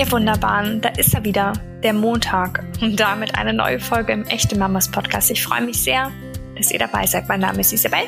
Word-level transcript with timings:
Ihr 0.00 0.10
Wunderbaren, 0.10 0.80
da 0.80 0.88
ist 0.88 1.12
er 1.12 1.24
wieder, 1.24 1.52
der 1.82 1.92
Montag 1.92 2.64
und 2.80 2.98
damit 2.98 3.34
eine 3.34 3.52
neue 3.52 3.78
Folge 3.78 4.14
im 4.14 4.24
Echte 4.28 4.56
Mamas 4.56 4.90
Podcast. 4.90 5.30
Ich 5.30 5.42
freue 5.42 5.60
mich 5.60 5.76
sehr, 5.76 6.10
dass 6.56 6.70
ihr 6.70 6.78
dabei 6.78 7.04
seid. 7.04 7.28
Mein 7.28 7.40
Name 7.40 7.60
ist 7.60 7.70
Isabel 7.70 8.04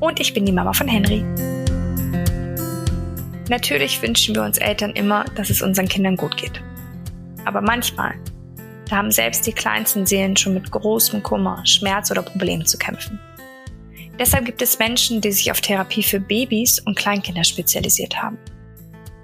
und 0.00 0.20
ich 0.20 0.32
bin 0.32 0.46
die 0.46 0.52
Mama 0.52 0.72
von 0.72 0.88
Henry. 0.88 1.22
Natürlich 3.50 4.00
wünschen 4.00 4.34
wir 4.34 4.42
uns 4.42 4.56
Eltern 4.56 4.92
immer, 4.92 5.26
dass 5.34 5.50
es 5.50 5.60
unseren 5.60 5.86
Kindern 5.86 6.16
gut 6.16 6.38
geht. 6.38 6.62
Aber 7.44 7.60
manchmal, 7.60 8.14
da 8.88 8.96
haben 8.96 9.10
selbst 9.10 9.46
die 9.46 9.52
kleinsten 9.52 10.06
Seelen 10.06 10.34
schon 10.38 10.54
mit 10.54 10.70
großem 10.70 11.22
Kummer, 11.22 11.60
Schmerz 11.66 12.10
oder 12.10 12.22
Problemen 12.22 12.64
zu 12.64 12.78
kämpfen. 12.78 13.20
Deshalb 14.18 14.46
gibt 14.46 14.62
es 14.62 14.78
Menschen, 14.78 15.20
die 15.20 15.32
sich 15.32 15.50
auf 15.50 15.60
Therapie 15.60 16.04
für 16.04 16.20
Babys 16.20 16.80
und 16.80 16.96
Kleinkinder 16.96 17.44
spezialisiert 17.44 18.22
haben. 18.22 18.38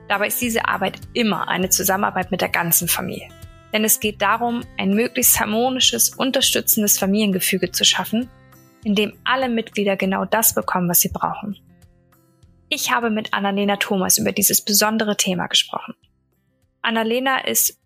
Dabei 0.09 0.29
ist 0.29 0.41
diese 0.41 0.67
Arbeit 0.67 1.01
immer 1.13 1.49
eine 1.49 1.69
Zusammenarbeit 1.69 2.31
mit 2.31 2.41
der 2.41 2.49
ganzen 2.49 2.89
Familie. 2.89 3.29
Denn 3.73 3.85
es 3.85 4.01
geht 4.01 4.23
darum, 4.23 4.65
ein 4.79 4.95
möglichst 4.95 5.39
harmonisches, 5.39 6.11
unterstützendes 6.11 6.99
Familiengefüge 6.99 7.71
zu 7.71 7.85
schaffen, 7.85 8.31
in 8.85 8.95
dem 8.95 9.13
alle 9.25 9.51
Mitglieder 9.51 9.97
genau 9.97 10.25
das 10.25 10.55
bekommen, 10.55 10.89
was 10.89 11.01
sie 11.01 11.11
brauchen. 11.11 11.59
Ich 12.71 12.91
habe 12.91 13.11
mit 13.11 13.35
Annalena 13.35 13.77
Thomas 13.77 14.19
über 14.19 14.33
dieses 14.33 14.63
besondere 14.63 15.17
Thema 15.17 15.47
gesprochen. 15.47 15.95
Annalena 16.81 17.45
ist 17.45 17.79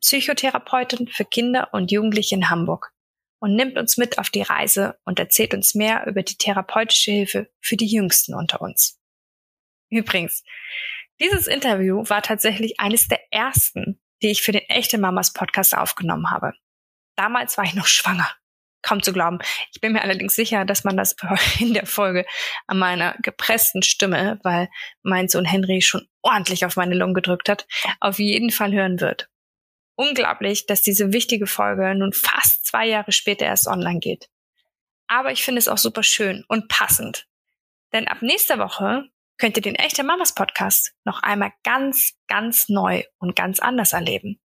Psychotherapeutin 0.00 1.08
für 1.08 1.24
Kinder 1.24 1.68
und 1.72 1.90
Jugendliche 1.90 2.34
in 2.34 2.50
Hamburg 2.50 2.92
und 3.38 3.54
nimmt 3.54 3.78
uns 3.78 3.96
mit 3.96 4.18
auf 4.18 4.30
die 4.30 4.42
Reise 4.42 4.98
und 5.04 5.18
erzählt 5.18 5.54
uns 5.54 5.74
mehr 5.74 6.06
über 6.06 6.22
die 6.22 6.36
therapeutische 6.36 7.10
Hilfe 7.10 7.50
für 7.60 7.76
die 7.76 7.86
Jüngsten 7.86 8.34
unter 8.34 8.60
uns. 8.60 8.98
Übrigens, 9.90 10.44
dieses 11.20 11.46
Interview 11.46 12.02
war 12.08 12.22
tatsächlich 12.22 12.80
eines 12.80 13.08
der 13.08 13.20
ersten, 13.32 14.00
die 14.22 14.30
ich 14.30 14.42
für 14.42 14.52
den 14.52 14.62
Echte 14.68 14.98
Mamas 14.98 15.32
Podcast 15.32 15.76
aufgenommen 15.76 16.30
habe. 16.30 16.52
Damals 17.16 17.58
war 17.58 17.64
ich 17.64 17.74
noch 17.74 17.86
schwanger. 17.86 18.28
Kaum 18.82 19.02
zu 19.02 19.12
glauben. 19.12 19.38
Ich 19.72 19.80
bin 19.82 19.92
mir 19.92 20.02
allerdings 20.02 20.34
sicher, 20.34 20.64
dass 20.64 20.84
man 20.84 20.96
das 20.96 21.14
in 21.58 21.74
der 21.74 21.86
Folge 21.86 22.24
an 22.66 22.78
meiner 22.78 23.14
gepressten 23.22 23.82
Stimme, 23.82 24.40
weil 24.42 24.68
mein 25.02 25.28
Sohn 25.28 25.44
Henry 25.44 25.82
schon 25.82 26.08
ordentlich 26.22 26.64
auf 26.64 26.76
meine 26.76 26.94
Lungen 26.94 27.14
gedrückt 27.14 27.48
hat, 27.48 27.66
auf 28.00 28.18
jeden 28.18 28.50
Fall 28.50 28.72
hören 28.72 29.00
wird. 29.00 29.28
Unglaublich, 29.96 30.64
dass 30.64 30.80
diese 30.80 31.12
wichtige 31.12 31.46
Folge 31.46 31.94
nun 31.94 32.14
fast 32.14 32.64
zwei 32.64 32.86
Jahre 32.86 33.12
später 33.12 33.44
erst 33.44 33.66
online 33.66 34.00
geht. 34.00 34.30
Aber 35.08 35.30
ich 35.30 35.44
finde 35.44 35.58
es 35.58 35.68
auch 35.68 35.76
super 35.76 36.02
schön 36.02 36.44
und 36.48 36.68
passend. 36.68 37.26
Denn 37.92 38.08
ab 38.08 38.22
nächster 38.22 38.58
Woche 38.58 39.10
könnt 39.40 39.56
ihr 39.56 39.62
den 39.62 39.74
Echte 39.74 40.04
Mamas 40.04 40.34
Podcast 40.34 40.92
noch 41.04 41.22
einmal 41.22 41.52
ganz, 41.64 42.12
ganz 42.28 42.68
neu 42.68 43.04
und 43.18 43.34
ganz 43.34 43.58
anders 43.58 43.94
erleben. 43.94 44.38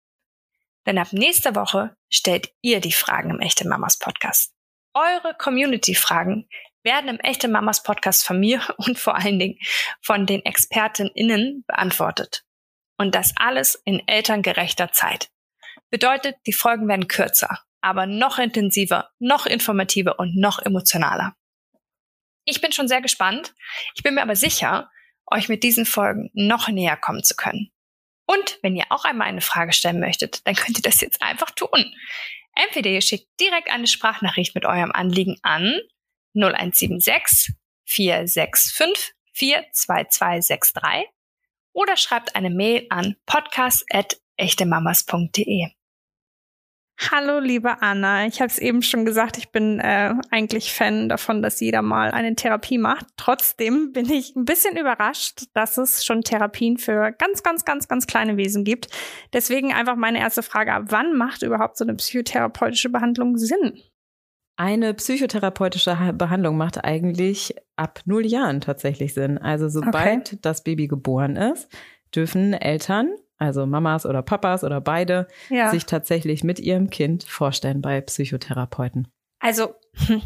Denn 0.87 0.99
ab 0.99 1.09
nächster 1.13 1.55
Woche 1.55 1.97
stellt 2.11 2.53
ihr 2.61 2.81
die 2.81 2.93
Fragen 2.93 3.31
im 3.31 3.41
Echte 3.41 3.67
Mamas 3.67 3.99
Podcast. 3.99 4.53
Eure 4.93 5.35
Community-Fragen 5.39 6.47
werden 6.83 7.09
im 7.09 7.21
Echte 7.21 7.49
Mamas 7.49 7.83
Podcast 7.83 8.27
von 8.27 8.39
mir 8.39 8.61
und 8.77 8.99
vor 8.99 9.17
allen 9.17 9.39
Dingen 9.39 9.59
von 10.03 10.27
den 10.27 10.45
ExpertInnen 10.45 11.65
beantwortet. 11.67 12.45
Und 12.99 13.15
das 13.15 13.33
alles 13.37 13.81
in 13.87 14.07
elterngerechter 14.07 14.93
Zeit. 14.93 15.31
Bedeutet, 15.91 16.37
die 16.47 16.53
Folgen 16.53 16.87
werden 16.87 17.09
kürzer, 17.09 17.61
aber 17.81 18.05
noch 18.05 18.39
intensiver, 18.39 19.09
noch 19.19 19.47
informativer 19.47 20.19
und 20.19 20.37
noch 20.37 20.59
emotionaler. 20.59 21.35
Ich 22.45 22.61
bin 22.61 22.73
schon 22.73 22.89
sehr 22.89 23.01
gespannt. 23.01 23.55
Ich 23.95 24.03
bin 24.03 24.15
mir 24.15 24.23
aber 24.23 24.37
sicher, 24.37 24.91
euch 25.27 25.49
mit 25.49 25.63
diesen 25.63 25.87
Folgen 25.87 26.31
noch 26.35 26.69
näher 26.69 26.97
kommen 26.97 27.23
zu 27.23 27.37
können. 27.37 27.71
Und 28.27 28.59
wenn 28.63 28.77
ihr 28.77 28.87
auch 28.91 29.05
einmal 29.05 29.29
eine 29.29 29.41
Frage 29.41 29.73
stellen 29.73 30.01
möchtet, 30.01 30.47
dann 30.47 30.55
könnt 30.55 30.79
ihr 30.79 30.83
das 30.83 31.01
jetzt 31.01 31.23
einfach 31.23 31.51
tun. 31.51 31.95
Entweder 32.55 32.91
ihr 32.91 33.01
schickt 33.01 33.29
direkt 33.41 33.71
eine 33.71 33.87
Sprachnachricht 33.87 34.55
mit 34.55 34.65
eurem 34.65 34.93
Anliegen 34.93 35.39
an 35.43 35.81
0176 36.35 37.55
465 37.85 39.15
42263 39.35 41.09
oder 41.73 41.97
schreibt 41.97 42.37
eine 42.37 42.51
Mail 42.51 42.87
an 42.91 43.17
podcast.echtemamas.de. 43.27 45.71
Hallo, 47.11 47.41
liebe 47.41 47.83
Anna. 47.83 48.27
Ich 48.27 48.41
habe 48.41 48.49
es 48.49 48.59
eben 48.59 48.83
schon 48.83 49.05
gesagt, 49.05 49.37
ich 49.37 49.51
bin 49.51 49.81
äh, 49.81 50.15
eigentlich 50.31 50.73
Fan 50.73 51.09
davon, 51.09 51.43
dass 51.43 51.61
jeder 51.61 51.83
mal 51.83 52.11
eine 52.11 52.35
Therapie 52.37 52.79
macht. 52.79 53.07
Trotzdem 53.17 53.93
bin 53.93 54.09
ich 54.11 54.37
ein 54.37 54.45
bisschen 54.45 54.77
überrascht, 54.77 55.45
dass 55.55 55.79
es 55.79 56.05
schon 56.05 56.23
Therapien 56.23 56.79
für 56.79 57.13
ganz, 57.13 57.43
ganz, 57.43 57.65
ganz, 57.65 57.89
ganz 57.89 58.07
kleine 58.07 58.37
Wesen 58.37 58.65
gibt. 58.65 58.89
Deswegen 59.33 59.73
einfach 59.73 59.97
meine 59.97 60.21
erste 60.21 60.43
Frage, 60.43 60.85
wann 60.91 61.17
macht 61.17 61.43
überhaupt 61.43 61.77
so 61.77 61.85
eine 61.85 61.95
psychotherapeutische 61.95 62.89
Behandlung 62.89 63.37
Sinn? 63.37 63.81
Eine 64.57 64.95
psychotherapeutische 64.95 66.13
Behandlung 66.15 66.57
macht 66.57 66.85
eigentlich 66.85 67.55
ab 67.75 68.01
null 68.05 68.27
Jahren 68.27 68.61
tatsächlich 68.61 69.15
Sinn. 69.15 69.39
Also 69.39 69.69
sobald 69.69 70.29
okay. 70.29 70.39
das 70.43 70.63
Baby 70.63 70.87
geboren 70.89 71.37
ist, 71.37 71.69
dürfen 72.15 72.53
Eltern 72.53 73.11
also 73.43 73.67
Mamas 73.67 74.07
oder 74.07 74.23
Papas 74.23 74.65
oder 74.65 74.81
beide, 74.81 75.27
ja. 75.51 75.71
sich 75.71 75.87
tatsächlich 75.87 76.45
mit 76.45 76.61
ihrem 76.61 76.91
Kind 76.91 77.25
vorstellen 77.25 77.83
bei 77.83 78.01
Psychotherapeuten. 78.01 79.09
Also, 79.41 79.75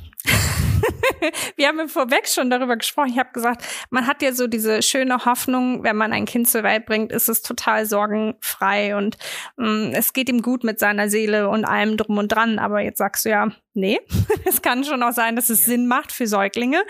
wir 1.56 1.68
haben 1.68 1.88
vorweg 1.88 2.28
schon 2.28 2.50
darüber 2.50 2.76
gesprochen. 2.76 3.10
Ich 3.12 3.18
habe 3.18 3.32
gesagt, 3.32 3.64
man 3.88 4.06
hat 4.06 4.20
ja 4.20 4.32
so 4.32 4.46
diese 4.46 4.82
schöne 4.82 5.24
Hoffnung, 5.24 5.82
wenn 5.82 5.96
man 5.96 6.12
ein 6.12 6.26
Kind 6.26 6.48
zur 6.48 6.62
Welt 6.62 6.84
bringt, 6.84 7.12
ist 7.12 7.30
es 7.30 7.40
total 7.40 7.86
sorgenfrei 7.86 8.94
und 8.94 9.16
mh, 9.56 9.68
mm, 9.68 9.92
es 9.94 10.12
geht 10.12 10.28
ihm 10.28 10.42
gut 10.42 10.64
mit 10.64 10.78
seiner 10.78 11.08
Seele 11.08 11.48
und 11.48 11.64
allem 11.64 11.96
drum 11.96 12.18
und 12.18 12.28
dran. 12.28 12.58
Aber 12.58 12.80
jetzt 12.80 12.98
sagst 12.98 13.24
du 13.24 13.30
ja, 13.30 13.50
nee, 13.72 13.98
es 14.44 14.60
kann 14.60 14.84
schon 14.84 15.02
auch 15.02 15.12
sein, 15.12 15.34
dass 15.34 15.48
es 15.48 15.62
ja. 15.62 15.68
Sinn 15.68 15.86
macht 15.86 16.12
für 16.12 16.26
Säuglinge. 16.26 16.82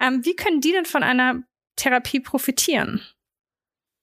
Ähm, 0.00 0.24
wie 0.24 0.36
können 0.36 0.62
die 0.62 0.72
denn 0.72 0.86
von 0.86 1.02
einer 1.02 1.42
Therapie 1.76 2.20
profitieren? 2.20 3.02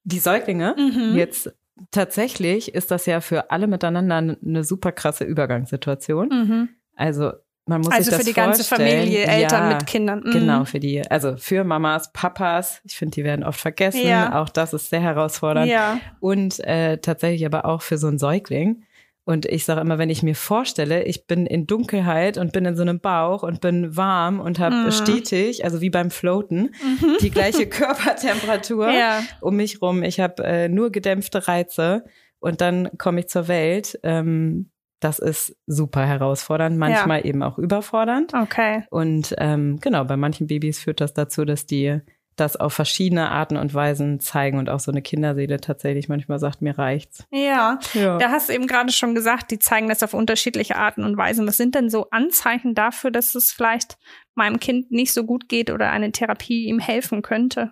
Die 0.03 0.19
Säuglinge 0.19 0.75
mhm. 0.77 1.15
jetzt 1.15 1.51
tatsächlich 1.91 2.73
ist 2.73 2.91
das 2.91 3.05
ja 3.05 3.21
für 3.21 3.51
alle 3.51 3.67
miteinander 3.67 4.15
eine 4.17 4.63
super 4.63 4.91
krasse 4.91 5.23
Übergangssituation. 5.23 6.29
Mhm. 6.29 6.69
Also 6.95 7.31
man 7.65 7.81
muss 7.81 7.93
also 7.93 8.03
sich 8.03 8.11
das 8.11 8.19
für 8.19 8.25
die 8.25 8.33
vorstellen. 8.33 8.87
ganze 8.87 9.01
Familie, 9.01 9.25
Eltern 9.25 9.69
ja, 9.69 9.75
mit 9.75 9.87
Kindern. 9.87 10.23
Mhm. 10.25 10.31
Genau, 10.31 10.65
für 10.65 10.79
die, 10.79 11.09
also 11.09 11.37
für 11.37 11.63
Mamas, 11.63 12.11
Papas. 12.11 12.81
Ich 12.83 12.95
finde, 12.95 13.15
die 13.15 13.23
werden 13.23 13.43
oft 13.43 13.59
vergessen. 13.59 14.05
Ja. 14.05 14.41
Auch 14.41 14.49
das 14.49 14.73
ist 14.73 14.89
sehr 14.89 15.01
herausfordernd. 15.01 15.69
Ja. 15.69 15.99
Und 16.19 16.59
äh, 16.61 16.97
tatsächlich 16.97 17.45
aber 17.45 17.65
auch 17.65 17.81
für 17.81 17.97
so 17.97 18.07
einen 18.07 18.19
Säugling. 18.19 18.83
Und 19.23 19.45
ich 19.45 19.65
sage 19.65 19.81
immer, 19.81 19.99
wenn 19.99 20.09
ich 20.09 20.23
mir 20.23 20.35
vorstelle, 20.35 21.03
ich 21.03 21.27
bin 21.27 21.45
in 21.45 21.67
Dunkelheit 21.67 22.37
und 22.37 22.53
bin 22.53 22.65
in 22.65 22.75
so 22.75 22.81
einem 22.81 22.99
Bauch 22.99 23.43
und 23.43 23.61
bin 23.61 23.95
warm 23.95 24.39
und 24.39 24.57
habe 24.57 24.75
mhm. 24.75 24.91
stetig, 24.91 25.63
also 25.63 25.79
wie 25.79 25.91
beim 25.91 26.09
Floaten, 26.09 26.73
mhm. 26.81 27.17
die 27.21 27.29
gleiche 27.29 27.65
Körpertemperatur 27.69 28.91
ja. 28.91 29.21
um 29.39 29.55
mich 29.55 29.81
rum. 29.81 30.01
Ich 30.01 30.19
habe 30.19 30.43
äh, 30.43 30.69
nur 30.69 30.91
gedämpfte 30.91 31.47
Reize 31.47 32.03
und 32.39 32.61
dann 32.61 32.89
komme 32.97 33.19
ich 33.19 33.29
zur 33.29 33.47
Welt. 33.47 33.99
Ähm, 34.01 34.71
das 34.99 35.19
ist 35.19 35.55
super 35.65 36.05
herausfordernd, 36.05 36.77
manchmal 36.77 37.19
ja. 37.19 37.25
eben 37.25 37.43
auch 37.43 37.57
überfordernd. 37.57 38.33
Okay. 38.33 38.83
Und 38.89 39.35
ähm, 39.37 39.79
genau, 39.81 40.03
bei 40.03 40.17
manchen 40.17 40.47
Babys 40.47 40.79
führt 40.79 41.01
das 41.01 41.13
dazu, 41.13 41.45
dass 41.45 41.65
die 41.65 42.01
das 42.41 42.57
auf 42.57 42.73
verschiedene 42.73 43.29
Arten 43.29 43.55
und 43.55 43.73
Weisen 43.73 44.19
zeigen 44.19 44.57
und 44.57 44.69
auch 44.69 44.79
so 44.79 44.91
eine 44.91 45.01
Kinderseele 45.01 45.61
tatsächlich 45.61 46.09
manchmal 46.09 46.39
sagt, 46.39 46.61
mir 46.61 46.77
reicht's. 46.77 47.25
Ja, 47.31 47.79
ja. 47.93 48.17
da 48.17 48.29
hast 48.29 48.49
du 48.49 48.53
eben 48.53 48.67
gerade 48.67 48.91
schon 48.91 49.15
gesagt, 49.15 49.51
die 49.51 49.59
zeigen 49.59 49.87
das 49.87 50.03
auf 50.03 50.13
unterschiedliche 50.13 50.75
Arten 50.75 51.03
und 51.03 51.15
Weisen. 51.15 51.47
Was 51.47 51.57
sind 51.57 51.75
denn 51.75 51.89
so 51.89 52.09
Anzeichen 52.09 52.75
dafür, 52.75 53.11
dass 53.11 53.35
es 53.35 53.51
vielleicht 53.51 53.97
meinem 54.35 54.59
Kind 54.59 54.91
nicht 54.91 55.13
so 55.13 55.23
gut 55.23 55.47
geht 55.47 55.69
oder 55.69 55.91
eine 55.91 56.11
Therapie 56.11 56.65
ihm 56.65 56.79
helfen 56.79 57.21
könnte? 57.21 57.71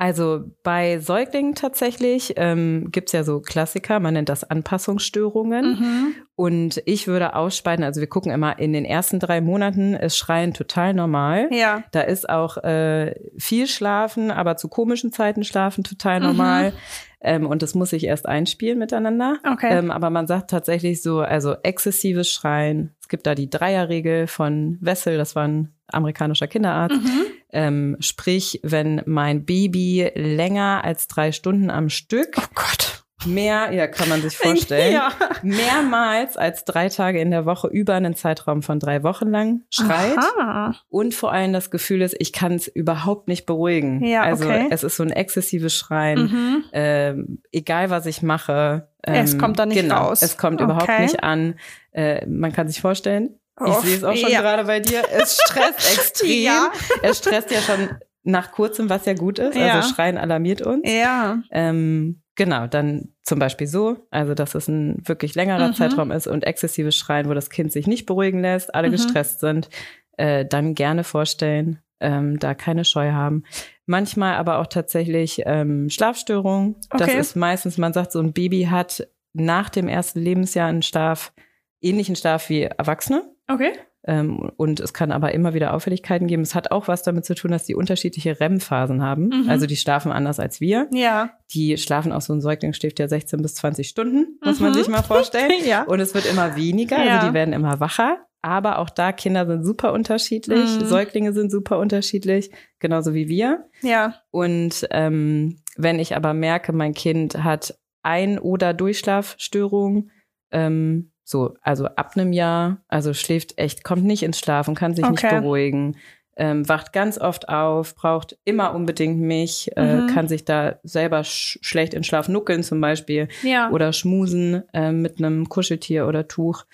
Also 0.00 0.44
bei 0.62 1.00
Säuglingen 1.00 1.56
tatsächlich 1.56 2.34
ähm, 2.36 2.88
gibt 2.92 3.12
ja 3.12 3.24
so 3.24 3.40
Klassiker, 3.40 3.98
man 3.98 4.14
nennt 4.14 4.28
das 4.28 4.44
Anpassungsstörungen. 4.44 5.70
Mhm. 5.72 6.14
Und 6.36 6.80
ich 6.86 7.08
würde 7.08 7.34
ausspeiten, 7.34 7.82
also 7.82 8.00
wir 8.00 8.08
gucken 8.08 8.30
immer 8.30 8.60
in 8.60 8.72
den 8.72 8.84
ersten 8.84 9.18
drei 9.18 9.40
Monaten 9.40 9.94
ist 9.94 10.16
Schreien 10.16 10.54
total 10.54 10.94
normal. 10.94 11.48
Ja. 11.50 11.82
Da 11.90 12.02
ist 12.02 12.28
auch 12.28 12.58
äh, 12.58 13.16
viel 13.38 13.66
Schlafen, 13.66 14.30
aber 14.30 14.56
zu 14.56 14.68
komischen 14.68 15.10
Zeiten 15.10 15.42
schlafen 15.42 15.82
total 15.82 16.20
normal. 16.20 16.70
Mhm. 16.70 16.76
Ähm, 17.20 17.46
und 17.48 17.62
das 17.62 17.74
muss 17.74 17.90
sich 17.90 18.04
erst 18.04 18.26
einspielen 18.26 18.78
miteinander. 18.78 19.38
Okay. 19.52 19.76
Ähm, 19.76 19.90
aber 19.90 20.10
man 20.10 20.28
sagt 20.28 20.50
tatsächlich 20.50 21.02
so, 21.02 21.18
also 21.18 21.56
exzessives 21.64 22.30
Schreien. 22.30 22.94
Es 23.00 23.08
gibt 23.08 23.26
da 23.26 23.34
die 23.34 23.50
Dreierregel 23.50 24.28
von 24.28 24.78
Wessel, 24.80 25.18
das 25.18 25.34
war 25.34 25.48
ein 25.48 25.74
amerikanischer 25.88 26.46
Kinderarzt. 26.46 27.02
Mhm. 27.02 27.26
Ähm, 27.50 27.96
sprich, 28.00 28.60
wenn 28.62 29.02
mein 29.06 29.44
Baby 29.44 30.10
länger 30.14 30.82
als 30.84 31.08
drei 31.08 31.32
Stunden 31.32 31.70
am 31.70 31.88
Stück 31.88 32.36
oh 32.36 32.46
Gott 32.54 33.04
mehr, 33.26 33.72
ja, 33.72 33.86
kann 33.86 34.08
man 34.08 34.22
sich 34.22 34.36
vorstellen, 34.36 34.94
ja. 34.94 35.12
mehrmals 35.42 36.36
als 36.36 36.64
drei 36.64 36.88
Tage 36.88 37.20
in 37.20 37.30
der 37.30 37.46
Woche 37.46 37.68
über 37.68 37.94
einen 37.94 38.14
Zeitraum 38.14 38.62
von 38.62 38.78
drei 38.78 39.02
Wochen 39.02 39.28
lang 39.28 39.62
schreit. 39.70 40.18
Aha. 40.18 40.74
Und 40.88 41.14
vor 41.14 41.32
allem 41.32 41.52
das 41.52 41.70
Gefühl 41.70 42.02
ist, 42.02 42.16
ich 42.18 42.32
kann 42.32 42.52
es 42.52 42.68
überhaupt 42.68 43.28
nicht 43.28 43.46
beruhigen. 43.46 44.04
Ja, 44.04 44.22
also 44.22 44.44
okay. 44.44 44.68
es 44.70 44.84
ist 44.84 44.96
so 44.96 45.02
ein 45.02 45.10
exzessives 45.10 45.74
Schreien, 45.74 46.20
mhm. 46.20 46.64
ähm, 46.72 47.42
egal 47.52 47.90
was 47.90 48.06
ich 48.06 48.22
mache. 48.22 48.88
Ähm, 49.04 49.24
es 49.24 49.38
kommt 49.38 49.58
da 49.58 49.66
nicht 49.66 49.80
genau, 49.80 50.06
raus. 50.08 50.22
Es 50.22 50.36
kommt 50.36 50.60
okay. 50.60 50.64
überhaupt 50.64 51.00
nicht 51.00 51.22
an. 51.22 51.54
Äh, 51.92 52.26
man 52.26 52.52
kann 52.52 52.68
sich 52.68 52.80
vorstellen, 52.80 53.38
ich 53.66 53.74
sehe 53.74 53.96
es 53.96 54.04
auch 54.04 54.14
schon 54.14 54.30
ja. 54.30 54.40
gerade 54.40 54.64
bei 54.64 54.80
dir. 54.80 55.02
Es 55.10 55.38
stresst 55.44 55.78
extrem. 55.98 56.42
ja. 56.42 56.70
Es 57.02 57.18
stresst 57.18 57.50
ja 57.50 57.60
schon 57.60 57.88
nach 58.22 58.52
kurzem, 58.52 58.90
was 58.90 59.06
ja 59.06 59.14
gut 59.14 59.38
ist. 59.38 59.56
Also 59.56 59.58
ja. 59.58 59.74
Also 59.74 59.94
Schreien 59.94 60.18
alarmiert 60.18 60.62
uns. 60.62 60.82
Ja. 60.84 61.42
Ähm, 61.50 62.22
genau, 62.34 62.66
dann 62.66 63.14
zum 63.22 63.38
Beispiel 63.38 63.66
so, 63.66 64.06
also 64.10 64.34
dass 64.34 64.54
es 64.54 64.68
ein 64.68 65.02
wirklich 65.06 65.34
längerer 65.34 65.68
mhm. 65.68 65.74
Zeitraum 65.74 66.10
ist 66.10 66.26
und 66.26 66.44
exzessives 66.44 66.96
Schreien, 66.96 67.28
wo 67.28 67.34
das 67.34 67.50
Kind 67.50 67.72
sich 67.72 67.86
nicht 67.86 68.06
beruhigen 68.06 68.40
lässt, 68.40 68.74
alle 68.74 68.88
mhm. 68.88 68.92
gestresst 68.92 69.40
sind, 69.40 69.68
äh, 70.16 70.44
dann 70.44 70.74
gerne 70.74 71.04
vorstellen, 71.04 71.80
ähm, 72.00 72.38
da 72.38 72.54
keine 72.54 72.84
Scheu 72.84 73.12
haben. 73.12 73.44
Manchmal 73.86 74.34
aber 74.34 74.58
auch 74.58 74.66
tatsächlich 74.66 75.42
ähm, 75.46 75.88
Schlafstörungen. 75.88 76.76
Okay. 76.90 76.98
Das 76.98 77.14
ist 77.14 77.36
meistens, 77.36 77.78
man 77.78 77.92
sagt, 77.92 78.12
so 78.12 78.20
ein 78.20 78.32
Baby 78.32 78.64
hat 78.70 79.08
nach 79.32 79.70
dem 79.70 79.88
ersten 79.88 80.20
Lebensjahr 80.20 80.68
einen 80.68 80.82
Schlaf, 80.82 81.32
ähnlichen 81.80 82.16
Schlaf 82.16 82.48
wie 82.48 82.62
Erwachsene. 82.62 83.24
Okay. 83.48 83.72
Ähm, 84.04 84.50
und 84.56 84.80
es 84.80 84.94
kann 84.94 85.10
aber 85.10 85.34
immer 85.34 85.54
wieder 85.54 85.74
Auffälligkeiten 85.74 86.28
geben. 86.28 86.42
Es 86.42 86.54
hat 86.54 86.70
auch 86.70 86.88
was 86.88 87.02
damit 87.02 87.24
zu 87.24 87.34
tun, 87.34 87.50
dass 87.50 87.64
die 87.64 87.74
unterschiedliche 87.74 88.38
REM-Phasen 88.40 89.02
haben. 89.02 89.28
Mhm. 89.28 89.48
Also 89.48 89.66
die 89.66 89.76
schlafen 89.76 90.12
anders 90.12 90.38
als 90.38 90.60
wir. 90.60 90.88
Ja. 90.92 91.30
Die 91.52 91.76
schlafen 91.76 92.12
auch 92.12 92.20
so 92.20 92.32
ein 92.32 92.40
Säugling 92.40 92.72
schläft 92.72 93.00
ja 93.00 93.08
16 93.08 93.42
bis 93.42 93.54
20 93.56 93.88
Stunden, 93.88 94.38
muss 94.42 94.60
mhm. 94.60 94.66
man 94.66 94.74
sich 94.74 94.88
mal 94.88 95.02
vorstellen. 95.02 95.52
ja. 95.66 95.82
Und 95.82 96.00
es 96.00 96.14
wird 96.14 96.30
immer 96.30 96.56
weniger, 96.56 96.96
also 96.96 97.08
ja. 97.08 97.16
also 97.16 97.28
die 97.28 97.34
werden 97.34 97.52
immer 97.52 97.80
wacher. 97.80 98.18
Aber 98.40 98.78
auch 98.78 98.88
da 98.88 99.10
Kinder 99.10 99.46
sind 99.46 99.64
super 99.64 99.92
unterschiedlich, 99.92 100.78
mhm. 100.78 100.86
Säuglinge 100.86 101.32
sind 101.32 101.50
super 101.50 101.78
unterschiedlich, 101.78 102.52
genauso 102.78 103.12
wie 103.12 103.28
wir. 103.28 103.66
Ja. 103.82 104.14
Und 104.30 104.86
ähm, 104.92 105.60
wenn 105.76 105.98
ich 105.98 106.14
aber 106.14 106.34
merke, 106.34 106.72
mein 106.72 106.94
Kind 106.94 107.42
hat 107.42 107.76
Ein- 108.02 108.38
oder 108.38 108.74
Durchschlafstörungen, 108.74 110.12
ähm, 110.52 111.10
so, 111.28 111.56
also 111.60 111.84
ab 111.84 112.12
einem 112.16 112.32
Jahr, 112.32 112.78
also 112.88 113.12
schläft 113.12 113.58
echt, 113.58 113.84
kommt 113.84 114.02
nicht 114.02 114.22
ins 114.22 114.38
Schlafen, 114.38 114.74
kann 114.74 114.94
sich 114.94 115.04
okay. 115.04 115.26
nicht 115.26 115.42
beruhigen, 115.42 115.96
ähm, 116.38 116.66
wacht 116.66 116.94
ganz 116.94 117.18
oft 117.18 117.50
auf, 117.50 117.94
braucht 117.94 118.38
immer 118.44 118.74
unbedingt 118.74 119.20
mich, 119.20 119.70
äh, 119.76 119.96
mhm. 119.96 120.06
kann 120.06 120.26
sich 120.26 120.46
da 120.46 120.76
selber 120.84 121.24
sch 121.24 121.58
schlecht 121.60 121.92
in 121.92 122.02
Schlaf 122.02 122.28
nuckeln 122.28 122.62
zum 122.62 122.80
Beispiel 122.80 123.28
ja. 123.42 123.70
oder 123.70 123.92
schmusen 123.92 124.62
äh, 124.72 124.90
mit 124.90 125.18
einem 125.18 125.50
Kuscheltier 125.50 126.06
oder 126.06 126.28
Tuch, 126.28 126.64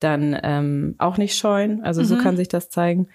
dann 0.00 0.36
ähm, 0.42 0.96
auch 0.98 1.16
nicht 1.16 1.36
scheuen. 1.36 1.84
Also 1.84 2.00
mhm. 2.00 2.06
so 2.06 2.18
kann 2.18 2.36
sich 2.36 2.48
das 2.48 2.68
zeigen. 2.68 3.06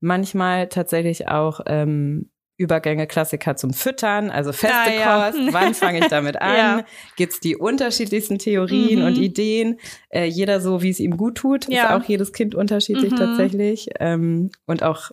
Manchmal 0.00 0.66
tatsächlich 0.66 1.28
auch 1.28 1.60
ähm, 1.66 2.29
Übergänge 2.60 3.06
Klassiker 3.06 3.56
zum 3.56 3.72
Füttern, 3.72 4.30
also 4.30 4.52
feste 4.52 4.92
ja. 4.92 5.30
Kost. 5.30 5.52
Wann 5.52 5.72
fange 5.72 6.00
ich 6.00 6.08
damit 6.08 6.36
an? 6.42 6.56
ja. 6.56 6.84
Gibt's 7.16 7.40
die 7.40 7.56
unterschiedlichsten 7.56 8.38
Theorien 8.38 9.00
mhm. 9.00 9.06
und 9.06 9.16
Ideen? 9.16 9.80
Äh, 10.10 10.26
jeder 10.26 10.60
so, 10.60 10.82
wie 10.82 10.90
es 10.90 11.00
ihm 11.00 11.16
gut 11.16 11.36
tut. 11.36 11.68
Ja. 11.68 11.84
Ist 11.84 11.90
auch 11.92 12.08
jedes 12.08 12.34
Kind 12.34 12.54
unterschiedlich 12.54 13.12
mhm. 13.12 13.16
tatsächlich. 13.16 13.88
Ähm, 13.98 14.50
und 14.66 14.82
auch 14.82 15.10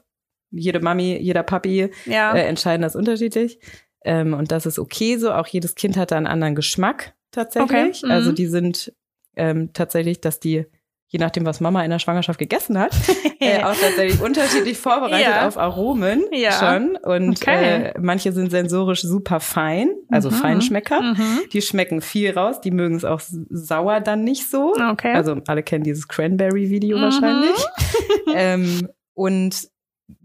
jede 0.51 0.81
Mami, 0.81 1.17
jeder 1.17 1.44
Papi 1.44 1.89
ja. 2.05 2.35
äh, 2.35 2.45
entscheiden 2.47 2.81
das 2.81 2.97
unterschiedlich. 2.97 3.59
Ähm, 4.03 4.33
und 4.33 4.51
das 4.51 4.65
ist 4.65 4.77
okay 4.77 5.15
so. 5.15 5.31
Auch 5.31 5.47
jedes 5.47 5.75
Kind 5.75 5.95
hat 5.95 6.11
da 6.11 6.17
einen 6.17 6.27
anderen 6.27 6.53
Geschmack 6.53 7.13
tatsächlich. 7.31 8.03
Okay. 8.03 8.05
Mhm. 8.05 8.11
Also 8.11 8.33
die 8.33 8.47
sind 8.47 8.93
ähm, 9.38 9.71
tatsächlich, 9.71 10.19
dass 10.19 10.41
die 10.41 10.65
je 11.09 11.19
nachdem, 11.19 11.45
was 11.45 11.59
Mama 11.59 11.83
in 11.83 11.89
der 11.89 12.00
Schwangerschaft 12.00 12.39
gegessen 12.39 12.77
hat, 12.77 12.94
äh, 13.39 13.63
auch 13.63 13.75
tatsächlich 13.75 14.21
unterschiedlich 14.21 14.77
vorbereitet 14.77 15.27
ja. 15.27 15.48
auf 15.48 15.57
Aromen 15.57 16.25
ja. 16.31 16.51
schon. 16.51 16.98
Und 16.98 17.42
okay. 17.42 17.86
äh, 17.86 17.94
manche 18.00 18.31
sind 18.33 18.51
sensorisch 18.51 19.01
super 19.01 19.39
fein, 19.39 19.89
also 20.09 20.30
mhm. 20.30 20.36
Feinschmecker. 20.36 21.01
Mhm. 21.01 21.39
Die 21.54 21.62
schmecken 21.62 22.01
viel 22.01 22.31
raus, 22.31 22.59
die 22.62 22.71
mögen 22.71 22.95
es 22.95 23.06
auch 23.06 23.21
sauer 23.21 24.01
dann 24.01 24.24
nicht 24.24 24.50
so. 24.50 24.74
Okay. 24.92 25.13
Also 25.13 25.38
alle 25.48 25.63
kennen 25.63 25.83
dieses 25.83 26.07
Cranberry-Video 26.07 26.98
mhm. 26.98 27.01
wahrscheinlich. 27.01 27.57
ähm, 28.36 28.89
und 29.13 29.68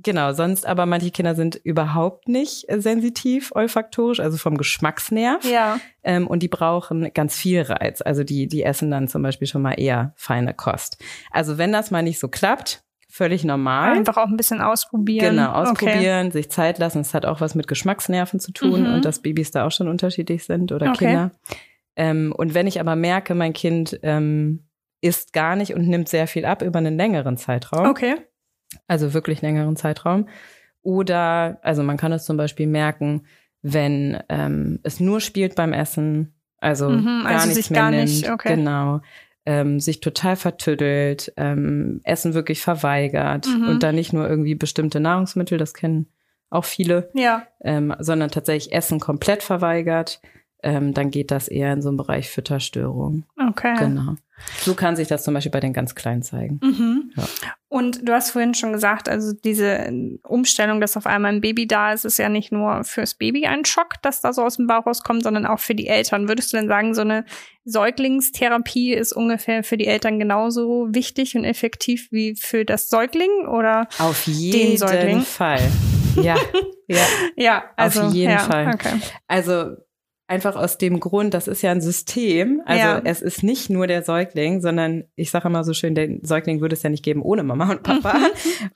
Genau, 0.02 0.32
sonst 0.32 0.64
aber 0.64 0.87
manche 0.87 1.11
Kinder 1.11 1.34
sind 1.34 1.56
überhaupt 1.56 2.29
nicht 2.29 2.67
sensitiv 2.69 3.50
olfaktorisch, 3.52 4.20
also 4.20 4.38
vom 4.38 4.56
Geschmacksnerv. 4.56 5.44
Ja. 5.44 5.81
Ähm, 6.05 6.29
und 6.29 6.43
die 6.43 6.49
brauchen 6.49 7.12
ganz 7.12 7.37
viel 7.37 7.62
Reiz. 7.62 8.00
Also 8.00 8.23
die, 8.23 8.46
die 8.46 8.62
essen 8.62 8.93
dann 8.93 9.08
zum 9.08 9.23
Beispiel 9.23 9.49
schon 9.49 9.62
mal 9.62 9.75
eher 9.75 10.12
feine 10.14 10.55
Kost. 10.55 11.02
Also 11.32 11.58
wenn 11.58 11.73
das 11.73 11.90
mal 11.90 12.02
nicht 12.02 12.20
so 12.20 12.29
klappt, 12.29 12.84
völlig 13.08 13.43
normal. 13.43 13.96
Einfach 13.96 14.19
auch 14.19 14.29
ein 14.29 14.37
bisschen 14.37 14.61
ausprobieren. 14.61 15.37
Genau, 15.37 15.50
ausprobieren, 15.50 16.28
okay. 16.28 16.32
sich 16.32 16.50
Zeit 16.50 16.78
lassen. 16.78 17.00
Es 17.00 17.12
hat 17.12 17.26
auch 17.26 17.40
was 17.40 17.56
mit 17.56 17.67
Geschmacksnerven 17.67 18.38
zu 18.38 18.52
tun 18.52 18.82
mhm. 18.88 18.94
und 18.94 19.05
dass 19.05 19.20
Babys 19.20 19.50
da 19.50 19.67
auch 19.67 19.73
schon 19.73 19.88
unterschiedlich 19.88 20.44
sind 20.44 20.70
oder 20.70 20.90
okay. 20.90 21.06
Kinder. 21.06 21.31
Ähm, 21.96 22.32
und 22.37 22.55
wenn 22.55 22.69
ich 22.69 22.78
aber 22.78 22.94
merke, 22.94 23.35
mein 23.35 23.52
Kind 23.52 23.99
ähm, 24.05 24.61
isst 25.00 25.32
gar 25.32 25.56
nicht 25.56 25.75
und 25.75 25.88
nimmt 25.88 26.08
sehr 26.08 26.28
viel 26.28 26.44
ab 26.44 26.62
über 26.62 26.78
einen 26.78 26.96
längeren 26.96 27.37
Zeitraum. 27.37 27.87
Okay 27.87 28.14
also 28.86 29.14
wirklich 29.14 29.42
längeren 29.42 29.76
Zeitraum. 29.76 30.28
Oder, 30.82 31.58
also 31.62 31.82
man 31.82 31.96
kann 31.96 32.12
es 32.12 32.24
zum 32.24 32.36
Beispiel 32.36 32.66
merken, 32.66 33.22
wenn 33.62 34.19
ähm, 34.28 34.80
es 34.82 35.00
nur 35.00 35.20
spielt 35.20 35.54
beim 35.54 35.72
Essen, 35.72 36.34
also 36.58 36.90
mhm, 36.90 37.22
gar 37.24 37.26
also 37.26 37.48
nichts 37.48 37.70
mehr 37.70 37.80
gar 37.80 37.90
nimmt, 37.90 38.04
nicht, 38.04 38.30
okay. 38.30 38.56
genau, 38.56 39.00
ähm, 39.46 39.80
sich 39.80 40.00
total 40.00 40.36
vertüddelt, 40.36 41.32
ähm, 41.36 42.00
Essen 42.04 42.34
wirklich 42.34 42.60
verweigert 42.60 43.46
mhm. 43.46 43.69
und 43.69 43.82
dann 43.82 43.94
nicht 43.94 44.12
nur 44.12 44.28
irgendwie 44.28 44.54
bestimmte 44.54 45.00
Nahrungsmittel, 45.00 45.58
das 45.58 45.75
kennen 45.75 46.06
auch 46.50 46.64
viele, 46.64 47.10
ja. 47.14 47.46
ähm, 47.62 47.94
sondern 47.98 48.30
tatsächlich 48.30 48.75
Essen 48.75 49.00
komplett 49.00 49.42
verweigert, 49.42 50.20
ähm, 50.62 50.94
dann 50.94 51.10
geht 51.10 51.30
das 51.30 51.48
eher 51.48 51.72
in 51.72 51.82
so 51.82 51.88
einen 51.88 51.96
Bereich 51.96 52.28
Fütterstörung. 52.30 53.25
Okay. 53.50 53.75
Genau. 53.78 54.16
So 54.60 54.75
kann 54.75 54.96
sich 54.96 55.08
das 55.08 55.25
zum 55.25 55.34
Beispiel 55.34 55.52
bei 55.52 55.60
den 55.60 55.72
ganz 55.72 55.94
Kleinen 55.94 56.22
zeigen. 56.22 56.60
Mhm. 56.62 57.12
Ja. 57.16 57.25
Und 57.72 58.06
du 58.06 58.12
hast 58.12 58.32
vorhin 58.32 58.52
schon 58.52 58.74
gesagt, 58.74 59.08
also 59.08 59.32
diese 59.32 59.90
Umstellung, 60.24 60.82
dass 60.82 60.98
auf 60.98 61.06
einmal 61.06 61.32
ein 61.32 61.40
Baby 61.40 61.66
da 61.66 61.94
ist, 61.94 62.04
ist 62.04 62.19
ja 62.19 62.28
nicht 62.28 62.52
nur 62.52 62.84
fürs 62.84 63.14
Baby 63.14 63.46
ein 63.46 63.64
Schock, 63.64 63.94
dass 64.02 64.20
da 64.20 64.34
so 64.34 64.42
aus 64.42 64.58
dem 64.58 64.66
Bauch 64.66 64.84
rauskommt, 64.84 65.22
sondern 65.22 65.46
auch 65.46 65.58
für 65.58 65.74
die 65.74 65.86
Eltern. 65.86 66.28
Würdest 66.28 66.52
du 66.52 66.58
denn 66.58 66.69
sagen, 66.69 66.94
so 66.94 67.00
eine 67.00 67.24
Säuglingstherapie 67.64 68.92
ist 68.92 69.14
ungefähr 69.14 69.64
für 69.64 69.78
die 69.78 69.86
Eltern 69.86 70.19
genauso 70.19 70.88
wichtig 70.90 71.34
und 71.34 71.44
effektiv 71.44 72.08
wie 72.10 72.36
für 72.36 72.66
das 72.66 72.90
Säugling 72.90 73.46
oder 73.46 73.88
auf 73.98 74.26
jeden 74.26 74.76
Säugling? 74.76 75.22
Fall? 75.22 75.62
Ja, 76.16 76.36
ja, 76.88 77.06
ja, 77.36 77.64
also, 77.76 78.02
auf 78.02 78.12
jeden 78.12 78.32
ja, 78.32 78.38
Fall. 78.40 78.70
Okay. 78.75 79.00
Also 79.28 79.76
Einfach 80.32 80.56
aus 80.56 80.78
dem 80.78 80.98
Grund, 80.98 81.34
das 81.34 81.46
ist 81.46 81.60
ja 81.60 81.72
ein 81.72 81.82
System. 81.82 82.62
Also 82.64 82.82
ja. 82.82 83.02
es 83.04 83.20
ist 83.20 83.42
nicht 83.42 83.68
nur 83.68 83.86
der 83.86 84.02
Säugling, 84.02 84.62
sondern 84.62 85.04
ich 85.14 85.30
sage 85.30 85.46
immer 85.48 85.62
so 85.62 85.74
schön, 85.74 85.94
der 85.94 86.08
Säugling 86.22 86.62
würde 86.62 86.74
es 86.74 86.82
ja 86.82 86.88
nicht 86.88 87.04
geben 87.04 87.20
ohne 87.20 87.42
Mama 87.42 87.70
und 87.70 87.82
Papa. 87.82 88.14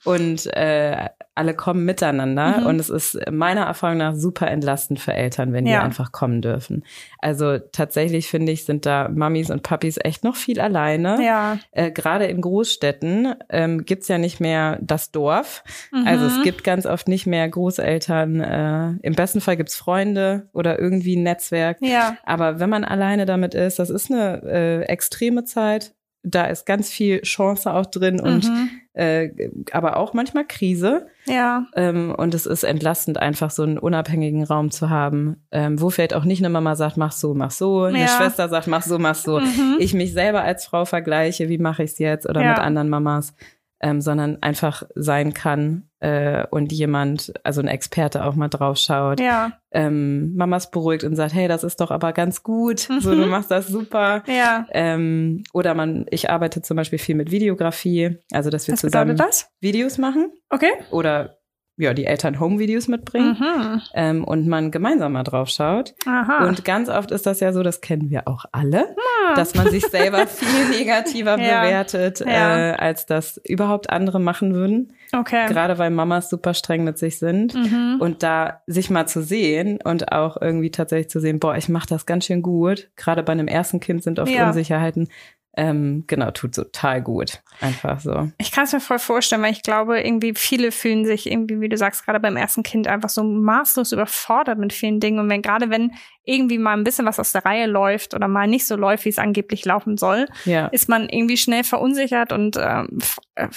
und 0.03 0.45
äh, 0.55 1.07
alle 1.33 1.55
kommen 1.55 1.83
miteinander. 1.83 2.59
Mhm. 2.59 2.65
Und 2.67 2.79
es 2.79 2.91
ist 2.91 3.19
meiner 3.31 3.61
Erfahrung 3.61 3.97
nach 3.97 4.13
super 4.13 4.47
entlastend 4.51 4.99
für 4.99 5.13
Eltern, 5.13 5.51
wenn 5.51 5.65
ja. 5.65 5.79
die 5.79 5.85
einfach 5.85 6.11
kommen 6.11 6.43
dürfen. 6.43 6.83
Also 7.27 7.57
tatsächlich 7.57 8.27
finde 8.27 8.51
ich, 8.51 8.65
sind 8.65 8.85
da 8.85 9.09
Mamis 9.09 9.49
und 9.49 9.63
Papis 9.63 9.97
echt 10.03 10.23
noch 10.23 10.35
viel 10.35 10.59
alleine. 10.59 11.23
Ja. 11.23 11.59
Äh, 11.71 11.91
Gerade 11.91 12.25
in 12.25 12.41
Großstädten 12.41 13.35
ähm, 13.49 13.85
gibt's 13.85 14.07
ja 14.07 14.17
nicht 14.17 14.39
mehr 14.39 14.77
das 14.81 15.11
Dorf. 15.11 15.63
Mhm. 15.91 16.07
Also 16.07 16.25
es 16.25 16.43
gibt 16.43 16.63
ganz 16.63 16.85
oft 16.85 17.07
nicht 17.07 17.25
mehr 17.25 17.47
Großeltern. 17.47 18.41
Äh, 18.41 18.89
Im 19.01 19.13
besten 19.15 19.41
Fall 19.41 19.57
gibt's 19.57 19.75
Freunde 19.75 20.49
oder 20.53 20.77
irgendwie 20.79 21.15
ein 21.15 21.23
Netz 21.23 21.37
Netzwerk. 21.37 21.77
Ja. 21.81 22.17
Aber 22.23 22.59
wenn 22.59 22.69
man 22.69 22.83
alleine 22.83 23.25
damit 23.25 23.53
ist, 23.53 23.79
das 23.79 23.89
ist 23.89 24.11
eine 24.11 24.41
äh, 24.43 24.81
extreme 24.83 25.43
Zeit. 25.43 25.93
Da 26.23 26.45
ist 26.45 26.65
ganz 26.65 26.89
viel 26.89 27.21
Chance 27.21 27.71
auch 27.71 27.85
drin 27.85 28.19
und 28.19 28.43
mhm. 28.45 28.69
Äh, 28.97 29.49
aber 29.71 29.97
auch 29.97 30.13
manchmal 30.13 30.45
Krise. 30.45 31.07
Ja. 31.25 31.67
Ähm, 31.75 32.13
und 32.15 32.33
es 32.33 32.45
ist 32.45 32.63
entlastend, 32.63 33.19
einfach 33.19 33.51
so 33.51 33.63
einen 33.63 33.77
unabhängigen 33.77 34.43
Raum 34.43 34.71
zu 34.71 34.89
haben, 34.89 35.45
ähm, 35.51 35.79
wo 35.79 35.89
vielleicht 35.89 36.13
auch 36.13 36.23
nicht 36.23 36.39
eine 36.39 36.49
Mama 36.49 36.75
sagt, 36.75 36.97
mach 36.97 37.11
so, 37.11 37.33
mach 37.33 37.51
so, 37.51 37.83
eine 37.83 38.01
ja. 38.01 38.07
Schwester 38.07 38.49
sagt, 38.49 38.67
mach 38.67 38.83
so, 38.83 38.97
mach 38.97 39.15
so. 39.15 39.39
Mhm. 39.39 39.77
Ich 39.79 39.93
mich 39.93 40.13
selber 40.13 40.41
als 40.43 40.65
Frau 40.65 40.85
vergleiche, 40.85 41.49
wie 41.49 41.57
mache 41.57 41.83
ich 41.83 41.91
es 41.91 41.99
jetzt 41.99 42.27
oder 42.27 42.41
ja. 42.41 42.49
mit 42.49 42.59
anderen 42.59 42.89
Mamas 42.89 43.33
ähm, 43.79 44.01
sondern 44.01 44.41
einfach 44.41 44.83
sein 44.95 45.33
kann 45.33 45.86
äh, 45.99 46.45
und 46.51 46.71
jemand, 46.71 47.33
also 47.43 47.61
ein 47.61 47.67
Experte 47.67 48.23
auch 48.25 48.35
mal 48.35 48.47
drauf 48.47 48.77
schaut. 48.77 49.19
Ja. 49.19 49.53
Ähm, 49.71 50.35
Mamas 50.35 50.71
beruhigt 50.71 51.03
und 51.03 51.15
sagt, 51.15 51.33
hey, 51.33 51.47
das 51.47 51.63
ist 51.63 51.81
doch 51.81 51.91
aber 51.91 52.13
ganz 52.13 52.43
gut, 52.43 52.89
mhm. 52.89 52.99
so 53.01 53.15
du 53.15 53.25
machst 53.25 53.51
das 53.51 53.67
super. 53.67 54.23
Ja. 54.27 54.67
Ähm, 54.71 55.43
oder 55.53 55.73
man, 55.73 56.05
ich 56.09 56.29
arbeite 56.29 56.61
zum 56.61 56.77
Beispiel 56.77 56.99
viel 56.99 57.15
mit 57.15 57.31
Videografie, 57.31 58.17
also 58.31 58.49
dass 58.49 58.67
wir 58.67 58.73
Was 58.73 58.81
zusammen 58.81 59.17
das? 59.17 59.49
Videos 59.59 59.97
machen. 59.97 60.31
Okay. 60.49 60.71
Oder 60.91 61.36
ja, 61.77 61.93
die 61.93 62.05
Eltern 62.05 62.39
Home-Videos 62.39 62.87
mitbringen 62.87 63.37
mhm. 63.39 63.81
ähm, 63.93 64.23
und 64.23 64.47
man 64.47 64.71
gemeinsam 64.71 65.13
mal 65.13 65.23
drauf 65.23 65.47
schaut. 65.49 65.93
Aha. 66.07 66.47
Und 66.47 66.65
ganz 66.65 66.89
oft 66.89 67.11
ist 67.11 67.27
das 67.27 67.39
ja 67.39 67.53
so, 67.53 67.61
das 67.61 67.81
kennen 67.81 68.09
wir 68.09 68.27
auch 68.27 68.45
alle, 68.51 68.79
ja. 68.79 69.35
dass 69.35 69.53
man 69.53 69.69
sich 69.69 69.85
selber 69.85 70.25
viel 70.27 70.69
negativer 70.69 71.39
ja. 71.39 71.61
bewertet, 71.61 72.21
ja. 72.21 72.71
Äh, 72.71 72.73
als 72.73 73.05
das 73.05 73.39
überhaupt 73.45 73.91
andere 73.91 74.19
machen 74.19 74.55
würden. 74.55 74.93
Okay. 75.13 75.47
Gerade 75.47 75.77
weil 75.77 75.91
Mamas 75.91 76.29
super 76.29 76.55
streng 76.55 76.83
mit 76.83 76.97
sich 76.97 77.19
sind. 77.19 77.53
Mhm. 77.53 77.97
Und 77.99 78.23
da 78.23 78.61
sich 78.65 78.89
mal 78.89 79.05
zu 79.05 79.21
sehen 79.21 79.79
und 79.83 80.11
auch 80.11 80.41
irgendwie 80.41 80.71
tatsächlich 80.71 81.09
zu 81.09 81.19
sehen, 81.19 81.39
boah, 81.39 81.55
ich 81.55 81.69
mache 81.69 81.87
das 81.87 82.07
ganz 82.07 82.25
schön 82.25 82.41
gut. 82.41 82.89
Gerade 82.95 83.21
bei 83.21 83.33
einem 83.33 83.47
ersten 83.47 83.79
Kind 83.79 84.03
sind 84.03 84.19
oft 84.19 84.31
Unsicherheiten 84.31 85.09
ähm, 85.57 86.03
genau, 86.05 86.29
tut 86.29 86.53
total 86.53 87.01
gut. 87.01 87.41
Einfach 87.61 87.99
so. 87.99 88.31
Ich 88.37 88.51
kann 88.51 88.65
es 88.65 88.73
mir 88.73 88.79
voll 88.79 88.99
vorstellen, 88.99 89.41
weil 89.41 89.51
ich 89.51 89.63
glaube, 89.63 89.99
irgendwie 89.99 90.33
viele 90.35 90.71
fühlen 90.71 91.03
sich 91.03 91.29
irgendwie, 91.29 91.59
wie 91.59 91.67
du 91.67 91.75
sagst, 91.75 92.05
gerade 92.05 92.19
beim 92.19 92.37
ersten 92.37 92.61
Kind 92.61 92.87
einfach 92.87 93.09
so 93.09 93.23
maßlos 93.23 93.91
überfordert 93.91 94.59
mit 94.59 94.71
vielen 94.71 94.99
Dingen. 94.99 95.17
Und 95.17 95.29
wenn 95.29 95.41
gerade 95.41 95.71
wenn 95.71 95.93
irgendwie 96.23 96.59
mal 96.59 96.77
ein 96.77 96.83
bisschen 96.83 97.07
was 97.07 97.19
aus 97.19 97.31
der 97.31 97.43
Reihe 97.43 97.65
läuft 97.65 98.13
oder 98.13 98.27
mal 98.27 98.47
nicht 98.47 98.67
so 98.67 98.75
läuft, 98.75 99.05
wie 99.05 99.09
es 99.09 99.17
angeblich 99.17 99.65
laufen 99.65 99.97
soll, 99.97 100.27
ja. 100.45 100.67
ist 100.67 100.89
man 100.89 101.09
irgendwie 101.09 101.37
schnell 101.37 101.63
verunsichert 101.63 102.31
und 102.31 102.55
ähm, 102.61 102.99
äh, 103.33 103.47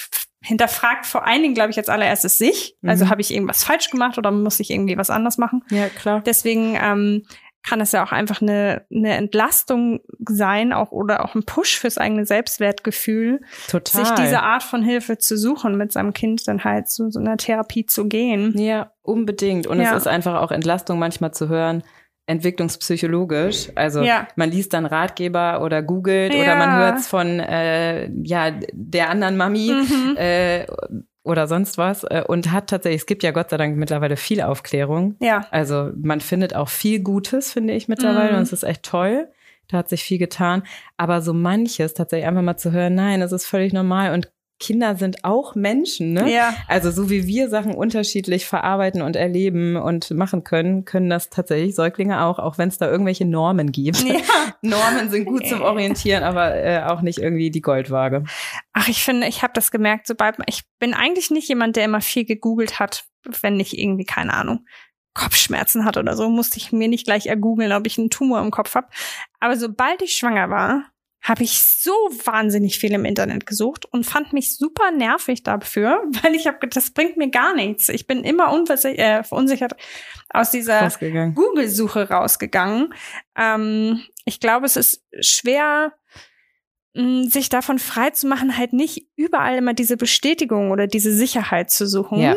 hinterfragt 0.42 1.04
vor 1.04 1.26
allen 1.26 1.42
Dingen, 1.42 1.54
glaube 1.54 1.70
ich, 1.70 1.76
als 1.76 1.90
allererstes 1.90 2.38
sich. 2.38 2.76
Also 2.76 2.80
mhm. 2.80 2.88
Also 2.88 3.10
habe 3.10 3.20
ich 3.20 3.34
irgendwas 3.34 3.62
falsch 3.62 3.90
gemacht 3.90 4.16
oder 4.16 4.30
muss 4.30 4.58
ich 4.58 4.70
irgendwie 4.70 4.96
was 4.96 5.10
anders 5.10 5.36
machen? 5.36 5.62
Ja, 5.68 5.90
klar. 5.90 6.22
Deswegen 6.24 6.78
ähm, 6.80 7.24
kann 7.62 7.80
es 7.80 7.92
ja 7.92 8.04
auch 8.04 8.12
einfach 8.12 8.40
eine, 8.40 8.86
eine 8.90 9.16
Entlastung 9.16 10.00
sein, 10.28 10.72
auch 10.72 10.92
oder 10.92 11.24
auch 11.24 11.34
ein 11.34 11.44
Push 11.44 11.78
fürs 11.78 11.98
eigene 11.98 12.24
Selbstwertgefühl, 12.24 13.40
Total. 13.68 14.06
sich 14.06 14.14
diese 14.14 14.42
Art 14.42 14.62
von 14.62 14.82
Hilfe 14.82 15.18
zu 15.18 15.36
suchen, 15.36 15.76
mit 15.76 15.92
seinem 15.92 16.12
Kind 16.12 16.46
dann 16.48 16.64
halt 16.64 16.88
zu 16.88 17.10
so 17.10 17.20
einer 17.20 17.36
Therapie 17.36 17.86
zu 17.86 18.08
gehen. 18.08 18.56
Ja, 18.58 18.92
unbedingt. 19.02 19.66
Und 19.66 19.80
ja. 19.80 19.90
es 19.90 20.02
ist 20.02 20.06
einfach 20.06 20.40
auch 20.40 20.50
Entlastung 20.50 20.98
manchmal 20.98 21.32
zu 21.32 21.48
hören, 21.48 21.82
entwicklungspsychologisch. 22.26 23.70
Also 23.74 24.02
ja. 24.02 24.28
man 24.36 24.50
liest 24.50 24.72
dann 24.72 24.86
Ratgeber 24.86 25.62
oder 25.62 25.82
googelt 25.82 26.32
ja. 26.32 26.42
oder 26.42 26.56
man 26.56 26.76
hört 26.76 26.98
es 26.98 27.08
von 27.08 27.40
äh, 27.40 28.08
ja 28.22 28.52
der 28.72 29.10
anderen 29.10 29.36
Mami. 29.36 29.72
Mhm. 29.72 30.16
Äh, 30.16 30.66
oder 31.22 31.46
sonst 31.46 31.78
was 31.78 32.04
äh, 32.04 32.22
und 32.26 32.50
hat 32.50 32.68
tatsächlich, 32.68 33.02
es 33.02 33.06
gibt 33.06 33.22
ja 33.22 33.30
Gott 33.30 33.50
sei 33.50 33.56
Dank 33.56 33.76
mittlerweile 33.76 34.16
viel 34.16 34.40
Aufklärung. 34.40 35.16
Ja. 35.20 35.46
Also 35.50 35.90
man 35.96 36.20
findet 36.20 36.54
auch 36.54 36.68
viel 36.68 37.00
Gutes, 37.00 37.52
finde 37.52 37.74
ich 37.74 37.88
mittlerweile, 37.88 38.32
mm. 38.32 38.36
und 38.36 38.42
es 38.42 38.52
ist 38.52 38.62
echt 38.62 38.82
toll. 38.82 39.28
Da 39.68 39.78
hat 39.78 39.88
sich 39.88 40.02
viel 40.02 40.18
getan. 40.18 40.64
Aber 40.96 41.20
so 41.20 41.32
manches 41.32 41.94
tatsächlich 41.94 42.26
einfach 42.26 42.42
mal 42.42 42.56
zu 42.56 42.72
hören, 42.72 42.94
nein, 42.94 43.20
das 43.20 43.32
ist 43.32 43.46
völlig 43.46 43.72
normal 43.72 44.14
und 44.14 44.32
Kinder 44.60 44.94
sind 44.94 45.24
auch 45.24 45.54
Menschen, 45.54 46.12
ne? 46.12 46.30
Ja. 46.30 46.54
Also 46.68 46.90
so 46.90 47.08
wie 47.08 47.26
wir 47.26 47.48
Sachen 47.48 47.74
unterschiedlich 47.74 48.46
verarbeiten 48.46 49.00
und 49.00 49.16
erleben 49.16 49.76
und 49.76 50.10
machen 50.10 50.44
können, 50.44 50.84
können 50.84 51.08
das 51.08 51.30
tatsächlich 51.30 51.74
Säuglinge 51.74 52.22
auch, 52.22 52.38
auch 52.38 52.58
wenn 52.58 52.68
es 52.68 52.76
da 52.78 52.88
irgendwelche 52.88 53.24
Normen 53.24 53.72
gibt. 53.72 54.04
Ja. 54.04 54.20
Normen 54.62 55.10
sind 55.10 55.24
gut 55.24 55.46
zum 55.46 55.62
Orientieren, 55.62 56.22
aber 56.22 56.54
äh, 56.54 56.82
auch 56.84 57.00
nicht 57.00 57.18
irgendwie 57.18 57.50
die 57.50 57.62
Goldwaage. 57.62 58.24
Ach, 58.74 58.88
ich 58.88 59.02
finde, 59.02 59.26
ich 59.26 59.42
habe 59.42 59.54
das 59.54 59.70
gemerkt, 59.70 60.06
sobald 60.06 60.36
ich 60.46 60.62
bin 60.78 60.92
eigentlich 60.92 61.30
nicht 61.30 61.48
jemand, 61.48 61.76
der 61.76 61.86
immer 61.86 62.02
viel 62.02 62.26
gegoogelt 62.26 62.78
hat, 62.78 63.06
wenn 63.40 63.58
ich 63.58 63.78
irgendwie 63.78 64.04
keine 64.04 64.34
Ahnung 64.34 64.66
Kopfschmerzen 65.14 65.84
hat 65.84 65.96
oder 65.96 66.16
so, 66.16 66.28
musste 66.28 66.58
ich 66.58 66.72
mir 66.72 66.88
nicht 66.88 67.04
gleich 67.04 67.26
ergoogeln, 67.26 67.72
ob 67.72 67.86
ich 67.86 67.98
einen 67.98 68.10
Tumor 68.10 68.40
im 68.40 68.50
Kopf 68.50 68.74
habe. 68.74 68.88
Aber 69.40 69.56
sobald 69.56 70.02
ich 70.02 70.12
schwanger 70.12 70.50
war, 70.50 70.84
habe 71.22 71.42
ich 71.42 71.62
so 71.62 71.92
wahnsinnig 72.24 72.78
viel 72.78 72.92
im 72.92 73.04
Internet 73.04 73.46
gesucht 73.46 73.84
und 73.86 74.04
fand 74.04 74.32
mich 74.32 74.56
super 74.56 74.90
nervig 74.90 75.42
dafür, 75.42 76.02
weil 76.22 76.34
ich 76.34 76.46
habe 76.46 76.66
das 76.68 76.92
bringt 76.92 77.16
mir 77.16 77.30
gar 77.30 77.54
nichts. 77.54 77.88
Ich 77.88 78.06
bin 78.06 78.24
immer 78.24 78.46
äh, 78.46 79.22
verunsichert 79.22 79.76
aus 80.30 80.50
dieser 80.50 80.90
Google-Suche 81.34 82.08
rausgegangen. 82.08 82.94
Ähm, 83.36 84.02
ich 84.24 84.40
glaube, 84.40 84.66
es 84.66 84.76
ist 84.76 85.04
schwer, 85.20 85.92
mh, 86.94 87.28
sich 87.28 87.48
davon 87.48 87.78
frei 87.78 88.10
zu 88.10 88.26
machen, 88.26 88.56
halt 88.56 88.72
nicht 88.72 89.06
überall 89.16 89.58
immer 89.58 89.74
diese 89.74 89.96
Bestätigung 89.96 90.70
oder 90.70 90.86
diese 90.86 91.12
Sicherheit 91.12 91.70
zu 91.70 91.86
suchen. 91.86 92.20
Ja. 92.20 92.36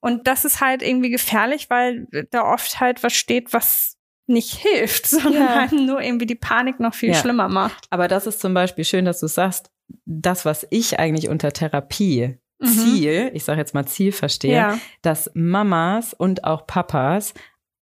Und 0.00 0.26
das 0.26 0.44
ist 0.44 0.60
halt 0.60 0.82
irgendwie 0.82 1.10
gefährlich, 1.10 1.68
weil 1.68 2.06
da 2.30 2.44
oft 2.44 2.80
halt 2.80 3.02
was 3.02 3.12
steht, 3.12 3.52
was 3.52 3.98
nicht 4.32 4.54
hilft, 4.54 5.06
sondern 5.08 5.68
ja. 5.70 5.80
nur 5.80 6.00
irgendwie 6.00 6.26
die 6.26 6.34
Panik 6.34 6.80
noch 6.80 6.94
viel 6.94 7.10
ja. 7.10 7.14
schlimmer 7.14 7.48
macht. 7.48 7.86
Aber 7.90 8.08
das 8.08 8.26
ist 8.26 8.40
zum 8.40 8.54
Beispiel 8.54 8.84
schön, 8.84 9.04
dass 9.04 9.20
du 9.20 9.28
sagst, 9.28 9.70
das, 10.04 10.44
was 10.44 10.66
ich 10.70 10.98
eigentlich 10.98 11.28
unter 11.28 11.52
Therapie 11.52 12.38
mhm. 12.58 12.66
Ziel, 12.66 13.30
ich 13.34 13.44
sage 13.44 13.60
jetzt 13.60 13.74
mal 13.74 13.86
Ziel 13.86 14.12
verstehe, 14.12 14.54
ja. 14.54 14.78
dass 15.02 15.30
Mamas 15.34 16.14
und 16.14 16.44
auch 16.44 16.66
Papas 16.66 17.34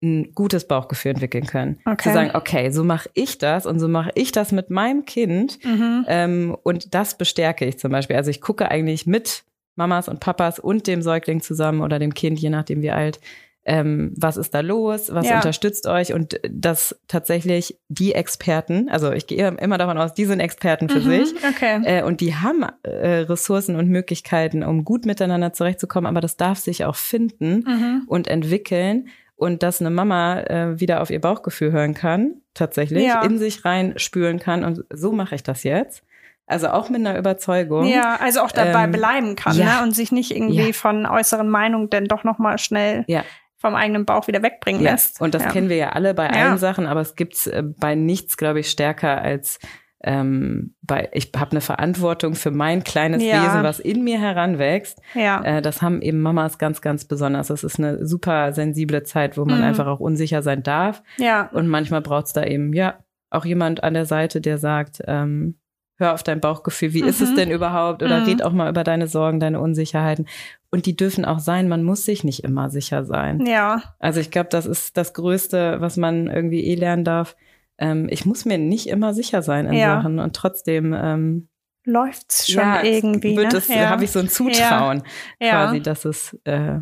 ein 0.04 0.34
gutes 0.36 0.68
Bauchgefühl 0.68 1.12
entwickeln 1.12 1.48
können. 1.48 1.80
Okay. 1.86 2.10
Zu 2.10 2.14
sagen, 2.14 2.32
okay, 2.34 2.70
so 2.70 2.84
mache 2.84 3.10
ich 3.14 3.38
das 3.38 3.66
und 3.66 3.80
so 3.80 3.88
mache 3.88 4.12
ich 4.16 4.32
das 4.32 4.52
mit 4.52 4.70
meinem 4.70 5.06
Kind 5.06 5.64
mhm. 5.64 6.06
ähm, 6.08 6.58
und 6.64 6.94
das 6.94 7.18
bestärke 7.18 7.66
ich 7.66 7.80
zum 7.80 7.92
Beispiel. 7.92 8.16
Also 8.16 8.30
ich 8.30 8.42
gucke 8.42 8.70
eigentlich 8.70 9.08
mit 9.08 9.44
Mamas 9.76 10.08
und 10.08 10.20
Papas 10.20 10.60
und 10.60 10.88
dem 10.88 11.02
Säugling 11.02 11.42
zusammen 11.42 11.82
oder 11.82 12.00
dem 12.00 12.14
Kind, 12.14 12.40
je 12.40 12.50
nachdem 12.50 12.82
wie 12.82 12.92
alt, 12.92 13.20
ähm, 13.66 14.14
was 14.16 14.38
ist 14.38 14.54
da 14.54 14.60
los, 14.60 15.12
was 15.12 15.28
ja. 15.28 15.38
unterstützt 15.38 15.88
euch 15.88 16.14
und 16.14 16.40
dass 16.50 16.96
tatsächlich 17.08 17.80
die 17.90 18.14
Experten, 18.14 18.90
also 18.90 19.12
ich 19.12 19.26
gehe 19.26 19.48
immer 19.60 19.80
davon 19.80 19.98
aus, 19.98 20.14
die 20.14 20.26
sind 20.26 20.40
Experten 20.40 20.88
für 20.88 21.00
mhm, 21.00 21.26
sich 21.26 21.34
okay. 21.44 21.82
äh, 21.84 22.04
und 22.04 22.22
die 22.22 22.36
haben 22.36 22.64
äh, 22.84 23.22
Ressourcen 23.22 23.76
und 23.76 23.90
Möglichkeiten, 23.90 24.64
um 24.64 24.86
gut 24.86 25.06
miteinander 25.06 25.52
zurechtzukommen, 25.52 26.08
aber 26.08 26.22
das 26.22 26.38
darf 26.38 26.60
sich 26.60 26.86
auch 26.86 26.96
finden 26.96 27.64
mhm. 27.66 28.04
und 28.08 28.28
entwickeln 28.28 29.08
und 29.36 29.64
dass 29.64 29.82
eine 29.82 29.90
Mama 29.90 30.42
äh, 30.42 30.80
wieder 30.80 31.02
auf 31.02 31.10
ihr 31.10 31.20
Bauchgefühl 31.20 31.72
hören 31.72 31.96
kann, 31.96 32.36
tatsächlich 32.54 33.04
ja. 33.04 33.24
in 33.24 33.40
sich 33.40 33.66
rein 33.66 33.98
spüren 33.98 34.40
kann 34.40 34.64
und 34.64 34.86
so 34.94 35.12
mache 35.12 35.34
ich 35.34 35.44
das 35.44 35.64
jetzt. 35.64 36.04
Also 36.48 36.68
auch 36.68 36.92
mit 36.92 37.00
einer 37.00 37.18
Überzeugung. 37.18 37.88
Ja, 37.88 38.18
also 38.22 38.42
auch 38.42 38.52
dabei 38.52 38.84
ähm, 38.84 38.92
bleiben 38.92 39.36
kann 39.36 39.58
ja. 39.58 39.80
ne? 39.80 39.84
und 39.84 39.96
sich 39.96 40.12
nicht 40.12 40.30
irgendwie 40.30 40.68
ja. 40.68 40.74
von 40.74 41.08
äußeren 41.08 41.50
Meinungen 41.50 41.90
denn 41.90 42.06
doch 42.06 42.24
nochmal 42.24 42.60
schnell 42.60 43.04
ja 43.08 43.24
vom 43.58 43.76
eigenen 43.76 44.06
Bauch 44.06 44.28
wieder 44.28 44.44
wegbringen 44.44 44.82
ja. 44.82 44.92
lässt. 44.92 45.22
Und 45.22 45.34
das 45.34 45.44
ja. 45.44 45.50
kennen 45.50 45.70
wir 45.70 45.78
ja 45.78 45.90
alle 45.90 46.14
bei 46.14 46.30
allen 46.30 46.58
Sachen, 46.58 46.86
aber 46.86 47.02
es 47.02 47.16
gibt 47.16 47.48
äh, 47.48 47.64
bei 47.64 47.96
nichts, 47.96 48.38
glaube 48.38 48.60
ich, 48.60 48.70
stärker 48.70 49.22
als 49.22 49.60
ähm, 50.04 50.76
bei, 50.84 51.10
ich 51.14 51.32
habe 51.36 51.52
eine 51.52 51.62
Verantwortung 51.62 52.36
für 52.36 52.52
mein 52.52 52.84
kleines 52.84 53.24
ja. 53.24 53.44
Wesen, 53.44 53.64
was 53.64 53.80
in 53.80 54.04
mir 54.04 54.20
heranwächst. 54.20 55.02
Ja. 55.16 55.42
Äh, 55.44 55.62
das 55.64 55.82
haben 55.82 56.02
eben 56.02 56.22
Mamas 56.22 56.60
ganz, 56.60 56.82
ganz 56.82 57.06
besonders. 57.06 57.48
Das 57.48 57.64
ist 57.64 57.80
eine 57.80 58.06
super 58.06 58.54
sensible 58.54 59.02
Zeit, 59.02 59.36
wo 59.36 59.46
man 59.46 59.58
mhm. 59.58 59.64
einfach 59.64 59.88
auch 59.88 60.00
unsicher 60.00 60.44
sein 60.44 60.62
darf. 60.62 61.02
Ja. 61.18 61.50
Und 61.54 61.68
manchmal 61.68 62.02
braucht 62.02 62.28
es 62.28 62.34
da 62.34 62.44
eben, 62.44 62.72
ja, 62.74 63.00
auch 63.32 63.46
jemand 63.46 63.84
an 63.84 63.96
der 63.96 64.06
Seite, 64.06 64.42
der 64.42 64.60
sagt, 64.60 65.02
ähm, 65.08 65.58
hör 65.98 66.14
auf 66.14 66.24
dein 66.24 66.42
Bauchgefühl, 66.42 66.94
wie 66.94 67.04
mhm. 67.04 67.10
ist 67.10 67.22
es 67.22 67.32
mhm. 67.32 67.36
denn 67.36 67.52
überhaupt? 67.52 68.04
Oder 68.04 68.20
mhm. 68.20 68.26
red 68.26 68.44
auch 68.44 68.52
mal 68.52 68.70
über 68.70 68.84
deine 68.84 69.08
Sorgen, 69.08 69.40
deine 69.40 69.60
Unsicherheiten. 69.60 70.28
Und 70.72 70.86
die 70.86 70.96
dürfen 70.96 71.26
auch 71.26 71.40
sein, 71.40 71.70
man 71.70 71.84
muss 71.84 72.06
sich 72.06 72.24
nicht 72.24 72.44
immer 72.44 72.70
sicher 72.70 73.06
sein. 73.06 73.46
Ja. 73.46 73.82
Also 74.00 74.20
ich 74.20 74.32
glaube, 74.32 74.50
das 74.50 74.66
ist 74.66 74.98
das 74.98 75.14
Größte, 75.14 75.78
was 75.80 75.96
man 75.98 76.28
irgendwie 76.28 76.66
eh 76.66 76.76
lernen 76.76 77.06
darf. 77.06 77.36
Ähm, 77.78 78.08
ich 78.10 78.26
muss 78.26 78.46
mir 78.46 78.58
nicht 78.58 78.88
immer 78.88 79.14
sicher 79.14 79.42
sein 79.42 79.68
in 79.68 79.74
ja. 79.74 79.98
Sachen 79.98 80.20
und 80.20 80.36
trotzdem 80.36 80.94
ähm, 80.94 81.48
läuft's 81.86 82.52
schon 82.52 82.64
ja, 82.64 82.84
irgendwie. 82.84 83.38
Wird 83.38 83.54
ne? 83.54 83.58
es, 83.58 83.68
ja. 83.68 83.90
habe 83.90 84.04
ich 84.04 84.12
so 84.12 84.20
ein 84.20 84.30
Zutrauen, 84.30 85.04
quasi, 85.40 85.82
dass 85.82 86.06
es 86.06 86.38
äh, 86.44 86.80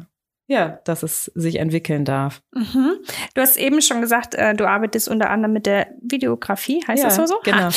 ja, 0.54 0.80
dass 0.84 1.04
es 1.04 1.26
sich 1.36 1.58
entwickeln 1.58 2.06
darf. 2.06 2.42
Mhm. 2.54 2.94
Du 3.34 3.42
hast 3.42 3.58
eben 3.58 3.82
schon 3.82 4.02
gesagt, 4.02 4.36
äh, 4.36 4.54
du 4.54 4.68
arbeitest 4.68 5.10
unter 5.10 5.30
anderem 5.30 5.54
mit 5.54 5.66
der 5.66 5.88
Videografie, 6.02 6.84
heißt 6.88 7.02
ja, 7.02 7.10
das 7.10 7.16
so? 7.16 7.26
so? 7.26 7.40
Genau. 7.44 7.70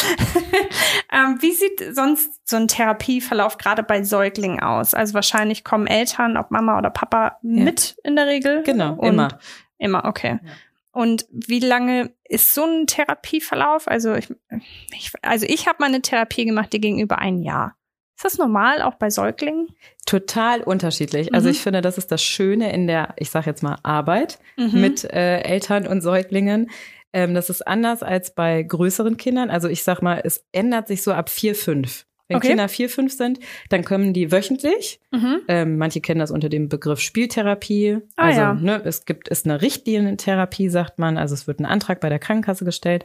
ähm, 1.12 1.38
wie 1.40 1.52
sieht 1.52 1.94
sonst 1.94 2.48
so 2.48 2.56
ein 2.56 2.68
Therapieverlauf 2.68 3.58
gerade 3.58 3.82
bei 3.82 4.04
Säuglingen 4.04 4.60
aus? 4.60 4.94
Also 4.94 5.14
wahrscheinlich 5.14 5.64
kommen 5.64 5.86
Eltern, 5.86 6.36
ob 6.36 6.50
Mama 6.50 6.78
oder 6.78 6.90
Papa, 6.90 7.38
ja. 7.42 7.64
mit 7.64 7.96
in 8.04 8.16
der 8.16 8.26
Regel. 8.26 8.62
Genau, 8.62 9.00
immer. 9.00 9.38
Immer, 9.78 10.04
okay. 10.04 10.38
Ja. 10.42 10.50
Und 10.92 11.26
wie 11.30 11.60
lange 11.60 12.14
ist 12.24 12.54
so 12.54 12.64
ein 12.64 12.86
Therapieverlauf? 12.86 13.86
Also 13.86 14.14
ich, 14.14 14.32
ich 14.94 15.12
also 15.20 15.44
ich 15.46 15.66
habe 15.68 15.76
meine 15.80 16.00
Therapie 16.00 16.46
gemacht, 16.46 16.72
die 16.72 16.80
ging 16.80 16.98
über 16.98 17.18
ein 17.18 17.42
Jahr. 17.42 17.75
Ist 18.16 18.24
das 18.24 18.38
normal 18.38 18.80
auch 18.80 18.94
bei 18.94 19.10
Säuglingen? 19.10 19.68
Total 20.06 20.62
unterschiedlich. 20.62 21.26
Also 21.26 21.30
mhm. 21.30 21.34
Also 21.34 21.48
ich 21.50 21.60
finde, 21.60 21.82
das 21.82 21.98
ist 21.98 22.10
das 22.10 22.22
Schöne 22.22 22.72
in 22.72 22.86
der, 22.86 23.14
ich 23.18 23.28
sage 23.28 23.50
jetzt 23.50 23.62
mal, 23.62 23.76
Arbeit 23.82 24.38
mhm. 24.56 24.80
mit 24.80 25.04
äh, 25.04 25.40
Eltern 25.40 25.86
und 25.86 26.00
Säuglingen. 26.00 26.70
Ähm, 27.12 27.34
das 27.34 27.50
ist 27.50 27.66
anders 27.66 28.02
als 28.02 28.34
bei 28.34 28.62
größeren 28.62 29.18
Kindern. 29.18 29.50
Also 29.50 29.68
ich 29.68 29.82
sag 29.82 30.00
mal, 30.00 30.22
es 30.24 30.46
ändert 30.52 30.88
sich 30.88 31.02
so 31.02 31.12
ab 31.12 31.28
vier, 31.28 31.54
fünf. 31.54 32.06
Wenn 32.28 32.38
okay. 32.38 32.48
Kinder 32.48 32.68
vier, 32.68 32.88
fünf 32.88 33.12
sind, 33.12 33.38
dann 33.68 33.84
kommen 33.84 34.12
die 34.12 34.32
wöchentlich. 34.32 34.98
Mhm. 35.12 35.40
Ähm, 35.46 35.78
manche 35.78 36.00
kennen 36.00 36.18
das 36.18 36.30
unter 36.30 36.48
dem 36.48 36.68
Begriff 36.68 37.00
Spieltherapie. 37.00 37.98
Ah, 38.16 38.26
also 38.26 38.40
ja. 38.40 38.54
ne, 38.54 38.82
es 38.84 39.04
gibt 39.04 39.28
ist 39.28 39.44
eine 39.44 39.62
Richtlinientherapie, 39.62 40.68
sagt 40.68 40.98
man. 40.98 41.18
Also 41.18 41.34
es 41.34 41.46
wird 41.46 41.60
ein 41.60 41.66
Antrag 41.66 42.00
bei 42.00 42.08
der 42.08 42.18
Krankenkasse 42.18 42.64
gestellt. 42.64 43.04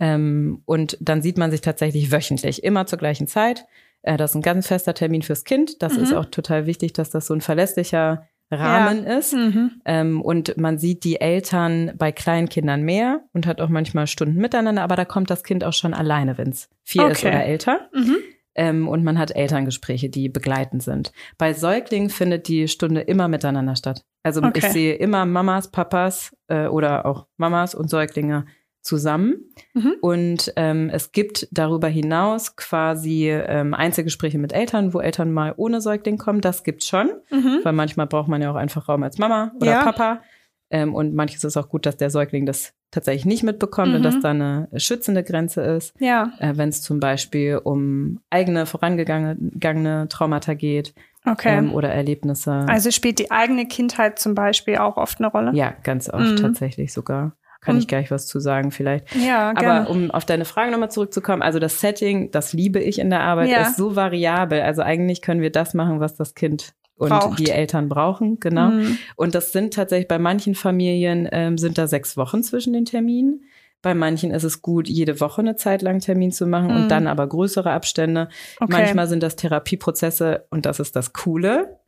Ähm, 0.00 0.62
und 0.64 0.96
dann 1.00 1.22
sieht 1.22 1.38
man 1.38 1.50
sich 1.50 1.60
tatsächlich 1.60 2.10
wöchentlich, 2.10 2.64
immer 2.64 2.86
zur 2.86 2.98
gleichen 2.98 3.26
Zeit. 3.26 3.66
Äh, 4.06 4.16
das 4.16 4.30
ist 4.30 4.36
ein 4.36 4.42
ganz 4.42 4.68
fester 4.68 4.94
Termin 4.94 5.22
fürs 5.22 5.44
Kind. 5.44 5.82
Das 5.82 5.96
mhm. 5.96 6.04
ist 6.04 6.14
auch 6.14 6.26
total 6.26 6.66
wichtig, 6.66 6.92
dass 6.94 7.10
das 7.10 7.26
so 7.26 7.34
ein 7.34 7.40
verlässlicher 7.40 8.26
Rahmen 8.50 9.04
ja. 9.04 9.18
ist. 9.18 9.34
Mhm. 9.34 9.82
Ähm, 9.84 10.22
und 10.22 10.56
man 10.56 10.78
sieht 10.78 11.04
die 11.04 11.20
Eltern 11.20 11.92
bei 11.96 12.12
kleinen 12.12 12.48
Kindern 12.48 12.82
mehr 12.82 13.22
und 13.32 13.46
hat 13.46 13.60
auch 13.60 13.68
manchmal 13.68 14.06
Stunden 14.06 14.36
miteinander, 14.36 14.82
aber 14.82 14.94
da 14.94 15.04
kommt 15.04 15.30
das 15.30 15.42
Kind 15.42 15.64
auch 15.64 15.72
schon 15.72 15.92
alleine, 15.92 16.38
wenn 16.38 16.50
es 16.50 16.68
vier 16.84 17.02
okay. 17.02 17.12
ist 17.12 17.24
oder 17.24 17.44
älter. 17.44 17.80
Mhm. 17.92 18.16
Ähm, 18.54 18.88
und 18.88 19.04
man 19.04 19.18
hat 19.18 19.32
Elterngespräche, 19.32 20.08
die 20.08 20.28
begleitend 20.28 20.82
sind. 20.82 21.12
Bei 21.36 21.52
Säuglingen 21.52 22.08
findet 22.08 22.48
die 22.48 22.68
Stunde 22.68 23.00
immer 23.02 23.28
miteinander 23.28 23.76
statt. 23.76 24.04
Also 24.22 24.40
okay. 24.42 24.52
ich 24.58 24.64
sehe 24.66 24.94
immer 24.94 25.26
Mamas, 25.26 25.70
Papas 25.70 26.34
äh, 26.46 26.66
oder 26.66 27.04
auch 27.04 27.26
Mamas 27.36 27.74
und 27.74 27.90
Säuglinge 27.90 28.46
zusammen. 28.86 29.44
Mhm. 29.74 29.94
Und 30.00 30.52
ähm, 30.56 30.90
es 30.92 31.12
gibt 31.12 31.48
darüber 31.50 31.88
hinaus 31.88 32.56
quasi 32.56 33.30
ähm, 33.30 33.74
Einzelgespräche 33.74 34.38
mit 34.38 34.52
Eltern, 34.52 34.94
wo 34.94 35.00
Eltern 35.00 35.32
mal 35.32 35.52
ohne 35.56 35.80
Säugling 35.80 36.16
kommen. 36.16 36.40
Das 36.40 36.64
gibt's 36.64 36.86
schon, 36.88 37.10
mhm. 37.30 37.60
weil 37.62 37.72
manchmal 37.72 38.06
braucht 38.06 38.28
man 38.28 38.40
ja 38.40 38.50
auch 38.50 38.56
einfach 38.56 38.88
Raum 38.88 39.02
als 39.02 39.18
Mama 39.18 39.52
oder 39.60 39.70
ja. 39.70 39.82
Papa. 39.82 40.22
Ähm, 40.70 40.94
und 40.94 41.14
manches 41.14 41.44
ist 41.44 41.56
auch 41.56 41.68
gut, 41.68 41.86
dass 41.86 41.96
der 41.96 42.10
Säugling 42.10 42.46
das 42.46 42.72
tatsächlich 42.90 43.24
nicht 43.24 43.42
mitbekommt 43.42 43.90
mhm. 43.90 43.96
und 43.96 44.02
dass 44.02 44.20
da 44.20 44.30
eine 44.30 44.68
schützende 44.76 45.22
Grenze 45.22 45.62
ist. 45.62 45.94
Ja. 46.00 46.32
Äh, 46.38 46.56
Wenn 46.56 46.70
es 46.70 46.82
zum 46.82 46.98
Beispiel 46.98 47.60
um 47.62 48.20
eigene 48.30 48.66
vorangegangene 48.66 50.08
Traumata 50.08 50.54
geht. 50.54 50.94
Okay. 51.24 51.58
Ähm, 51.58 51.74
oder 51.74 51.90
Erlebnisse. 51.90 52.64
Also 52.68 52.90
spielt 52.90 53.18
die 53.18 53.30
eigene 53.30 53.66
Kindheit 53.66 54.18
zum 54.18 54.34
Beispiel 54.34 54.76
auch 54.78 54.96
oft 54.96 55.18
eine 55.18 55.28
Rolle? 55.28 55.50
Ja, 55.54 55.74
ganz 55.82 56.08
oft 56.08 56.32
mhm. 56.32 56.36
tatsächlich 56.36 56.92
sogar. 56.92 57.36
Kann 57.66 57.78
ich 57.78 57.88
gleich 57.88 58.10
was 58.10 58.26
zu 58.26 58.40
sagen 58.40 58.70
vielleicht. 58.70 59.14
Ja, 59.16 59.52
gerne. 59.52 59.82
Aber 59.82 59.90
um 59.90 60.10
auf 60.10 60.24
deine 60.24 60.44
Frage 60.44 60.70
nochmal 60.70 60.90
zurückzukommen, 60.90 61.42
also 61.42 61.58
das 61.58 61.80
Setting, 61.80 62.30
das 62.30 62.52
liebe 62.52 62.78
ich 62.80 62.98
in 62.98 63.10
der 63.10 63.20
Arbeit, 63.20 63.48
ja. 63.50 63.62
ist 63.62 63.76
so 63.76 63.96
variabel. 63.96 64.60
Also 64.60 64.82
eigentlich 64.82 65.22
können 65.22 65.40
wir 65.40 65.50
das 65.50 65.74
machen, 65.74 66.00
was 66.00 66.14
das 66.14 66.34
Kind 66.34 66.74
und 66.96 67.10
Braucht. 67.10 67.38
die 67.38 67.50
Eltern 67.50 67.88
brauchen, 67.88 68.40
genau. 68.40 68.70
Mhm. 68.70 68.98
Und 69.16 69.34
das 69.34 69.52
sind 69.52 69.74
tatsächlich 69.74 70.08
bei 70.08 70.18
manchen 70.18 70.54
Familien 70.54 71.28
ähm, 71.30 71.58
sind 71.58 71.76
da 71.76 71.86
sechs 71.86 72.16
Wochen 72.16 72.42
zwischen 72.42 72.72
den 72.72 72.86
Terminen. 72.86 73.44
Bei 73.82 73.94
manchen 73.94 74.30
ist 74.30 74.44
es 74.44 74.62
gut, 74.62 74.88
jede 74.88 75.20
Woche 75.20 75.42
eine 75.42 75.56
Zeit 75.56 75.82
lang 75.82 76.00
Termin 76.00 76.32
zu 76.32 76.46
machen 76.46 76.70
mhm. 76.70 76.76
und 76.76 76.88
dann 76.88 77.06
aber 77.06 77.26
größere 77.26 77.70
Abstände. 77.70 78.28
Okay. 78.58 78.72
Manchmal 78.72 79.06
sind 79.08 79.22
das 79.22 79.36
Therapieprozesse 79.36 80.46
und 80.50 80.66
das 80.66 80.80
ist 80.80 80.96
das 80.96 81.12
Coole. 81.12 81.78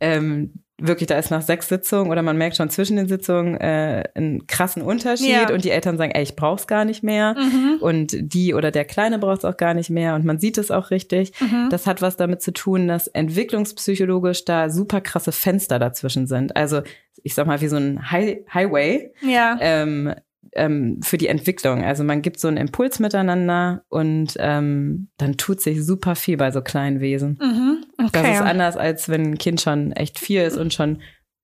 Ähm, 0.00 0.62
wirklich, 0.80 1.08
da 1.08 1.18
ist 1.18 1.30
nach 1.30 1.42
sechs 1.42 1.68
Sitzungen 1.68 2.10
oder 2.10 2.22
man 2.22 2.38
merkt 2.38 2.56
schon 2.56 2.70
zwischen 2.70 2.96
den 2.96 3.08
Sitzungen 3.08 3.56
äh, 3.56 4.04
einen 4.14 4.46
krassen 4.46 4.82
Unterschied 4.82 5.28
ja. 5.28 5.52
und 5.52 5.64
die 5.64 5.70
Eltern 5.70 5.98
sagen, 5.98 6.12
ey, 6.12 6.22
ich 6.22 6.36
brauch's 6.36 6.66
gar 6.66 6.84
nicht 6.84 7.02
mehr 7.02 7.34
mhm. 7.34 7.78
und 7.80 8.16
die 8.16 8.54
oder 8.54 8.70
der 8.70 8.84
Kleine 8.84 9.18
braucht's 9.18 9.44
auch 9.44 9.56
gar 9.56 9.74
nicht 9.74 9.90
mehr 9.90 10.14
und 10.14 10.24
man 10.24 10.38
sieht 10.38 10.56
es 10.56 10.70
auch 10.70 10.90
richtig. 10.90 11.32
Mhm. 11.40 11.68
Das 11.70 11.86
hat 11.86 12.00
was 12.00 12.16
damit 12.16 12.42
zu 12.42 12.52
tun, 12.52 12.86
dass 12.86 13.08
entwicklungspsychologisch 13.08 14.44
da 14.44 14.70
super 14.70 15.00
krasse 15.00 15.32
Fenster 15.32 15.78
dazwischen 15.78 16.26
sind. 16.26 16.56
Also 16.56 16.82
ich 17.22 17.34
sag 17.34 17.46
mal, 17.46 17.60
wie 17.60 17.68
so 17.68 17.76
ein 17.76 18.10
High 18.10 18.38
Highway. 18.52 19.12
Ja. 19.22 19.58
Ähm, 19.60 20.14
ähm, 20.54 21.00
für 21.02 21.18
die 21.18 21.28
Entwicklung. 21.28 21.84
Also 21.84 22.04
man 22.04 22.22
gibt 22.22 22.40
so 22.40 22.48
einen 22.48 22.56
Impuls 22.56 22.98
miteinander 22.98 23.82
und 23.88 24.34
ähm, 24.38 25.08
dann 25.16 25.36
tut 25.36 25.60
sich 25.60 25.84
super 25.84 26.14
viel 26.14 26.36
bei 26.36 26.50
so 26.50 26.62
kleinen 26.62 27.00
Wesen. 27.00 27.38
Mhm, 27.40 27.84
okay. 27.98 28.22
Das 28.22 28.36
ist 28.36 28.42
anders, 28.42 28.76
als 28.76 29.08
wenn 29.08 29.22
ein 29.22 29.38
Kind 29.38 29.60
schon 29.60 29.92
echt 29.92 30.18
vier 30.18 30.46
ist 30.46 30.56
und 30.56 30.72
schon 30.72 31.00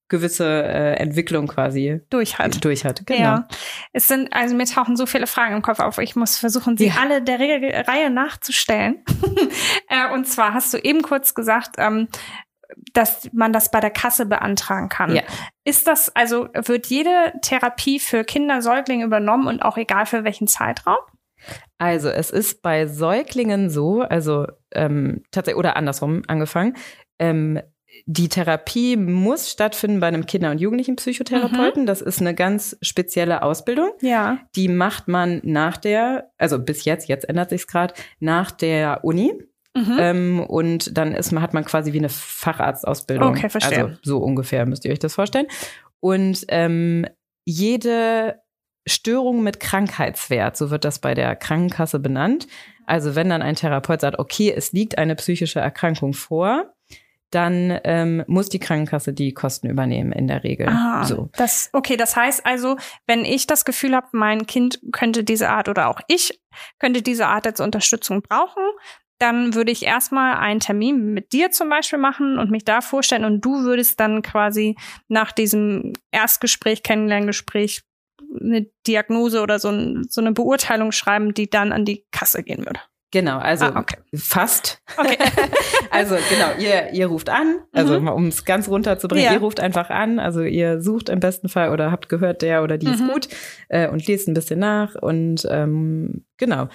gewisse 0.09 0.45
äh, 0.45 0.95
Entwicklung 0.95 1.49
quasi 1.49 2.01
durch 2.11 2.39
hat. 2.39 2.63
Durch 2.65 2.85
hat, 2.85 3.07
genau. 3.07 3.21
Ja. 3.21 3.49
Es 3.93 4.07
sind, 4.07 4.33
also 4.33 4.55
mir 4.55 4.67
tauchen 4.67 4.97
so 4.97 5.07
viele 5.07 5.27
Fragen 5.27 5.57
im 5.57 5.63
Kopf 5.63 5.81
auf. 5.81 5.99
Ich 5.99 6.15
muss 6.15 6.37
versuchen, 6.37 6.77
sie 6.77 6.89
ja. 6.89 6.95
alle 7.01 7.23
der 7.23 7.39
Regel 7.39 7.71
Reihe 7.71 8.11
nachzustellen. 8.11 9.03
äh, 9.89 10.13
und 10.13 10.27
zwar 10.27 10.53
hast 10.53 10.75
du 10.75 10.79
eben 10.79 11.03
kurz 11.03 11.35
gesagt, 11.35 11.77
ähm, 11.79 12.09
dass 12.93 13.31
man 13.33 13.53
das 13.53 13.71
bei 13.71 13.81
der 13.81 13.91
Kasse 13.91 14.27
beantragen 14.27 14.89
kann. 14.89 15.15
Ja. 15.15 15.23
Ist 15.65 15.87
das, 15.87 16.15
also 16.15 16.49
wird 16.53 16.87
jede 16.87 17.33
Therapie 17.43 17.99
für 17.99 18.25
Kinder, 18.25 18.63
Säuglinge 18.63 19.05
übernommen 19.05 19.47
und 19.47 19.63
auch 19.63 19.77
egal 19.77 20.07
für 20.07 20.25
welchen 20.25 20.47
Zeitraum? 20.47 20.99
Also 21.79 22.09
es 22.09 22.31
ist 22.31 22.63
bei 22.63 22.87
Säuglingen 22.87 23.71
so, 23.71 24.03
also 24.03 24.47
ähm, 24.73 25.23
tatsächlich 25.31 25.59
oder 25.59 25.77
andersrum 25.77 26.23
angefangen. 26.27 26.77
Ähm, 27.19 27.61
die 28.07 28.29
Therapie 28.29 28.97
muss 28.97 29.51
stattfinden 29.51 30.01
bei 30.01 30.09
einem 30.09 30.27
Kinder- 30.27 30.51
und 30.51 30.61
Jugendlichen 30.61 30.97
Psychotherapeuten. 30.97 31.83
Mhm. 31.83 31.87
Das 31.87 32.01
ist 32.01 32.21
eine 32.21 32.35
ganz 32.35 32.77
spezielle 32.83 33.43
Ausbildung. 33.43 33.91
Ja. 34.01 34.39
Die 34.57 34.69
macht 34.69 35.09
man 35.09 35.41
nach 35.45 35.77
der, 35.77 36.31
also 36.37 36.59
bis 36.59 36.85
jetzt, 36.85 37.09
jetzt 37.09 37.29
ändert 37.29 37.51
sich's 37.51 37.67
gerade, 37.67 37.95
nach 38.19 38.51
der 38.51 39.05
Uni. 39.05 39.33
Mhm. 39.77 39.97
Ähm, 39.99 40.41
und 40.41 40.97
dann 40.97 41.15
ist, 41.15 41.33
hat 41.33 41.55
man 41.55 41.65
quasi 41.65 41.93
wie 41.93 41.99
eine 41.99 42.09
Facharztausbildung. 42.09 43.31
Okay, 43.31 43.49
verstehe. 43.49 43.85
Also 43.85 43.97
so 44.03 44.19
ungefähr 44.19 44.67
müsst 44.67 44.85
ihr 44.85 44.93
euch 44.93 45.01
das 45.01 45.15
vorstellen. 45.15 45.47
Und 46.01 46.45
ähm, 46.49 47.07
jede 47.45 48.41
Störung 48.87 49.43
mit 49.43 49.61
Krankheitswert, 49.61 50.57
so 50.57 50.71
wird 50.71 50.85
das 50.85 50.99
bei 50.99 51.15
der 51.15 51.35
Krankenkasse 51.37 51.99
benannt. 51.99 52.47
Also 52.87 53.15
wenn 53.15 53.31
dann 53.31 53.43
ein 53.43 53.57
Therapeut 53.57 54.01
sagt, 54.03 54.19
okay, 54.19 54.53
es 54.55 54.73
liegt 54.73 54.99
eine 54.99 55.17
psychische 55.17 55.61
Erkrankung 55.61 56.13
vor, 56.13 56.75
dann 57.31 57.81
ähm, 57.85 58.23
muss 58.29 58.49
die 58.49 58.61
Krankenkasse 58.61 59.13
die 59.13 59.33
Kosten 59.33 59.69
übernehmen 59.69 60.13
in 60.13 60.29
der 60.29 60.45
Regel. 60.45 60.69
Ah, 60.69 61.05
so. 61.05 61.31
Das, 61.37 61.71
okay, 61.73 61.97
das 61.97 62.15
heißt 62.15 62.47
also, 62.47 62.77
wenn 63.07 63.25
ich 63.25 63.47
das 63.47 63.65
Gefühl 63.65 63.97
habe, 63.97 64.09
mein 64.13 64.47
Kind 64.47 64.81
könnte 64.93 65.25
diese 65.25 65.49
Art 65.49 65.69
oder 65.69 65.89
auch 65.89 66.01
ich 66.07 66.41
könnte 66.79 67.03
diese 67.03 67.27
Art 67.27 67.47
als 67.47 67.61
Unterstützung 67.61 68.23
brauchen, 68.23 68.63
dann 69.19 69.55
würde 69.55 69.71
ich 69.71 69.85
erstmal 69.85 70.37
einen 70.37 70.61
Termin 70.61 71.13
mit 71.15 71.33
dir 71.33 71.51
zum 71.51 71.69
Beispiel 71.69 71.99
machen 71.99 72.39
und 72.39 72.51
mich 72.51 72.65
da 72.65 72.81
vorstellen 72.81 73.25
und 73.25 73.41
du 73.45 73.63
würdest 73.63 74.01
dann 74.01 74.23
quasi 74.23 74.77
nach 75.09 75.33
diesem 75.33 75.93
Erstgespräch, 76.11 76.83
Kennenlerngespräch 76.83 77.83
eine 78.41 78.67
Diagnose 78.87 79.43
oder 79.43 79.59
so, 79.59 79.69
ein, 79.69 80.07
so 80.09 80.21
eine 80.21 80.33
Beurteilung 80.33 80.93
schreiben, 80.93 81.35
die 81.35 81.49
dann 81.49 81.73
an 81.73 81.85
die 81.85 82.05
Kasse 82.11 82.43
gehen 82.43 82.67
würde. 82.67 82.81
Genau, 83.15 83.39
also 83.39 83.67
ah, 83.67 83.79
okay. 83.79 83.97
fast. 84.17 84.83
Okay. 84.97 85.17
also 85.93 86.17
genau, 86.29 86.49
ihr, 86.59 86.93
ihr 86.93 87.07
ruft 87.07 87.29
an, 87.31 87.61
also 87.71 88.01
mhm. 88.01 88.09
um 88.09 88.27
es 88.27 88.45
ganz 88.45 88.67
runterzubringen, 88.67 89.27
ja. 89.27 89.33
ihr 89.35 89.39
ruft 89.39 89.61
einfach 89.61 89.89
an, 89.89 90.19
also 90.19 90.43
ihr 90.43 90.81
sucht 90.81 91.09
im 91.11 91.21
besten 91.21 91.49
Fall 91.49 91.71
oder 91.71 91.93
habt 91.93 92.09
gehört, 92.09 92.43
der 92.43 92.65
oder 92.65 92.77
die 92.77 92.89
mhm. 92.89 92.93
ist 92.93 93.07
gut 93.07 93.29
äh, 93.69 93.89
und 93.89 94.05
lest 94.09 94.27
ein 94.27 94.35
bisschen 94.35 94.59
nach 94.59 94.97
und 94.97 95.47
ähm, 95.49 96.25
genau, 96.39 96.67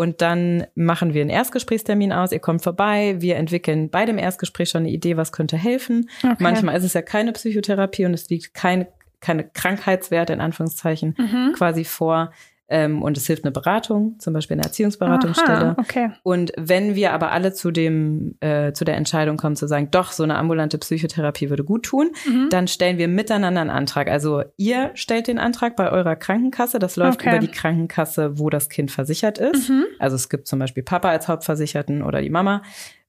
und 0.00 0.22
dann 0.22 0.64
machen 0.76 1.12
wir 1.12 1.22
einen 1.22 1.30
Erstgesprächstermin 1.30 2.12
aus. 2.12 2.30
Ihr 2.30 2.38
kommt 2.38 2.62
vorbei. 2.62 3.16
Wir 3.18 3.34
entwickeln 3.34 3.90
bei 3.90 4.04
dem 4.04 4.16
Erstgespräch 4.16 4.70
schon 4.70 4.82
eine 4.82 4.90
Idee, 4.90 5.16
was 5.16 5.32
könnte 5.32 5.56
helfen. 5.56 6.08
Okay. 6.22 6.36
Manchmal 6.38 6.76
ist 6.76 6.84
es 6.84 6.92
ja 6.92 7.02
keine 7.02 7.32
Psychotherapie 7.32 8.06
und 8.06 8.14
es 8.14 8.30
liegt 8.30 8.54
kein, 8.54 8.86
keine 9.18 9.42
Krankheitswerte 9.42 10.32
in 10.32 10.40
Anführungszeichen 10.40 11.16
mhm. 11.18 11.52
quasi 11.56 11.84
vor. 11.84 12.32
Ähm, 12.70 13.02
und 13.02 13.16
es 13.16 13.26
hilft 13.26 13.44
eine 13.44 13.52
Beratung, 13.52 14.16
zum 14.18 14.34
Beispiel 14.34 14.56
eine 14.56 14.64
Erziehungsberatungsstelle. 14.64 15.70
Aha, 15.70 15.76
okay. 15.78 16.10
Und 16.22 16.52
wenn 16.56 16.94
wir 16.94 17.12
aber 17.12 17.32
alle 17.32 17.54
zu 17.54 17.70
dem, 17.70 18.36
äh, 18.40 18.72
zu 18.72 18.84
der 18.84 18.96
Entscheidung 18.96 19.38
kommen, 19.38 19.56
zu 19.56 19.66
sagen, 19.66 19.88
doch, 19.90 20.12
so 20.12 20.22
eine 20.22 20.36
ambulante 20.36 20.76
Psychotherapie 20.76 21.48
würde 21.48 21.64
gut 21.64 21.84
tun, 21.84 22.10
mhm. 22.26 22.48
dann 22.50 22.68
stellen 22.68 22.98
wir 22.98 23.08
miteinander 23.08 23.62
einen 23.62 23.70
Antrag. 23.70 24.10
Also 24.10 24.42
ihr 24.58 24.90
stellt 24.94 25.28
den 25.28 25.38
Antrag 25.38 25.76
bei 25.76 25.90
eurer 25.90 26.14
Krankenkasse. 26.14 26.78
Das 26.78 26.96
läuft 26.96 27.20
okay. 27.20 27.30
über 27.30 27.38
die 27.38 27.50
Krankenkasse, 27.50 28.38
wo 28.38 28.50
das 28.50 28.68
Kind 28.68 28.90
versichert 28.90 29.38
ist. 29.38 29.70
Mhm. 29.70 29.86
Also 29.98 30.16
es 30.16 30.28
gibt 30.28 30.46
zum 30.46 30.58
Beispiel 30.58 30.82
Papa 30.82 31.08
als 31.08 31.26
Hauptversicherten 31.26 32.02
oder 32.02 32.20
die 32.20 32.30
Mama. 32.30 32.62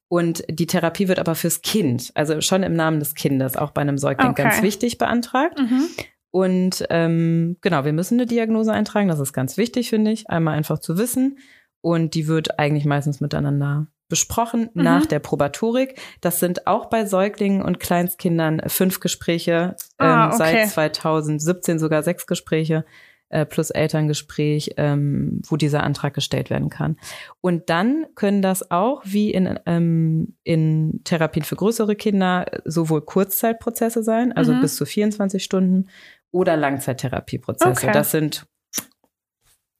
Und 0.08 0.43
die 0.50 0.65
Therapie 0.65 1.08
wird 1.08 1.19
aber 1.19 1.36
fürs 1.36 1.62
Kind, 1.62 2.12
also 2.15 2.41
schon 2.41 2.63
im 2.63 2.76
Namen 2.76 3.00
des 3.00 3.13
Kindes, 3.13 3.56
auch 3.56 3.69
bei 3.69 3.82
einem 3.82 4.00
Säugling 4.00 4.32
okay. 4.32 4.41
ganz 4.41 4.63
wichtig 4.63 4.98
beantragt. 4.98 5.60
Mhm. 5.60 5.84
Und 6.32 6.86
ähm, 6.89 7.58
genau, 7.62 7.86
wir 7.86 7.94
müssen 7.94 8.20
eine 8.20 8.28
Diagnose 8.28 8.72
eintragen. 8.72 9.08
Das 9.08 9.20
ist 9.20 9.34
ganz 9.34 9.58
wichtig, 9.58 9.89
finde 9.89 10.12
ich. 10.12 10.30
Einmal 10.30 10.56
einfach 10.56 10.80
zu 10.80 10.98
wissen. 10.98 11.39
Und 11.82 12.13
die 12.13 12.28
wird 12.28 12.60
eigentlich 12.60 12.86
meistens 12.86 13.22
miteinander 13.22 13.88
besprochen 14.10 14.70
mhm. 14.74 14.84
nach 14.84 15.06
der 15.06 15.20
Probatorik. 15.20 16.00
Das 16.22 16.39
sind 16.39 16.68
auch 16.68 16.88
bei 16.88 17.06
Säuglingen 17.06 17.62
und 17.62 17.80
Kleinstkindern 17.80 18.62
fünf 18.68 19.00
Gespräche, 19.00 19.76
ah, 19.98 20.26
ähm, 20.26 20.34
okay. 20.34 20.38
seit 20.38 20.70
2017 20.70 21.80
sogar 21.80 22.04
sechs 22.04 22.28
Gespräche 22.28 22.86
äh, 23.30 23.46
plus 23.46 23.70
Elterngespräch, 23.70 24.72
ähm, 24.78 25.42
wo 25.48 25.56
dieser 25.56 25.84
Antrag 25.84 26.15
gestellt 26.15 26.50
werden 26.50 26.70
kann. 26.70 26.98
Und 27.42 27.70
dann 27.70 28.08
können 28.15 28.42
das 28.42 28.72
auch, 28.72 29.04
wie 29.06 29.32
in, 29.32 29.60
ähm, 29.68 30.36
in 30.44 31.02
Therapien 31.04 31.46
für 31.46 31.56
größere 31.56 31.96
Kinder, 31.96 32.46
sowohl 32.65 33.02
Kurzzeitprozesse 33.02 34.04
sein, 34.04 34.32
also 34.32 34.54
mhm. 34.54 34.62
bis 34.62 34.76
zu 34.76 34.86
24 34.86 35.44
Stunden, 35.44 35.89
oder 36.32 36.58
Langzeittherapieprozesse. 36.58 37.70
Okay. 37.70 37.92
Das 37.92 38.12
sind 38.12 38.46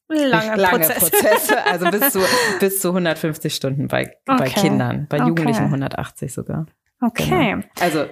lange, 0.08 0.56
lange 0.56 0.80
Prozesse. 0.80 1.12
Prozesse. 1.12 1.66
also 1.66 1.92
bis 1.92 2.12
zu, 2.12 2.20
bis 2.60 2.82
zu 2.82 2.90
150 2.90 3.54
Stunden 3.54 3.88
bei, 3.88 4.18
okay. 4.28 4.38
bei 4.38 4.50
Kindern, 4.50 5.08
bei 5.10 5.18
Jugendlichen 5.18 5.64
okay. 5.64 5.66
180 5.66 6.34
sogar. 6.34 6.66
Okay. 7.02 7.30
Genau. 7.30 7.68
Also 7.80 8.06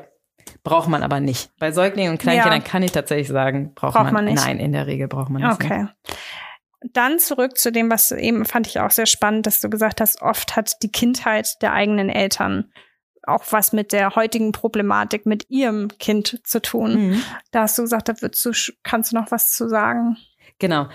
braucht 0.64 0.90
man 0.90 1.04
aber 1.04 1.20
nicht. 1.20 1.52
Bei 1.60 1.72
Säuglingen 1.72 2.14
und 2.14 2.18
Kleinkindern 2.20 2.62
ja. 2.62 2.68
kann 2.68 2.84
ich 2.84 2.92
tatsächlich 2.92 3.28
sagen, 3.28 3.74
braucht, 3.74 3.94
braucht 3.94 4.06
man, 4.06 4.14
man, 4.14 4.26
nicht. 4.26 4.46
Nein, 4.46 4.60
in 4.60 4.72
der 4.72 4.88
Regel 4.88 5.08
braucht 5.08 5.30
man 5.30 5.42
nicht. 5.42 5.54
Okay. 5.54 5.88
Dann 6.94 7.20
zurück 7.20 7.58
zu 7.58 7.72
dem, 7.72 7.90
was 7.90 8.12
eben 8.12 8.46
fand 8.46 8.68
ich 8.68 8.80
auch 8.80 8.92
sehr 8.92 9.08
spannend, 9.08 9.48
dass 9.48 9.60
du 9.60 9.70
gesagt 9.70 10.00
hast, 10.00 10.22
oft 10.22 10.56
hat 10.56 10.84
die 10.84 10.92
Kindheit 10.92 11.62
der 11.62 11.74
eigenen 11.74 12.10
Eltern 12.10 12.72
auch 13.28 13.44
was 13.52 13.74
mit 13.74 13.92
der 13.92 14.16
heutigen 14.16 14.52
Problematik 14.52 15.26
mit 15.26 15.50
ihrem 15.50 15.90
Kind 16.00 16.42
zu 16.44 16.62
tun. 16.62 17.10
Mhm. 17.10 17.24
Da 17.52 17.62
hast 17.62 17.78
du 17.78 17.84
gesagt, 17.84 18.10
da 18.10 18.22
würdest 18.22 18.46
du, 18.46 18.52
kannst 18.84 19.12
du 19.12 19.16
noch 19.16 19.32
was 19.32 19.52
zu 19.52 19.68
sagen? 19.68 20.18
Genau. 20.60 20.88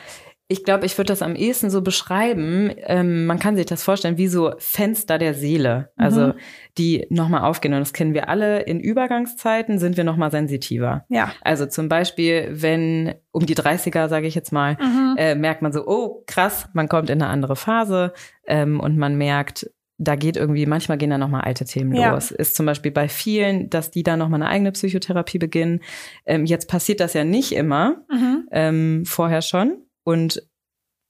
Ich 0.49 0.64
glaube, 0.64 0.85
ich 0.85 0.99
würde 0.99 1.09
das 1.09 1.23
am 1.23 1.35
ehesten 1.35 1.71
so 1.71 1.81
beschreiben. 1.81 2.71
Ähm, 2.77 3.25
man 3.25 3.38
kann 3.38 3.57
sich 3.57 3.64
das 3.64 3.83
vorstellen 3.83 4.18
wie 4.18 4.29
so 4.29 4.53
Fenster 4.59 5.16
der 5.16 5.33
Seele, 5.33 5.90
also 5.97 6.27
mhm. 6.27 6.35
die 6.77 7.07
nochmal 7.09 7.40
aufgehen. 7.40 7.73
Und 7.73 7.81
das 7.81 7.95
kennen 7.95 8.12
wir 8.12 8.29
alle. 8.29 8.61
In 8.61 8.79
Übergangszeiten 8.79 9.79
sind 9.79 9.97
wir 9.97 10.05
nochmal 10.05 10.31
sensitiver. 10.31 11.07
Ja. 11.09 11.33
Also 11.40 11.64
zum 11.64 11.88
Beispiel, 11.88 12.49
wenn 12.51 13.14
um 13.31 13.47
die 13.47 13.57
30er, 13.57 14.09
sage 14.09 14.27
ich 14.27 14.35
jetzt 14.35 14.53
mal, 14.53 14.77
mhm. 14.79 15.14
äh, 15.16 15.35
merkt 15.35 15.62
man 15.62 15.73
so, 15.73 15.87
oh 15.87 16.23
krass, 16.27 16.68
man 16.75 16.87
kommt 16.87 17.09
in 17.09 17.23
eine 17.23 17.31
andere 17.31 17.57
Phase 17.57 18.12
ähm, 18.47 18.79
und 18.79 18.99
man 18.99 19.16
merkt, 19.16 19.71
da 20.02 20.16
geht 20.16 20.36
irgendwie, 20.36 20.66
manchmal 20.66 20.98
gehen 20.98 21.10
da 21.10 21.18
nochmal 21.18 21.42
alte 21.42 21.64
Themen 21.64 21.94
ja. 21.94 22.12
los. 22.12 22.30
Ist 22.30 22.56
zum 22.56 22.66
Beispiel 22.66 22.90
bei 22.90 23.08
vielen, 23.08 23.70
dass 23.70 23.90
die 23.90 24.02
da 24.02 24.16
nochmal 24.16 24.42
eine 24.42 24.50
eigene 24.50 24.72
Psychotherapie 24.72 25.38
beginnen. 25.38 25.80
Ähm, 26.26 26.44
jetzt 26.44 26.68
passiert 26.68 27.00
das 27.00 27.14
ja 27.14 27.24
nicht 27.24 27.52
immer, 27.52 28.04
mhm. 28.10 28.48
ähm, 28.50 29.04
vorher 29.06 29.42
schon. 29.42 29.76
Und 30.04 30.42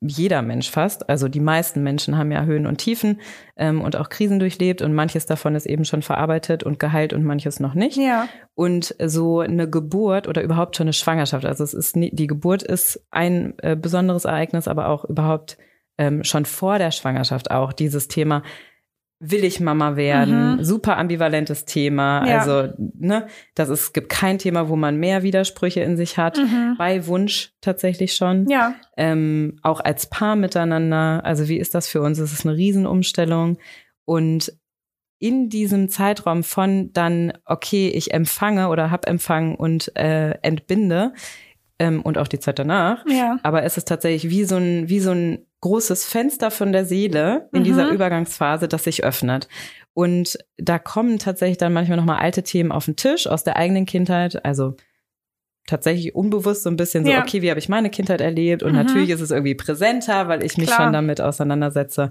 jeder 0.05 0.42
Mensch 0.42 0.68
fast, 0.68 1.09
also 1.09 1.28
die 1.28 1.40
meisten 1.40 1.83
Menschen 1.83 2.18
haben 2.18 2.33
ja 2.33 2.44
Höhen 2.44 2.66
und 2.66 2.78
Tiefen 2.78 3.20
ähm, 3.57 3.81
und 3.81 3.94
auch 3.96 4.09
Krisen 4.09 4.40
durchlebt 4.40 4.83
und 4.83 4.94
manches 4.94 5.26
davon 5.26 5.55
ist 5.55 5.64
eben 5.64 5.85
schon 5.85 6.02
verarbeitet 6.02 6.64
und 6.64 6.81
geheilt 6.81 7.12
und 7.12 7.24
manches 7.24 7.61
noch 7.61 7.74
nicht. 7.74 7.96
Ja. 7.96 8.28
Und 8.55 8.96
so 9.00 9.40
eine 9.40 9.70
Geburt 9.70 10.26
oder 10.26 10.42
überhaupt 10.42 10.76
schon 10.76 10.87
eine 10.87 10.92
Schwangerschaft, 10.92 11.46
also 11.46 11.62
es 11.62 11.72
ist 11.72 11.94
nie, 11.94 12.11
die 12.12 12.26
Geburt 12.26 12.64
ist 12.64 13.07
ein 13.12 13.55
äh, 13.59 13.76
besonderes 13.76 14.24
Ereignis, 14.24 14.66
aber 14.66 14.88
auch 14.88 15.05
überhaupt 15.05 15.57
ähm, 15.98 16.24
schon 16.24 16.46
vor 16.46 16.78
der 16.78 16.90
Schwangerschaft 16.90 17.52
auch 17.52 17.72
dieses 17.72 18.09
Thema, 18.09 18.42
will 19.25 19.45
ich 19.45 19.61
Mama 19.61 19.95
werden? 19.95 20.57
Mhm. 20.57 20.65
Super 20.65 20.99
ambivalentes 20.99 21.65
Thema. 21.65 22.27
Ja. 22.29 22.39
Also, 22.41 22.75
ne, 22.77 23.29
das 23.55 23.69
ist, 23.69 23.81
es 23.81 23.93
gibt 23.93 24.09
kein 24.09 24.39
Thema, 24.39 24.69
wo 24.69 24.75
man 24.75 24.97
mehr 24.97 25.23
Widersprüche 25.23 25.81
in 25.81 25.97
sich 25.97 26.19
hat. 26.19 26.39
Mhm. 26.39 26.75
Bei 26.77 27.07
Wunsch 27.07 27.53
tatsächlich 27.61 28.17
schon. 28.17 28.49
Ja. 28.49 28.75
Ähm, 28.97 29.61
auch 29.63 29.79
als 29.79 30.11
Paar 30.11 30.35
miteinander. 30.35 31.21
Also, 31.25 31.49
wie 31.49 31.59
ist 31.59 31.75
das 31.77 31.87
für 31.87 32.03
uns? 32.03 32.19
Es 32.19 32.33
ist 32.33 32.45
eine 32.45 32.57
Riesenumstellung. 32.57 33.59
Und 34.05 34.53
in 35.21 35.49
diesem 35.49 35.89
Zeitraum 35.89 36.43
von 36.43 36.93
dann, 36.93 37.33
okay, 37.45 37.91
ich 37.91 38.13
empfange 38.13 38.71
oder 38.71 38.91
hab 38.91 39.07
empfangen 39.07 39.55
und 39.55 39.97
äh, 39.97 40.33
entbinde, 40.43 41.13
ähm, 41.83 42.01
und 42.01 42.16
auch 42.16 42.29
die 42.29 42.38
Zeit 42.38 42.61
danach. 42.61 43.05
Ja. 43.09 43.38
Aber 43.42 43.64
es 43.64 43.77
ist 43.77 43.88
tatsächlich 43.88 44.31
wie 44.31 44.45
so 44.45 44.57
ein, 44.57 44.88
wie 44.88 45.01
so 45.01 45.11
ein 45.11 45.47
großes 45.61 46.05
Fenster 46.05 46.53
von 46.53 46.73
der 46.73 46.85
Seele 46.85 47.49
in 47.53 47.61
mhm. 47.61 47.64
dieser 47.64 47.90
Übergangsphase, 47.90 48.68
das 48.68 48.85
sich 48.85 49.03
öffnet. 49.03 49.49
Und 49.92 50.38
da 50.59 50.79
kommen 50.79 51.18
tatsächlich 51.18 51.59
dann 51.59 51.73
manchmal 51.73 51.99
nochmal 51.99 52.21
alte 52.21 52.45
Themen 52.45 52.71
auf 52.71 52.85
den 52.85 52.95
Tisch 52.95 53.27
aus 53.27 53.42
der 53.42 53.57
eigenen 53.57 53.85
Kindheit. 53.85 54.45
Also 54.45 54.77
tatsächlich 55.66 56.14
unbewusst 56.14 56.62
so 56.62 56.71
ein 56.71 56.77
bisschen 56.77 57.05
so, 57.05 57.11
ja. 57.11 57.21
okay, 57.21 57.42
wie 57.42 57.51
habe 57.51 57.59
ich 57.59 57.68
meine 57.68 57.90
Kindheit 57.90 58.21
erlebt? 58.21 58.62
Und 58.62 58.73
mhm. 58.73 58.79
natürlich 58.79 59.11
ist 59.11 59.21
es 59.21 59.33
irgendwie 59.33 59.57
präsenter, 59.57 60.29
weil 60.29 60.45
ich 60.45 60.57
mich 60.59 60.68
Klar. 60.68 60.85
schon 60.85 60.92
damit 60.92 61.21
auseinandersetze. 61.21 62.11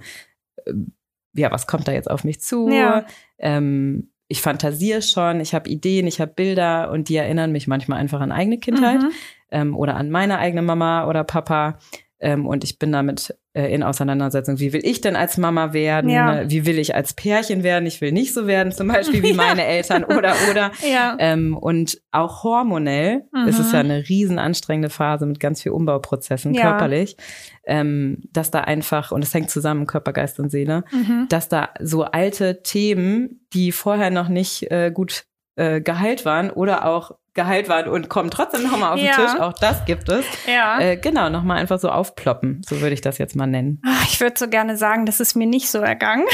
Ähm, 0.66 0.94
ja, 1.34 1.50
was 1.50 1.66
kommt 1.66 1.88
da 1.88 1.94
jetzt 1.94 2.12
auf 2.12 2.26
mich 2.26 2.42
zu? 2.42 2.70
Ja. 2.70 3.06
Ähm, 3.40 4.12
ich 4.28 4.42
fantasiere 4.42 5.02
schon, 5.02 5.40
ich 5.40 5.54
habe 5.54 5.70
Ideen, 5.70 6.08
ich 6.08 6.20
habe 6.20 6.34
Bilder 6.34 6.92
und 6.92 7.08
die 7.10 7.16
erinnern 7.16 7.54
mich 7.54 7.68
manchmal 7.68 8.00
einfach 8.00 8.20
an 8.20 8.32
eigene 8.32 8.60
Kindheit 8.60 9.02
mhm. 9.02 9.12
Ähm, 9.52 9.76
oder 9.76 9.96
an 9.96 10.10
meine 10.10 10.40
eigene 10.40 10.62
Mama 10.62 11.08
oder 11.08 11.24
Papa. 11.24 11.78
Ähm, 12.20 12.46
und 12.46 12.64
ich 12.64 12.78
bin 12.78 12.92
damit 12.92 13.36
äh, 13.54 13.74
in 13.74 13.82
Auseinandersetzung. 13.82 14.60
Wie 14.60 14.74
will 14.74 14.86
ich 14.86 15.02
denn 15.02 15.16
als 15.16 15.38
Mama 15.38 15.74
werden? 15.74 16.10
Ja. 16.10 16.50
Wie 16.50 16.68
will 16.68 16.78
ich 16.78 16.94
als 16.94 17.14
Pärchen 17.14 17.64
werden? 17.64 17.88
Ich 17.88 18.00
will 18.00 18.12
nicht 18.12 18.34
so 18.34 18.46
werden, 18.46 18.72
zum 18.72 18.88
Beispiel 18.88 19.24
wie 19.24 19.34
meine 19.34 19.66
Eltern 19.66 20.04
oder 20.04 20.36
oder. 20.50 20.72
Ja. 20.90 21.18
Ähm, 21.20 21.58
und 21.58 22.00
auch 22.12 22.44
hormonell 22.44 23.24
mhm. 23.34 23.48
ist 23.48 23.60
es 23.60 23.72
ja 23.72 23.80
eine 23.80 24.08
riesen 24.08 24.38
anstrengende 24.38 24.90
Phase 24.90 25.26
mit 25.26 25.40
ganz 25.40 25.64
viel 25.64 25.72
Umbauprozessen 25.72 26.54
ja. 26.54 26.62
körperlich, 26.62 27.18
ähm, 27.66 28.20
dass 28.32 28.52
da 28.52 28.62
einfach 28.62 29.12
und 29.12 29.24
es 29.24 29.34
hängt 29.34 29.50
zusammen 29.50 29.88
Körper, 29.88 30.14
Geist 30.14 30.40
und 30.40 30.52
Seele, 30.52 30.84
mhm. 30.92 31.26
dass 31.28 31.50
da 31.50 31.70
so 31.80 32.04
alte 32.04 32.62
Themen, 32.62 33.48
die 33.54 33.72
vorher 33.72 34.12
noch 34.12 34.30
nicht 34.30 34.72
äh, 34.72 34.92
gut 34.94 35.26
äh, 35.56 35.82
geheilt 35.82 36.26
waren 36.26 36.50
oder 36.50 36.86
auch 36.86 37.12
geheilt 37.34 37.70
waren 37.70 37.88
und 37.88 38.10
kommen 38.10 38.30
trotzdem 38.30 38.64
nochmal 38.64 38.92
auf 38.94 39.00
den 39.00 39.06
ja. 39.06 39.16
Tisch. 39.16 39.40
Auch 39.40 39.54
das 39.54 39.86
gibt 39.86 40.10
es. 40.10 40.26
Ja. 40.48 40.80
Äh, 40.80 40.98
genau, 40.98 41.30
nochmal 41.30 41.60
einfach 41.60 41.80
so 41.80 41.90
aufploppen. 41.90 42.62
So 42.68 42.82
würde 42.82 42.94
ich 42.94 43.02
das 43.02 43.18
jetzt 43.18 43.36
mal 43.36 43.48
nennen. 43.48 43.82
Ach, 43.86 44.06
ich 44.06 44.20
würde 44.20 44.38
so 44.38 44.48
gerne 44.50 44.76
sagen, 44.76 45.06
das 45.06 45.20
ist 45.20 45.36
mir 45.36 45.48
nicht 45.48 45.70
so 45.70 45.80
ergangen. 45.80 46.26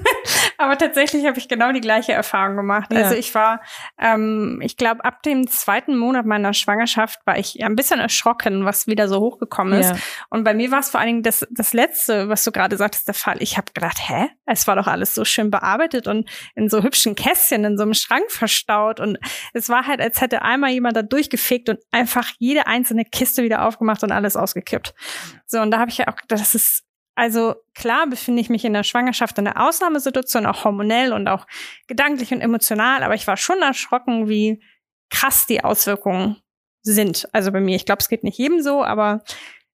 Aber 0.62 0.78
tatsächlich 0.78 1.26
habe 1.26 1.38
ich 1.38 1.48
genau 1.48 1.72
die 1.72 1.80
gleiche 1.80 2.12
Erfahrung 2.12 2.56
gemacht. 2.56 2.92
Ja. 2.92 3.02
Also 3.02 3.14
ich 3.14 3.34
war, 3.34 3.60
ähm, 3.98 4.60
ich 4.62 4.76
glaube, 4.76 5.04
ab 5.04 5.22
dem 5.22 5.48
zweiten 5.48 5.96
Monat 5.96 6.24
meiner 6.24 6.54
Schwangerschaft 6.54 7.20
war 7.26 7.38
ich 7.38 7.62
ein 7.64 7.74
bisschen 7.74 7.98
erschrocken, 7.98 8.64
was 8.64 8.86
wieder 8.86 9.08
so 9.08 9.20
hochgekommen 9.20 9.80
ist. 9.80 9.90
Ja. 9.90 9.96
Und 10.30 10.44
bei 10.44 10.54
mir 10.54 10.70
war 10.70 10.80
es 10.80 10.90
vor 10.90 11.00
allen 11.00 11.08
Dingen 11.08 11.22
das, 11.22 11.46
das 11.50 11.72
Letzte, 11.72 12.28
was 12.28 12.44
du 12.44 12.52
gerade 12.52 12.76
sagtest, 12.76 13.06
der 13.08 13.14
Fall. 13.14 13.36
Ich 13.40 13.56
habe 13.56 13.72
gedacht, 13.72 13.98
hä? 14.08 14.28
Es 14.46 14.66
war 14.66 14.76
doch 14.76 14.86
alles 14.86 15.14
so 15.14 15.24
schön 15.24 15.50
bearbeitet 15.50 16.06
und 16.06 16.28
in 16.54 16.68
so 16.68 16.82
hübschen 16.82 17.14
Kästchen 17.14 17.64
in 17.64 17.76
so 17.76 17.82
einem 17.82 17.94
Schrank 17.94 18.30
verstaut. 18.30 19.00
Und 19.00 19.18
es 19.52 19.68
war 19.68 19.86
halt, 19.86 20.00
als 20.00 20.20
hätte 20.20 20.42
einmal 20.42 20.70
jemand 20.70 20.96
da 20.96 21.02
durchgefegt 21.02 21.68
und 21.68 21.78
einfach 21.90 22.30
jede 22.38 22.66
einzelne 22.66 23.04
Kiste 23.04 23.42
wieder 23.42 23.66
aufgemacht 23.66 24.02
und 24.02 24.12
alles 24.12 24.36
ausgekippt. 24.36 24.94
So, 25.46 25.60
und 25.60 25.70
da 25.70 25.78
habe 25.78 25.90
ich 25.90 25.98
ja 25.98 26.08
auch 26.08 26.16
gedacht, 26.16 26.40
das 26.40 26.54
ist 26.54 26.84
also 27.14 27.54
klar 27.74 28.06
befinde 28.06 28.40
ich 28.40 28.48
mich 28.48 28.64
in 28.64 28.72
der 28.72 28.84
Schwangerschaft 28.84 29.38
in 29.38 29.46
einer 29.46 29.66
Ausnahmesituation, 29.66 30.46
auch 30.46 30.64
hormonell 30.64 31.12
und 31.12 31.28
auch 31.28 31.46
gedanklich 31.86 32.32
und 32.32 32.40
emotional, 32.40 33.02
aber 33.02 33.14
ich 33.14 33.26
war 33.26 33.36
schon 33.36 33.60
erschrocken, 33.60 34.28
wie 34.28 34.62
krass 35.10 35.46
die 35.46 35.62
Auswirkungen 35.62 36.36
sind. 36.82 37.28
Also 37.32 37.52
bei 37.52 37.60
mir, 37.60 37.76
ich 37.76 37.86
glaube, 37.86 38.00
es 38.00 38.08
geht 38.08 38.24
nicht 38.24 38.38
jedem 38.38 38.62
so, 38.62 38.82
aber 38.82 39.22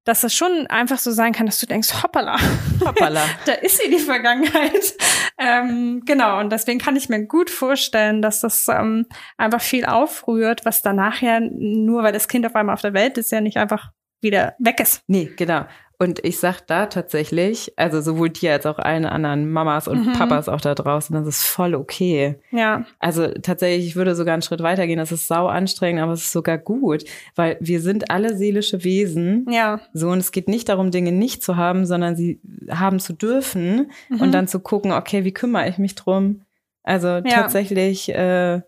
dass 0.05 0.25
es 0.25 0.35
schon 0.35 0.67
einfach 0.69 0.99
so 0.99 1.11
sein 1.11 1.33
kann, 1.33 1.47
dass 1.47 1.61
du 1.61 1.67
denkst, 1.67 2.03
hoppala, 2.03 2.39
hoppala, 2.85 3.23
da 3.45 3.53
ist 3.53 3.81
sie 3.81 3.91
die 3.91 3.99
Vergangenheit. 3.99 4.95
ähm, 5.39 6.03
genau, 6.07 6.41
und 6.41 6.51
deswegen 6.51 6.79
kann 6.79 6.97
ich 6.97 7.11
mir 7.11 7.27
gut 7.27 7.51
vorstellen, 7.51 8.23
dass 8.23 8.41
das 8.41 8.69
ähm, 8.69 9.07
einfach 9.37 9.61
viel 9.61 9.85
aufrührt, 9.85 10.65
was 10.65 10.81
danach 10.81 11.21
ja, 11.21 11.41
nur 11.41 12.03
weil 12.03 12.13
das 12.13 12.27
Kind 12.27 12.47
auf 12.47 12.57
einmal 12.57 12.75
auf 12.75 12.81
der 12.81 12.95
Welt 12.95 13.19
ist, 13.19 13.33
ja 13.33 13.43
nicht 13.43 13.59
einfach 13.59 13.91
wieder 14.23 14.55
weg 14.59 14.81
ist. 14.81 15.03
Nee, 15.07 15.31
genau. 15.37 15.67
Und 16.01 16.25
ich 16.25 16.39
sag 16.39 16.61
da 16.61 16.87
tatsächlich, 16.87 17.73
also 17.77 18.01
sowohl 18.01 18.31
dir 18.31 18.53
als 18.53 18.67
auch 18.67 18.79
allen 18.79 19.05
anderen 19.05 19.51
Mamas 19.51 19.89
und 19.89 20.07
mhm. 20.07 20.13
Papas 20.13 20.49
auch 20.49 20.61
da 20.61 20.77
draußen, 20.77 21.13
das 21.13 21.27
ist 21.27 21.45
voll 21.45 21.75
okay. 21.75 22.37
Ja. 22.53 22.85
Also 23.01 23.27
tatsächlich, 23.43 23.89
ich 23.89 23.97
würde 23.97 24.15
sogar 24.15 24.35
einen 24.35 24.43
Schritt 24.43 24.63
weitergehen. 24.63 24.99
Das 24.99 25.11
ist 25.11 25.27
sau 25.27 25.49
anstrengend, 25.49 26.01
aber 26.01 26.13
es 26.13 26.23
ist 26.23 26.33
sogar 26.33 26.57
gut, 26.57 27.05
weil 27.35 27.57
wir 27.61 27.81
sind 27.81 28.13
alle 28.13 28.37
seelische 28.37 28.85
Wesen. 28.85 29.45
Ja. 29.51 29.81
So, 29.93 30.11
und 30.11 30.19
es 30.19 30.31
geht 30.31 30.49
nicht 30.49 30.69
darum, 30.69 30.93
Dinge 30.93 31.11
nicht 31.11 31.43
zu 31.43 31.57
haben, 31.57 31.85
sondern 31.85 32.15
sie 32.15 32.41
haben 32.71 33.01
zu 33.01 33.13
dürfen 33.13 33.91
mhm. 34.09 34.21
und 34.21 34.33
dann 34.33 34.47
zu 34.47 34.61
gucken, 34.61 34.93
okay, 34.93 35.25
wie 35.25 35.33
kümmere 35.33 35.69
ich 35.69 35.79
mich 35.79 35.97
drum? 35.97 36.43
Also 36.85 37.09
ja. 37.09 37.23
tatsächlich, 37.23 38.09
äh, 38.11 38.61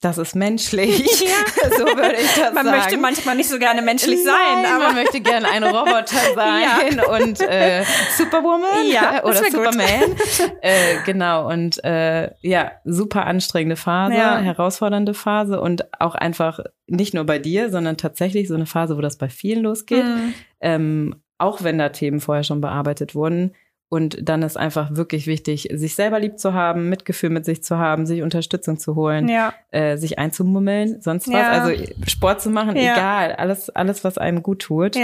das 0.00 0.18
ist 0.18 0.34
menschlich. 0.34 1.00
Ja. 1.20 1.70
so 1.78 1.84
würde 1.84 2.16
ich 2.16 2.34
das 2.34 2.54
man 2.54 2.64
sagen. 2.64 2.66
Man 2.66 2.76
möchte 2.76 2.96
manchmal 2.98 3.36
nicht 3.36 3.48
so 3.48 3.58
gerne 3.58 3.82
menschlich 3.82 4.20
Nein, 4.24 4.64
sein, 4.64 4.72
aber 4.72 4.86
man 4.86 4.94
möchte 4.94 5.20
gerne 5.20 5.48
ein 5.48 5.62
Roboter 5.62 6.16
sein 6.34 6.96
ja. 6.96 7.14
und 7.14 7.40
äh, 7.40 7.84
Superwoman 8.16 8.86
ja, 8.90 9.22
oder 9.22 9.44
Superman. 9.50 10.16
äh, 10.62 10.96
genau 11.04 11.48
und 11.48 11.82
äh, 11.84 12.30
ja, 12.40 12.72
super 12.84 13.26
anstrengende 13.26 13.76
Phase, 13.76 14.14
ja. 14.14 14.38
herausfordernde 14.38 15.14
Phase 15.14 15.60
und 15.60 15.84
auch 16.00 16.14
einfach 16.14 16.60
nicht 16.86 17.12
nur 17.12 17.24
bei 17.24 17.38
dir, 17.38 17.70
sondern 17.70 17.96
tatsächlich 17.96 18.48
so 18.48 18.54
eine 18.54 18.66
Phase, 18.66 18.96
wo 18.96 19.00
das 19.00 19.18
bei 19.18 19.28
vielen 19.28 19.62
losgeht. 19.62 20.04
Mhm. 20.04 20.34
Ähm, 20.60 21.22
auch 21.38 21.62
wenn 21.62 21.78
da 21.78 21.90
Themen 21.90 22.20
vorher 22.20 22.44
schon 22.44 22.60
bearbeitet 22.60 23.14
wurden 23.14 23.54
und 23.90 24.28
dann 24.28 24.42
ist 24.42 24.56
einfach 24.56 24.94
wirklich 24.94 25.26
wichtig, 25.26 25.68
sich 25.72 25.96
selber 25.96 26.20
lieb 26.20 26.38
zu 26.38 26.54
haben, 26.54 26.88
Mitgefühl 26.88 27.28
mit 27.28 27.44
sich 27.44 27.64
zu 27.64 27.76
haben, 27.76 28.06
sich 28.06 28.22
Unterstützung 28.22 28.78
zu 28.78 28.94
holen, 28.94 29.28
ja. 29.28 29.52
äh, 29.72 29.96
sich 29.96 30.16
einzumummeln, 30.16 31.00
sonst 31.00 31.26
was. 31.26 31.34
Ja. 31.34 31.50
Also 31.50 31.84
Sport 32.06 32.40
zu 32.40 32.50
machen, 32.50 32.76
ja. 32.76 32.94
egal, 32.94 33.32
alles, 33.32 33.68
alles, 33.68 34.04
was 34.04 34.16
einem 34.16 34.44
gut 34.44 34.62
tut. 34.62 34.96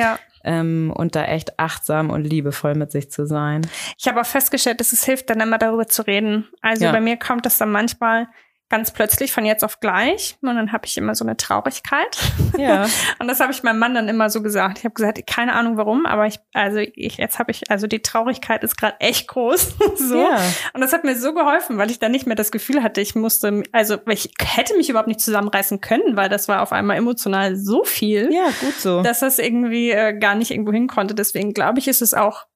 Ähm, 0.45 0.93
und 0.95 1.17
da 1.17 1.25
echt 1.25 1.59
achtsam 1.59 2.11
und 2.11 2.23
liebevoll 2.23 2.77
mit 2.77 2.93
sich 2.93 3.11
zu 3.11 3.27
sein. 3.27 3.63
Ich 3.99 4.07
habe 4.07 4.21
auch 4.21 4.27
festgestellt, 4.27 4.79
dass 4.79 4.93
es 4.93 5.05
hilft, 5.05 5.29
dann 5.31 5.41
immer 5.41 5.59
darüber 5.59 5.89
zu 5.89 6.07
reden. 6.07 6.47
Also 6.63 6.85
bei 6.85 7.01
mir 7.01 7.17
kommt 7.17 7.45
das 7.45 7.59
dann 7.59 7.73
manchmal 7.73 8.29
ganz 8.69 8.91
plötzlich 8.91 9.33
von 9.33 9.45
jetzt 9.45 9.65
auf 9.65 9.81
gleich. 9.81 10.37
Und 10.43 10.57
dann 10.57 10.73
habe 10.73 10.87
ich 10.87 10.97
immer 10.97 11.15
so 11.15 11.25
eine 11.25 11.37
Traurigkeit. 11.37 12.17
Ja. 12.59 12.87
und 13.19 13.29
das 13.29 13.41
habe 13.41 13.53
ich 13.53 13.63
meinem 13.63 13.79
Mann 13.79 13.95
dann 13.95 14.09
immer 14.09 14.29
so 14.31 14.43
gesagt. 14.43 14.79
Ich 14.79 14.85
habe 14.85 14.95
gesagt, 14.95 15.25
keine 15.27 15.55
Ahnung 15.55 15.77
warum, 15.77 16.07
aber 16.07 16.27
ich, 16.27 16.39
also 16.53 16.79
ich, 16.79 17.17
jetzt 17.17 17.39
habe 17.39 17.51
ich, 17.51 17.71
also 17.71 17.87
die 17.87 18.03
Traurigkeit 18.03 18.65
ist 18.65 18.77
gerade 18.77 19.01
echt 19.01 19.29
groß. 19.29 19.77
so. 19.97 20.21
Ja. 20.21 20.41
Und 20.73 20.81
das 20.81 20.93
hat 20.93 21.05
mir 21.05 21.17
so 21.17 21.33
geholfen, 21.35 21.79
weil 21.79 21.91
ich 21.91 21.99
dann 21.99 22.13
nicht 22.13 22.27
mehr 22.27 22.37
das 22.37 22.51
Gefühl 22.51 22.83
hatte, 22.83 23.01
ich 23.01 23.15
musste, 23.15 23.63
also 23.73 23.99
ich 24.09 24.31
hätte 24.41 24.77
mich 24.77 24.91
überhaupt 24.91 25.09
nicht 25.09 25.21
zusammenreißen 25.21 25.81
können, 25.81 26.17
weil 26.17 26.29
das 26.29 26.49
war 26.49 26.63
auf 26.63 26.73
einmal 26.73 26.97
emotional 26.97 27.57
so 27.57 27.85
viel. 27.85 28.33
Ja, 28.33 28.49
gut 28.61 28.75
so. 28.75 29.03
Dass 29.03 29.21
das 29.21 29.39
irgendwie 29.39 29.91
äh, 29.91 30.19
gar 30.19 30.35
nicht 30.35 30.51
irgendwo 30.51 30.73
hin 30.73 30.89
konnte. 30.89 31.15
Deswegen 31.15 31.53
glaube 31.53 31.79
ich, 31.79 31.89
ist 31.89 32.03
es 32.03 32.15
auch 32.15 32.47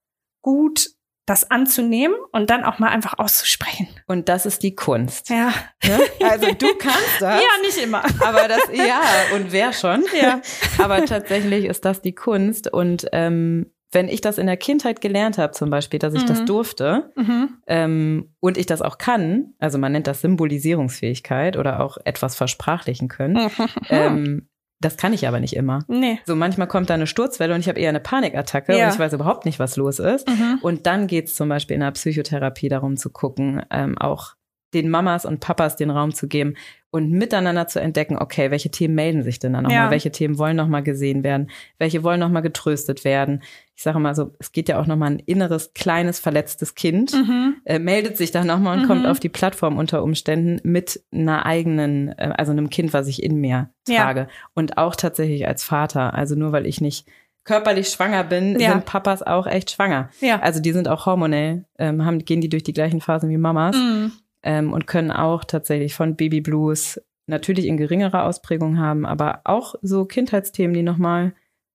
gut, 0.41 0.89
das 1.25 1.49
anzunehmen 1.49 2.15
und 2.31 2.49
dann 2.49 2.63
auch 2.63 2.79
mal 2.79 2.89
einfach 2.89 3.17
auszusprechen. 3.17 3.87
Und 4.07 4.27
das 4.27 4.45
ist 4.45 4.63
die 4.63 4.75
Kunst. 4.75 5.29
Ja. 5.29 5.53
Ne? 5.83 5.99
Also 6.23 6.47
du 6.47 6.75
kannst 6.77 6.99
das. 7.19 7.41
ja, 7.41 7.49
nicht 7.61 7.77
immer. 7.77 8.03
Aber 8.19 8.47
das, 8.47 8.61
ja, 8.73 9.01
und 9.35 9.51
wer 9.51 9.71
schon. 9.71 10.03
Ja. 10.19 10.41
Aber 10.77 11.05
tatsächlich 11.05 11.65
ist 11.65 11.85
das 11.85 12.01
die 12.01 12.15
Kunst. 12.15 12.71
Und 12.71 13.07
ähm, 13.11 13.71
wenn 13.91 14.07
ich 14.07 14.21
das 14.21 14.37
in 14.37 14.47
der 14.47 14.57
Kindheit 14.57 15.01
gelernt 15.01 15.37
habe, 15.37 15.51
zum 15.51 15.69
Beispiel, 15.69 15.99
dass 15.99 16.13
ich 16.13 16.23
mhm. 16.23 16.27
das 16.27 16.45
durfte 16.45 17.11
mhm. 17.15 17.57
ähm, 17.67 18.33
und 18.39 18.57
ich 18.57 18.65
das 18.65 18.81
auch 18.81 18.97
kann, 18.97 19.53
also 19.59 19.77
man 19.77 19.91
nennt 19.91 20.07
das 20.07 20.21
Symbolisierungsfähigkeit 20.21 21.57
oder 21.57 21.81
auch 21.81 21.97
etwas 22.05 22.35
versprachlichen 22.35 23.09
können, 23.09 23.51
ähm, 23.89 24.47
das 24.81 24.97
kann 24.97 25.13
ich 25.13 25.27
aber 25.27 25.39
nicht 25.39 25.55
immer. 25.55 25.85
Nee. 25.87 26.19
So 26.25 26.35
manchmal 26.35 26.67
kommt 26.67 26.89
da 26.89 26.95
eine 26.95 27.07
Sturzwelle 27.07 27.53
und 27.53 27.61
ich 27.61 27.69
habe 27.69 27.79
eher 27.79 27.89
eine 27.89 27.99
Panikattacke 27.99 28.77
ja. 28.77 28.87
und 28.87 28.93
ich 28.93 28.99
weiß 28.99 29.13
überhaupt 29.13 29.45
nicht, 29.45 29.59
was 29.59 29.77
los 29.77 29.99
ist. 29.99 30.27
Mhm. 30.27 30.59
Und 30.61 30.87
dann 30.87 31.07
geht's 31.07 31.35
zum 31.35 31.49
Beispiel 31.49 31.75
in 31.75 31.81
der 31.81 31.91
Psychotherapie 31.91 32.67
darum 32.67 32.97
zu 32.97 33.11
gucken, 33.11 33.61
ähm, 33.69 33.97
auch 33.97 34.35
den 34.73 34.89
Mamas 34.89 35.25
und 35.25 35.39
Papas 35.39 35.75
den 35.75 35.89
Raum 35.89 36.13
zu 36.13 36.27
geben 36.27 36.55
und 36.91 37.11
miteinander 37.11 37.67
zu 37.67 37.79
entdecken, 37.79 38.17
okay, 38.17 38.51
welche 38.51 38.71
Themen 38.71 38.95
melden 38.95 39.23
sich 39.23 39.39
denn 39.39 39.53
dann 39.53 39.63
nochmal? 39.63 39.85
Ja. 39.85 39.91
Welche 39.91 40.11
Themen 40.11 40.37
wollen 40.37 40.55
nochmal 40.55 40.83
gesehen 40.83 41.23
werden? 41.23 41.49
Welche 41.77 42.03
wollen 42.03 42.19
nochmal 42.19 42.41
getröstet 42.41 43.03
werden? 43.03 43.43
Ich 43.81 43.83
sage 43.83 43.99
mal 43.99 44.13
so, 44.13 44.31
es 44.37 44.51
geht 44.51 44.69
ja 44.69 44.79
auch 44.79 44.85
nochmal 44.85 45.11
ein 45.11 45.19
inneres, 45.19 45.73
kleines, 45.73 46.19
verletztes 46.19 46.75
Kind, 46.75 47.13
mhm. 47.13 47.55
äh, 47.65 47.79
meldet 47.79 48.15
sich 48.15 48.29
dann 48.29 48.45
nochmal 48.45 48.77
und 48.77 48.83
mhm. 48.83 48.87
kommt 48.87 49.07
auf 49.07 49.19
die 49.19 49.29
Plattform 49.29 49.77
unter 49.77 50.03
Umständen 50.03 50.59
mit 50.63 51.03
einer 51.11 51.47
eigenen, 51.47 52.09
äh, 52.09 52.31
also 52.37 52.51
einem 52.51 52.69
Kind, 52.69 52.93
was 52.93 53.07
ich 53.07 53.23
in 53.23 53.37
mir 53.37 53.71
trage. 53.87 54.19
Ja. 54.19 54.27
Und 54.53 54.77
auch 54.77 54.95
tatsächlich 54.95 55.47
als 55.47 55.63
Vater. 55.63 56.13
Also 56.13 56.35
nur 56.35 56.51
weil 56.51 56.67
ich 56.67 56.79
nicht 56.79 57.07
körperlich 57.43 57.89
schwanger 57.89 58.23
bin, 58.23 58.59
ja. 58.59 58.73
sind 58.73 58.85
Papas 58.85 59.23
auch 59.23 59.47
echt 59.47 59.71
schwanger. 59.71 60.09
Ja. 60.19 60.39
Also 60.41 60.59
die 60.59 60.73
sind 60.73 60.87
auch 60.87 61.07
hormonell, 61.07 61.65
ähm, 61.79 62.05
haben, 62.05 62.19
gehen 62.19 62.41
die 62.41 62.49
durch 62.49 62.63
die 62.63 62.73
gleichen 62.73 63.01
Phasen 63.01 63.29
wie 63.31 63.37
Mamas. 63.37 63.75
Mhm 63.75 64.11
ähm, 64.43 64.73
und 64.73 64.87
können 64.87 65.11
auch 65.11 65.43
tatsächlich 65.43 65.93
von 65.93 66.15
Baby 66.15 66.41
Blues 66.41 66.99
natürlich 67.27 67.65
in 67.65 67.77
geringerer 67.77 68.25
Ausprägung 68.25 68.79
haben, 68.79 69.05
aber 69.05 69.41
auch 69.43 69.75
so 69.81 70.05
Kindheitsthemen, 70.05 70.73
die 70.73 70.83
nochmal 70.83 71.33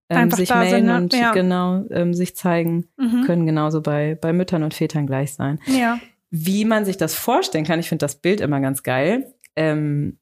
ähm, 0.08 0.30
sich 0.30 0.50
melden 0.50 0.70
sind, 0.70 0.86
ne? 0.86 0.96
und 0.96 1.12
ja. 1.14 1.32
genau 1.32 1.84
ähm, 1.90 2.14
sich 2.14 2.36
zeigen, 2.36 2.88
mhm. 2.96 3.24
können 3.24 3.46
genauso 3.46 3.80
bei, 3.80 4.14
bei 4.14 4.32
Müttern 4.32 4.62
und 4.62 4.74
Vätern 4.74 5.06
gleich 5.06 5.34
sein. 5.34 5.60
Ja. 5.66 5.98
Wie 6.30 6.64
man 6.64 6.84
sich 6.84 6.96
das 6.96 7.14
vorstellen 7.14 7.64
kann, 7.64 7.80
ich 7.80 7.88
finde 7.88 8.04
das 8.04 8.16
Bild 8.16 8.40
immer 8.40 8.60
ganz 8.60 8.82
geil. 8.82 9.32
Ähm, 9.56 10.18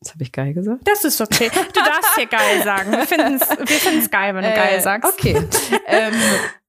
das 0.00 0.12
habe 0.12 0.22
ich 0.22 0.32
geil 0.32 0.54
gesagt. 0.54 0.86
Das 0.86 1.04
ist 1.04 1.20
okay. 1.20 1.50
Du 1.52 1.80
darfst 1.80 2.14
hier 2.16 2.26
geil 2.26 2.62
sagen. 2.62 2.92
Wir 2.92 3.06
finden 3.06 3.34
es 3.34 3.48
wir 4.02 4.08
geil, 4.08 4.34
wenn 4.34 4.42
du 4.42 4.50
äh, 4.50 4.54
geil 4.54 4.80
sagst. 4.80 5.12
Okay. 5.12 5.36
ähm, 5.86 6.14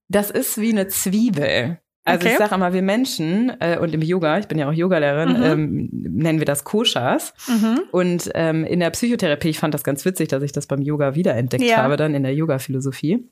das 0.08 0.30
ist 0.30 0.60
wie 0.60 0.70
eine 0.70 0.88
Zwiebel. 0.88 1.78
Also 2.08 2.26
okay. 2.26 2.32
ich 2.32 2.38
sage 2.38 2.54
immer, 2.54 2.72
wir 2.72 2.82
Menschen 2.82 3.52
äh, 3.60 3.78
und 3.78 3.94
im 3.94 4.02
Yoga, 4.02 4.38
ich 4.38 4.48
bin 4.48 4.58
ja 4.58 4.68
auch 4.68 4.72
Yogalehrerin, 4.72 5.36
mhm. 5.36 5.42
ähm, 5.42 5.88
nennen 5.92 6.38
wir 6.38 6.46
das 6.46 6.64
Koshas. 6.64 7.34
Mhm. 7.46 7.80
Und 7.92 8.30
ähm, 8.34 8.64
in 8.64 8.80
der 8.80 8.90
Psychotherapie, 8.90 9.50
ich 9.50 9.58
fand 9.58 9.74
das 9.74 9.84
ganz 9.84 10.04
witzig, 10.04 10.28
dass 10.28 10.42
ich 10.42 10.52
das 10.52 10.66
beim 10.66 10.82
Yoga 10.82 11.14
wiederentdeckt 11.14 11.62
ja. 11.62 11.78
habe, 11.78 11.96
dann 11.96 12.14
in 12.14 12.22
der 12.22 12.34
Yoga-Philosophie. 12.34 13.28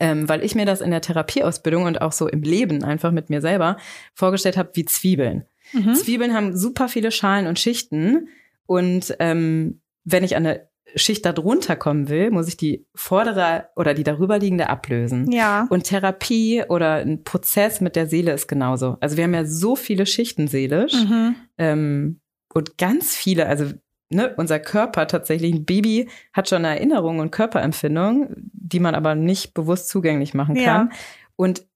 Ähm, 0.00 0.28
weil 0.28 0.44
ich 0.44 0.54
mir 0.54 0.66
das 0.66 0.80
in 0.80 0.90
der 0.90 1.00
Therapieausbildung 1.00 1.84
und 1.84 2.00
auch 2.02 2.12
so 2.12 2.28
im 2.28 2.42
Leben 2.42 2.84
einfach 2.84 3.12
mit 3.12 3.30
mir 3.30 3.40
selber 3.40 3.76
vorgestellt 4.14 4.56
habe 4.56 4.70
wie 4.74 4.84
Zwiebeln. 4.84 5.44
Mhm. 5.72 5.94
Zwiebeln 5.94 6.34
haben 6.34 6.56
super 6.56 6.88
viele 6.88 7.10
Schalen 7.10 7.46
und 7.46 7.58
Schichten. 7.58 8.28
Und 8.66 9.16
ähm, 9.20 9.80
wenn 10.04 10.24
ich 10.24 10.36
an 10.36 10.46
eine 10.46 10.68
Schicht 10.94 11.26
darunter 11.26 11.76
kommen 11.76 12.08
will, 12.08 12.30
muss 12.30 12.48
ich 12.48 12.56
die 12.56 12.86
vordere 12.94 13.68
oder 13.76 13.92
die 13.92 14.04
darüberliegende 14.04 14.68
ablösen. 14.68 15.30
Ja. 15.30 15.66
Und 15.68 15.84
Therapie 15.84 16.62
oder 16.68 16.96
ein 16.96 17.24
Prozess 17.24 17.80
mit 17.80 17.96
der 17.96 18.06
Seele 18.06 18.32
ist 18.32 18.46
genauso. 18.46 18.96
Also 19.00 19.16
wir 19.16 19.24
haben 19.24 19.34
ja 19.34 19.44
so 19.44 19.76
viele 19.76 20.06
Schichten 20.06 20.48
seelisch 20.48 20.94
mhm. 20.94 21.34
ähm, 21.58 22.20
und 22.54 22.78
ganz 22.78 23.14
viele, 23.14 23.46
also 23.46 23.66
ne, 24.10 24.32
unser 24.36 24.60
Körper 24.60 25.06
tatsächlich, 25.06 25.52
ein 25.54 25.64
Baby 25.64 26.08
hat 26.32 26.48
schon 26.48 26.64
eine 26.64 26.76
Erinnerung 26.76 27.18
und 27.18 27.30
Körperempfindung, 27.30 28.34
die 28.52 28.80
man 28.80 28.94
aber 28.94 29.14
nicht 29.14 29.54
bewusst 29.54 29.88
zugänglich 29.88 30.34
machen 30.34 30.54
kann. 30.54 30.64
Ja. 30.64 30.88
Und 31.34 31.66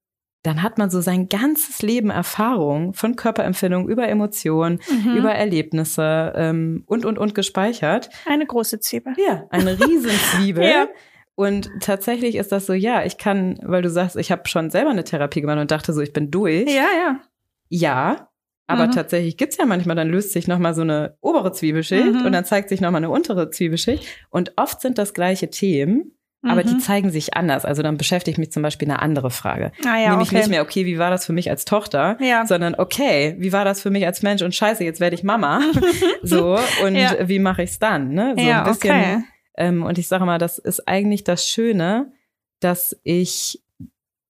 dann 0.42 0.62
hat 0.62 0.78
man 0.78 0.90
so 0.90 1.00
sein 1.00 1.28
ganzes 1.28 1.82
Leben 1.82 2.10
Erfahrung 2.10 2.94
von 2.94 3.16
Körperempfindung 3.16 3.88
über 3.88 4.08
Emotionen, 4.08 4.80
mhm. 4.90 5.16
über 5.16 5.32
Erlebnisse 5.32 6.32
ähm, 6.34 6.82
und, 6.86 7.04
und, 7.04 7.18
und 7.18 7.34
gespeichert. 7.34 8.08
Eine 8.26 8.46
große 8.46 8.80
Zwiebel. 8.80 9.14
Ja, 9.18 9.44
eine 9.50 9.78
Riesenzwiebel. 9.78 10.64
ja. 10.68 10.88
Und 11.34 11.70
tatsächlich 11.80 12.36
ist 12.36 12.52
das 12.52 12.66
so, 12.66 12.72
ja, 12.72 13.04
ich 13.04 13.18
kann, 13.18 13.58
weil 13.62 13.82
du 13.82 13.90
sagst, 13.90 14.16
ich 14.16 14.30
habe 14.30 14.48
schon 14.48 14.70
selber 14.70 14.90
eine 14.90 15.04
Therapie 15.04 15.40
gemacht 15.40 15.58
und 15.58 15.70
dachte 15.70 15.92
so, 15.92 16.00
ich 16.00 16.12
bin 16.12 16.30
durch. 16.30 16.68
Ja, 16.68 16.86
ja. 16.96 17.20
Ja, 17.68 18.30
aber 18.70 18.86
mhm. 18.86 18.92
tatsächlich 18.92 19.36
gibt's 19.36 19.56
ja 19.56 19.66
manchmal, 19.66 19.96
dann 19.96 20.08
löst 20.08 20.32
sich 20.32 20.46
nochmal 20.46 20.74
so 20.74 20.82
eine 20.82 21.16
obere 21.20 21.52
Zwiebelschicht 21.52 22.14
mhm. 22.14 22.26
und 22.26 22.32
dann 22.32 22.44
zeigt 22.44 22.68
sich 22.68 22.80
nochmal 22.80 23.00
eine 23.00 23.10
untere 23.10 23.50
Zwiebelschicht. 23.50 24.06
Und 24.30 24.52
oft 24.56 24.80
sind 24.80 24.96
das 24.96 25.12
gleiche 25.12 25.50
Themen, 25.50 26.12
aber 26.42 26.62
die 26.62 26.74
mhm. 26.74 26.80
zeigen 26.80 27.10
sich 27.10 27.34
anders. 27.34 27.64
Also 27.64 27.82
dann 27.82 27.98
beschäftigt 27.98 28.38
mich 28.38 28.50
zum 28.50 28.62
Beispiel 28.62 28.88
eine 28.90 29.00
andere 29.00 29.30
Frage. 29.30 29.72
Ah 29.84 29.98
ja, 29.98 30.10
Nämlich 30.10 30.28
okay. 30.28 30.38
nicht 30.38 30.48
mehr, 30.48 30.62
okay, 30.62 30.86
wie 30.86 30.98
war 30.98 31.10
das 31.10 31.26
für 31.26 31.34
mich 31.34 31.50
als 31.50 31.66
Tochter, 31.66 32.16
ja. 32.20 32.46
sondern 32.46 32.74
okay, 32.76 33.36
wie 33.38 33.52
war 33.52 33.64
das 33.64 33.82
für 33.82 33.90
mich 33.90 34.06
als 34.06 34.22
Mensch 34.22 34.40
und 34.42 34.54
scheiße, 34.54 34.82
jetzt 34.82 35.00
werde 35.00 35.14
ich 35.14 35.22
Mama. 35.22 35.60
so, 36.22 36.58
und 36.84 36.96
ja. 36.96 37.28
wie 37.28 37.38
mache 37.38 37.62
ich's 37.62 37.78
dann? 37.78 38.14
Ne? 38.14 38.34
So 38.38 38.44
ja, 38.44 38.64
ein 38.64 38.72
bisschen. 38.72 38.90
Okay. 38.90 39.22
Ähm, 39.56 39.82
und 39.82 39.98
ich 39.98 40.08
sage 40.08 40.24
mal, 40.24 40.38
das 40.38 40.58
ist 40.58 40.88
eigentlich 40.88 41.24
das 41.24 41.46
Schöne, 41.46 42.12
dass 42.60 42.98
ich 43.02 43.62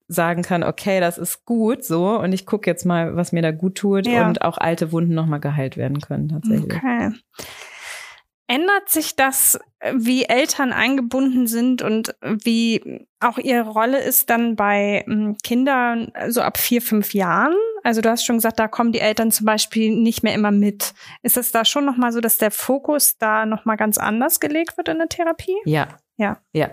sagen 0.09 0.43
kann, 0.43 0.65
okay, 0.65 0.99
das 0.99 1.19
ist 1.19 1.45
gut 1.45 1.85
so 1.85 2.19
und 2.19 2.33
ich 2.33 2.45
gucke 2.45 2.69
jetzt 2.69 2.85
mal, 2.85 3.15
was 3.15 3.31
mir 3.31 3.43
da 3.43 3.53
gut 3.53 3.77
tut 3.77 4.09
und 4.09 4.43
auch 4.43 4.59
alte 4.59 4.91
Wunden 4.91 5.15
nochmal 5.15 5.39
geheilt 5.39 5.77
werden 5.77 6.01
können 6.01 6.29
tatsächlich. 6.29 6.75
Okay. 6.75 7.11
Ändert 8.51 8.89
sich 8.89 9.15
das, 9.15 9.61
wie 9.95 10.25
Eltern 10.25 10.73
eingebunden 10.73 11.47
sind 11.47 11.83
und 11.83 12.17
wie 12.21 13.07
auch 13.21 13.39
ihre 13.39 13.69
Rolle 13.69 14.01
ist 14.01 14.29
dann 14.29 14.57
bei 14.57 15.05
hm, 15.07 15.37
Kindern 15.45 16.11
so 16.31 16.41
ab 16.41 16.59
vier, 16.59 16.83
fünf 16.83 17.15
Jahren? 17.15 17.55
Also 17.85 18.01
du 18.01 18.11
hast 18.11 18.27
schon 18.27 18.39
gesagt, 18.39 18.59
da 18.59 18.67
kommen 18.67 18.91
die 18.91 18.99
Eltern 18.99 19.31
zum 19.31 19.47
Beispiel 19.47 19.95
nicht 19.95 20.25
mehr 20.25 20.35
immer 20.35 20.51
mit. 20.51 20.95
Ist 21.23 21.37
es 21.37 21.53
da 21.53 21.65
schon 21.65 21.85
nochmal 21.85 22.11
so, 22.11 22.21
dass 22.21 22.39
der 22.39 22.51
Fokus 22.51 23.19
da 23.19 23.47
nochmal 23.47 23.77
ganz 23.77 23.99
anders 23.99 24.41
gelegt 24.41 24.77
wird 24.77 24.89
in 24.89 24.99
der 24.99 25.09
Therapie? 25.09 25.57
Ja. 25.65 25.87
Ja. 26.17 26.39
Ja. 26.53 26.71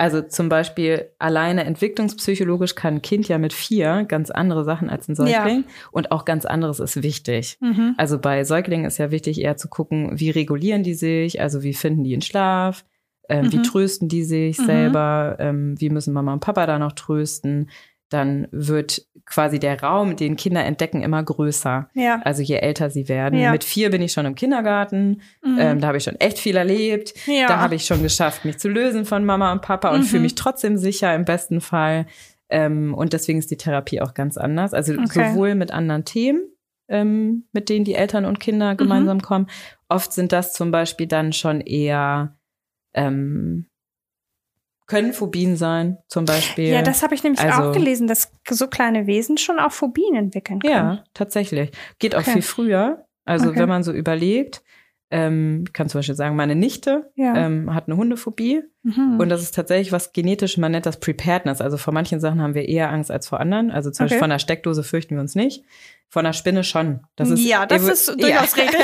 Also 0.00 0.22
zum 0.22 0.48
Beispiel 0.48 1.10
alleine 1.18 1.64
entwicklungspsychologisch 1.64 2.74
kann 2.74 2.94
ein 2.94 3.02
Kind 3.02 3.28
ja 3.28 3.36
mit 3.36 3.52
vier 3.52 4.06
ganz 4.08 4.30
andere 4.30 4.64
Sachen 4.64 4.88
als 4.88 5.06
ein 5.08 5.14
Säugling. 5.14 5.64
Ja. 5.66 5.74
Und 5.90 6.10
auch 6.10 6.24
ganz 6.24 6.46
anderes 6.46 6.80
ist 6.80 7.02
wichtig. 7.02 7.58
Mhm. 7.60 7.96
Also 7.98 8.18
bei 8.18 8.44
Säuglingen 8.44 8.86
ist 8.86 8.96
ja 8.96 9.10
wichtig 9.10 9.42
eher 9.42 9.58
zu 9.58 9.68
gucken, 9.68 10.18
wie 10.18 10.30
regulieren 10.30 10.82
die 10.82 10.94
sich, 10.94 11.42
also 11.42 11.62
wie 11.62 11.74
finden 11.74 12.02
die 12.02 12.14
in 12.14 12.22
Schlaf, 12.22 12.86
ähm, 13.28 13.44
mhm. 13.44 13.52
wie 13.52 13.60
trösten 13.60 14.08
die 14.08 14.24
sich 14.24 14.58
mhm. 14.58 14.64
selber, 14.64 15.36
ähm, 15.38 15.78
wie 15.78 15.90
müssen 15.90 16.14
Mama 16.14 16.32
und 16.32 16.40
Papa 16.40 16.64
da 16.64 16.78
noch 16.78 16.92
trösten 16.92 17.68
dann 18.10 18.48
wird 18.50 19.06
quasi 19.24 19.60
der 19.60 19.80
Raum, 19.82 20.16
den 20.16 20.36
Kinder 20.36 20.64
entdecken, 20.64 21.02
immer 21.02 21.22
größer. 21.22 21.88
Ja. 21.94 22.20
Also 22.24 22.42
je 22.42 22.56
älter 22.56 22.90
sie 22.90 23.08
werden. 23.08 23.38
Ja. 23.38 23.52
Mit 23.52 23.64
vier 23.64 23.90
bin 23.90 24.02
ich 24.02 24.12
schon 24.12 24.26
im 24.26 24.34
Kindergarten. 24.34 25.22
Mhm. 25.42 25.58
Ähm, 25.58 25.80
da 25.80 25.86
habe 25.86 25.98
ich 25.98 26.04
schon 26.04 26.16
echt 26.16 26.38
viel 26.38 26.56
erlebt. 26.56 27.14
Ja. 27.26 27.46
Da 27.46 27.60
habe 27.60 27.76
ich 27.76 27.86
schon 27.86 28.02
geschafft, 28.02 28.44
mich 28.44 28.58
zu 28.58 28.68
lösen 28.68 29.04
von 29.04 29.24
Mama 29.24 29.52
und 29.52 29.62
Papa 29.62 29.90
und 29.90 30.00
mhm. 30.00 30.04
fühle 30.04 30.22
mich 30.22 30.34
trotzdem 30.34 30.76
sicher 30.76 31.14
im 31.14 31.24
besten 31.24 31.60
Fall. 31.60 32.06
Ähm, 32.48 32.92
und 32.94 33.12
deswegen 33.12 33.38
ist 33.38 33.52
die 33.52 33.56
Therapie 33.56 34.00
auch 34.00 34.12
ganz 34.12 34.36
anders. 34.36 34.74
Also 34.74 34.94
okay. 34.94 35.30
sowohl 35.30 35.54
mit 35.54 35.70
anderen 35.70 36.04
Themen, 36.04 36.42
ähm, 36.88 37.44
mit 37.52 37.68
denen 37.68 37.84
die 37.84 37.94
Eltern 37.94 38.24
und 38.24 38.40
Kinder 38.40 38.72
mhm. 38.72 38.76
gemeinsam 38.76 39.18
mhm. 39.18 39.22
kommen. 39.22 39.46
Oft 39.88 40.12
sind 40.12 40.32
das 40.32 40.52
zum 40.52 40.72
Beispiel 40.72 41.06
dann 41.06 41.32
schon 41.32 41.60
eher 41.60 42.36
ähm, 42.92 43.69
können 44.90 45.12
Phobien 45.12 45.56
sein, 45.56 45.98
zum 46.08 46.24
Beispiel. 46.24 46.68
Ja, 46.68 46.82
das 46.82 47.04
habe 47.04 47.14
ich 47.14 47.22
nämlich 47.22 47.40
also, 47.40 47.62
auch 47.62 47.72
gelesen, 47.72 48.08
dass 48.08 48.32
so 48.48 48.66
kleine 48.66 49.06
Wesen 49.06 49.38
schon 49.38 49.60
auch 49.60 49.70
Phobien 49.70 50.16
entwickeln 50.16 50.58
können. 50.58 50.74
Ja, 50.74 51.04
tatsächlich. 51.14 51.70
Geht 52.00 52.16
auch 52.16 52.22
okay. 52.22 52.32
viel 52.32 52.42
früher. 52.42 53.06
Also 53.24 53.50
okay. 53.50 53.60
wenn 53.60 53.68
man 53.68 53.84
so 53.84 53.92
überlegt, 53.92 54.64
ähm, 55.12 55.62
ich 55.64 55.72
kann 55.72 55.88
zum 55.88 56.00
Beispiel 56.00 56.16
sagen, 56.16 56.34
meine 56.34 56.56
Nichte 56.56 57.08
ja. 57.14 57.36
ähm, 57.36 57.72
hat 57.72 57.86
eine 57.86 57.96
Hundephobie. 57.96 58.62
Mhm. 58.82 59.20
Und 59.20 59.28
das 59.28 59.42
ist 59.42 59.54
tatsächlich 59.54 59.92
was 59.92 60.12
genetisch, 60.12 60.58
man 60.58 60.72
nennt 60.72 60.86
das 60.86 60.98
Preparedness. 60.98 61.60
Also 61.60 61.76
vor 61.76 61.94
manchen 61.94 62.18
Sachen 62.18 62.42
haben 62.42 62.54
wir 62.54 62.68
eher 62.68 62.90
Angst 62.90 63.12
als 63.12 63.28
vor 63.28 63.38
anderen. 63.38 63.70
Also 63.70 63.92
zum 63.92 64.04
okay. 64.04 64.14
Beispiel 64.14 64.18
von 64.18 64.30
der 64.30 64.38
Steckdose 64.40 64.82
fürchten 64.82 65.14
wir 65.14 65.20
uns 65.20 65.36
nicht. 65.36 65.64
Von 66.12 66.24
der 66.24 66.32
Spinne 66.32 66.64
schon. 66.64 67.02
Das 67.14 67.30
ist 67.30 67.44
ja, 67.44 67.66
das 67.66 67.84
ist 67.84 68.08
durchaus 68.08 68.56
ja. 68.56 68.62
richtig. 68.64 68.80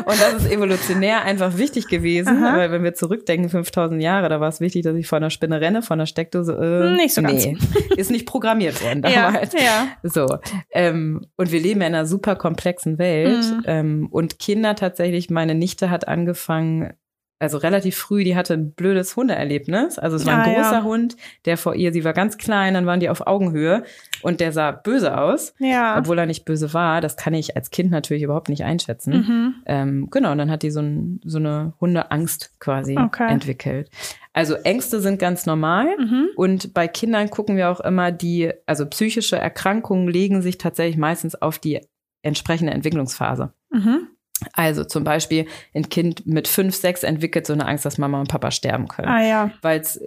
und 0.06 0.20
das 0.20 0.34
ist 0.34 0.52
evolutionär 0.52 1.22
einfach 1.22 1.56
wichtig 1.56 1.88
gewesen, 1.88 2.44
Aha. 2.44 2.58
weil 2.58 2.70
wenn 2.70 2.84
wir 2.84 2.94
zurückdenken, 2.94 3.50
5000 3.50 4.00
Jahre, 4.00 4.28
da 4.28 4.40
war 4.40 4.48
es 4.48 4.60
wichtig, 4.60 4.82
dass 4.82 4.94
ich 4.94 5.08
vor 5.08 5.16
einer 5.16 5.30
Spinne 5.30 5.60
renne, 5.60 5.82
von 5.82 5.98
der 5.98 6.06
Steckdose. 6.06 6.52
Äh, 6.52 6.96
nicht 6.96 7.12
so 7.12 7.22
ganz. 7.22 7.44
Nee, 7.44 7.58
ist 7.96 8.12
nicht 8.12 8.24
programmiert 8.24 8.84
worden 8.84 9.02
damals. 9.02 9.52
Ja, 9.52 9.60
ja. 9.60 9.88
So. 10.04 10.38
Ähm, 10.70 11.26
und 11.36 11.50
wir 11.50 11.60
leben 11.60 11.80
in 11.80 11.88
einer 11.88 12.06
super 12.06 12.36
komplexen 12.36 12.98
Welt. 12.98 13.44
Mhm. 13.44 13.62
Ähm, 13.66 14.08
und 14.12 14.38
Kinder 14.38 14.76
tatsächlich, 14.76 15.28
meine 15.28 15.56
Nichte 15.56 15.90
hat 15.90 16.06
angefangen, 16.06 16.92
also 17.40 17.56
relativ 17.56 17.96
früh, 17.96 18.22
die 18.22 18.36
hatte 18.36 18.52
ein 18.52 18.72
blödes 18.72 19.16
Hundeerlebnis. 19.16 19.98
Also 19.98 20.16
es 20.16 20.26
war 20.26 20.34
ein 20.34 20.50
ah, 20.50 20.54
großer 20.54 20.78
ja. 20.78 20.82
Hund, 20.84 21.16
der 21.46 21.56
vor 21.56 21.74
ihr, 21.74 21.90
sie 21.90 22.04
war 22.04 22.12
ganz 22.12 22.36
klein, 22.36 22.74
dann 22.74 22.84
waren 22.84 23.00
die 23.00 23.08
auf 23.08 23.26
Augenhöhe 23.26 23.82
und 24.22 24.40
der 24.40 24.52
sah 24.52 24.72
böse 24.72 25.18
aus, 25.18 25.54
ja. 25.58 25.98
obwohl 25.98 26.18
er 26.18 26.26
nicht 26.26 26.44
böse 26.44 26.74
war. 26.74 27.00
Das 27.00 27.16
kann 27.16 27.32
ich 27.32 27.56
als 27.56 27.70
Kind 27.70 27.90
natürlich 27.90 28.22
überhaupt 28.22 28.50
nicht 28.50 28.64
einschätzen. 28.64 29.12
Mhm. 29.14 29.54
Ähm, 29.64 30.08
genau, 30.10 30.32
und 30.32 30.38
dann 30.38 30.50
hat 30.50 30.62
die 30.62 30.70
so, 30.70 30.80
ein, 30.80 31.20
so 31.24 31.38
eine 31.38 31.72
Hundeangst 31.80 32.60
quasi 32.60 32.98
okay. 32.98 33.32
entwickelt. 33.32 33.90
Also 34.34 34.54
Ängste 34.54 35.00
sind 35.00 35.18
ganz 35.18 35.46
normal 35.46 35.86
mhm. 35.98 36.28
und 36.36 36.74
bei 36.74 36.88
Kindern 36.88 37.30
gucken 37.30 37.56
wir 37.56 37.70
auch 37.70 37.80
immer 37.80 38.12
die, 38.12 38.52
also 38.66 38.84
psychische 38.86 39.36
Erkrankungen 39.36 40.08
legen 40.08 40.42
sich 40.42 40.58
tatsächlich 40.58 40.98
meistens 40.98 41.34
auf 41.34 41.58
die 41.58 41.80
entsprechende 42.22 42.74
Entwicklungsphase. 42.74 43.54
Mhm. 43.70 44.08
Also 44.52 44.84
zum 44.84 45.04
Beispiel 45.04 45.46
ein 45.74 45.88
Kind 45.88 46.26
mit 46.26 46.48
fünf, 46.48 46.74
sechs 46.74 47.02
entwickelt 47.02 47.46
so 47.46 47.52
eine 47.52 47.66
Angst, 47.66 47.84
dass 47.84 47.98
Mama 47.98 48.20
und 48.20 48.28
Papa 48.28 48.50
sterben 48.50 48.88
können. 48.88 49.08
Ah 49.08 49.22
ja. 49.22 49.50
Weil 49.62 49.80
es 49.80 50.00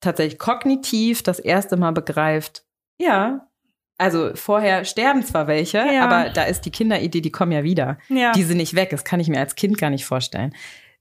tatsächlich 0.00 0.38
kognitiv 0.38 1.22
das 1.22 1.38
erste 1.38 1.76
Mal 1.76 1.92
begreift, 1.92 2.64
ja, 2.98 3.48
also 3.96 4.32
vorher 4.34 4.84
sterben 4.84 5.22
zwar 5.22 5.46
welche, 5.46 5.78
ja. 5.78 6.04
aber 6.04 6.30
da 6.30 6.44
ist 6.44 6.62
die 6.62 6.70
Kinderidee, 6.70 7.20
die 7.20 7.30
kommen 7.30 7.52
ja 7.52 7.62
wieder. 7.62 7.98
Ja. 8.08 8.32
Die 8.32 8.42
sind 8.42 8.56
nicht 8.56 8.74
weg. 8.74 8.90
Das 8.90 9.04
kann 9.04 9.20
ich 9.20 9.28
mir 9.28 9.38
als 9.38 9.54
Kind 9.54 9.78
gar 9.78 9.90
nicht 9.90 10.04
vorstellen. 10.04 10.52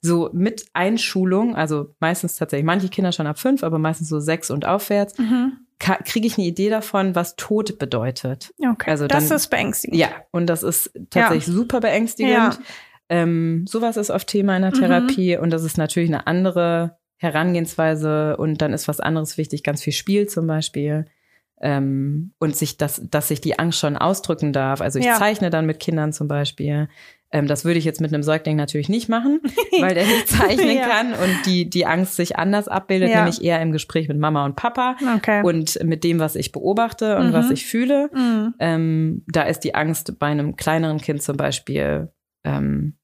So 0.02 0.30
mit 0.34 0.65
Einschulung, 0.73 1.56
also 1.56 1.95
meistens 1.99 2.36
tatsächlich, 2.36 2.65
manche 2.65 2.89
Kinder 2.89 3.12
schon 3.12 3.26
ab 3.26 3.39
fünf, 3.39 3.63
aber 3.63 3.80
meistens 3.80 4.10
so 4.10 4.19
sechs 4.19 4.52
und 4.52 4.65
aufwärts, 4.65 5.17
mhm 5.17 5.62
kriege 5.79 6.27
ich 6.27 6.38
eine 6.38 6.47
Idee 6.47 6.69
davon, 6.69 7.15
was 7.15 7.36
Tod 7.36 7.77
bedeutet. 7.79 8.53
Okay. 8.59 8.89
Also 8.89 9.07
dann, 9.07 9.19
das 9.19 9.31
ist 9.31 9.47
beängstigend. 9.49 9.97
Ja, 9.97 10.09
und 10.31 10.47
das 10.47 10.63
ist 10.63 10.91
tatsächlich 11.09 11.47
ja. 11.47 11.53
super 11.53 11.79
beängstigend. 11.79 12.33
Ja. 12.33 12.57
Ähm, 13.09 13.65
sowas 13.67 13.97
ist 13.97 14.09
oft 14.09 14.27
Thema 14.27 14.55
in 14.55 14.63
der 14.63 14.71
Therapie 14.71 15.36
mhm. 15.36 15.43
und 15.43 15.49
das 15.51 15.63
ist 15.63 15.77
natürlich 15.77 16.09
eine 16.09 16.25
andere 16.25 16.97
Herangehensweise 17.17 18.38
und 18.38 18.62
dann 18.62 18.73
ist 18.73 18.88
was 18.88 18.99
anderes 18.99 19.38
wichtig, 19.38 19.63
ganz 19.63 19.83
viel 19.83 19.93
Spiel 19.93 20.27
zum 20.27 20.47
Beispiel. 20.47 21.05
Ähm, 21.62 22.33
und 22.39 22.57
sich 22.57 22.77
das, 22.77 23.01
dass 23.09 23.29
sich 23.29 23.39
die 23.39 23.57
Angst 23.57 23.79
schon 23.79 23.95
ausdrücken 23.95 24.51
darf. 24.51 24.81
Also 24.81 24.99
ich 24.99 25.05
ja. 25.05 25.15
zeichne 25.15 25.49
dann 25.49 25.65
mit 25.65 25.79
Kindern 25.79 26.12
zum 26.12 26.27
Beispiel. 26.27 26.89
Ähm, 27.34 27.48
das 27.48 27.65
würde 27.65 27.80
ich 27.80 27.86
jetzt 27.86 28.00
mit 28.00 28.13
einem 28.13 28.22
Säugling 28.22 28.56
natürlich 28.56 28.89
nicht 28.89 29.10
machen, 29.10 29.41
weil 29.82 29.96
der 29.96 30.06
nicht 30.06 30.30
zeichnen 30.30 30.78
ja. 30.78 30.88
kann 30.88 31.13
und 31.13 31.46
die, 31.48 31.67
die 31.67 31.88
Angst 31.88 32.15
sich 32.15 32.38
anders 32.38 32.67
abbildet, 32.67 33.10
ja. 33.10 33.17
nämlich 33.17 33.43
eher 33.43 33.60
im 33.60 33.72
Gespräch 33.72 34.08
mit 34.08 34.19
Mama 34.19 34.46
und 34.46 34.56
Papa 34.56 34.96
okay. 35.15 35.41
und 35.43 35.84
mit 35.84 36.04
dem, 36.04 36.19
was 36.19 36.36
ich 36.36 36.52
beobachte 36.52 37.17
und 37.17 37.30
mhm. 37.30 37.34
was 37.34 37.50
ich 37.50 37.65
fühle. 37.65 38.12
Mhm. 38.13 38.54
Ähm, 38.60 39.24
da 39.28 39.41
ist 39.43 39.62
die 39.62 39.74
Angst 39.74 40.19
bei 40.19 40.28
einem 40.28 40.56
kleineren 40.56 41.00
Kind 41.00 41.24
zum 41.24 41.36
Beispiel, 41.36 42.13
ähm, 42.43 42.98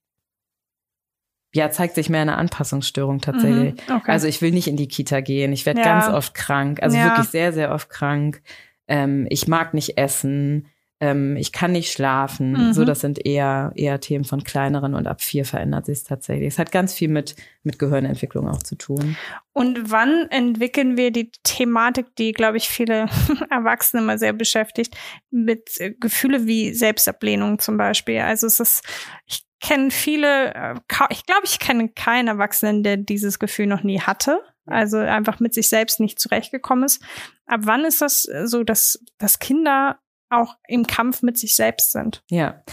ja, 1.52 1.72
zeigt 1.72 1.96
sich 1.96 2.12
mehr 2.12 2.22
eine 2.22 2.38
Anpassungsstörung 2.38 3.22
tatsächlich. 3.22 3.74
Mhm. 3.74 3.96
Okay. 3.96 4.12
Also 4.12 4.28
ich 4.28 4.44
will 4.44 4.52
nicht 4.52 4.68
in 4.68 4.78
die 4.78 4.88
Kita 4.88 5.22
gehen. 5.22 5.52
Ich 5.52 5.66
werde 5.66 5.80
ja. 5.80 5.86
ganz 5.88 6.08
oft 6.08 6.36
krank, 6.36 6.84
also 6.84 6.96
wirklich 6.96 7.30
sehr, 7.30 7.52
sehr 7.52 7.74
oft 7.74 7.90
krank. 7.90 8.44
Ähm, 8.88 9.26
ich 9.32 9.48
mag 9.48 9.74
nicht 9.74 9.98
essen 9.98 10.68
ähm, 11.02 11.38
ich 11.38 11.52
kann 11.52 11.72
nicht 11.72 11.92
schlafen. 11.92 12.52
Mhm. 12.52 12.74
So, 12.74 12.84
das 12.84 13.00
sind 13.00 13.26
eher, 13.26 13.72
eher 13.76 14.00
Themen 14.00 14.26
von 14.26 14.44
kleineren 14.44 14.96
und 14.96 15.08
ab 15.08 15.22
vier 15.22 15.46
verändert 15.46 15.86
sich 15.86 16.00
es 16.00 16.04
tatsächlich. 16.04 16.48
Es 16.48 16.60
hat 16.60 16.72
ganz 16.72 16.94
viel 16.94 17.08
mit, 17.08 17.36
mit 17.64 17.80
Gehirnentwicklung 17.80 18.48
auch 18.50 18.62
zu 18.64 18.76
tun. 18.76 19.16
Und 19.54 19.92
wann 19.92 20.28
entwickeln 20.30 20.98
wir 20.98 21.12
die 21.12 21.32
Thematik, 21.44 22.16
die, 22.18 22.34
glaube 22.34 22.58
ich, 22.58 22.68
viele 22.68 23.08
Erwachsene 23.50 24.04
immer 24.04 24.18
sehr 24.18 24.34
beschäftigt, 24.34 24.96
mit 25.32 25.80
äh, 25.80 25.92
Gefühle 25.92 26.46
wie 26.48 26.74
Selbstablehnung 26.74 27.60
zum 27.60 27.78
Beispiel? 27.78 28.20
Also 28.20 28.48
es 28.48 28.60
ist, 28.60 28.84
ich 29.26 29.44
kenne 29.62 29.92
viele, 29.92 30.54
äh, 30.54 30.76
ich 31.10 31.26
glaube, 31.26 31.44
ich 31.46 31.60
kenne 31.60 31.90
keinen 31.90 32.28
Erwachsenen, 32.28 32.84
der 32.84 32.98
dieses 32.98 33.40
Gefühl 33.40 33.68
noch 33.68 33.84
nie 33.84 34.02
hatte. 34.02 34.42
Also 34.66 34.98
einfach 34.98 35.40
mit 35.40 35.54
sich 35.54 35.68
selbst 35.70 36.00
nicht 36.00 36.20
zurechtgekommen 36.20 36.84
ist. 36.84 37.02
Ab 37.48 37.62
wann 37.64 37.86
ist 37.86 38.02
das 38.02 38.24
so, 38.44 38.64
dass, 38.64 39.04
dass 39.18 39.40
Kinder 39.40 39.98
auch 40.30 40.56
im 40.68 40.88
Kampf 40.88 41.22
mit 41.22 41.38
sich 41.38 41.56
selbst 41.56 41.92
sind. 41.92 42.24
Ja. 42.30 42.64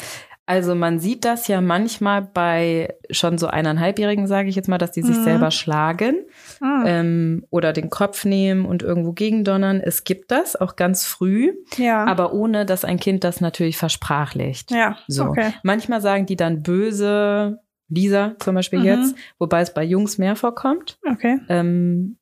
Also 0.49 0.77
man 0.77 1.01
sieht 1.01 1.25
das 1.25 1.49
ja 1.49 1.61
manchmal 1.61 2.23
bei 2.23 2.95
schon 3.11 3.37
so 3.37 3.49
eineinhalbjährigen, 3.49 4.29
sage 4.29 4.49
ich 4.49 4.55
jetzt 4.55 4.69
mal, 4.69 4.79
dass 4.79 4.93
die 4.93 5.03
sich 5.03 5.19
mhm. 5.19 5.25
selber 5.25 5.51
schlagen 5.51 6.25
mhm. 6.61 6.85
ähm, 6.87 7.47
oder 7.51 7.73
den 7.73 7.91
Kopf 7.91 8.25
nehmen 8.25 8.65
und 8.65 8.85
irgendwo 8.85 9.13
gegendonnern. 9.13 9.81
Es 9.81 10.05
gibt 10.05 10.31
das 10.31 10.55
auch 10.55 10.77
ganz 10.77 11.05
früh, 11.05 11.53
ja. 11.77 12.05
aber 12.05 12.33
ohne, 12.33 12.65
dass 12.65 12.85
ein 12.85 13.01
Kind 13.01 13.25
das 13.25 13.41
natürlich 13.41 13.77
versprachlicht. 13.77 14.71
Ja. 14.71 14.97
So. 15.09 15.25
Okay. 15.25 15.53
Manchmal 15.65 16.01
sagen 16.01 16.27
die 16.27 16.37
dann 16.37 16.63
böse, 16.63 17.59
Lisa 17.89 18.37
zum 18.39 18.55
Beispiel 18.55 18.81
mhm. 18.81 18.85
jetzt, 18.85 19.17
wobei 19.41 19.63
es 19.63 19.75
bei 19.75 19.83
Jungs 19.83 20.17
mehr 20.17 20.37
vorkommt. 20.37 21.01
Okay. 21.11 21.41
Ähm, 21.49 22.19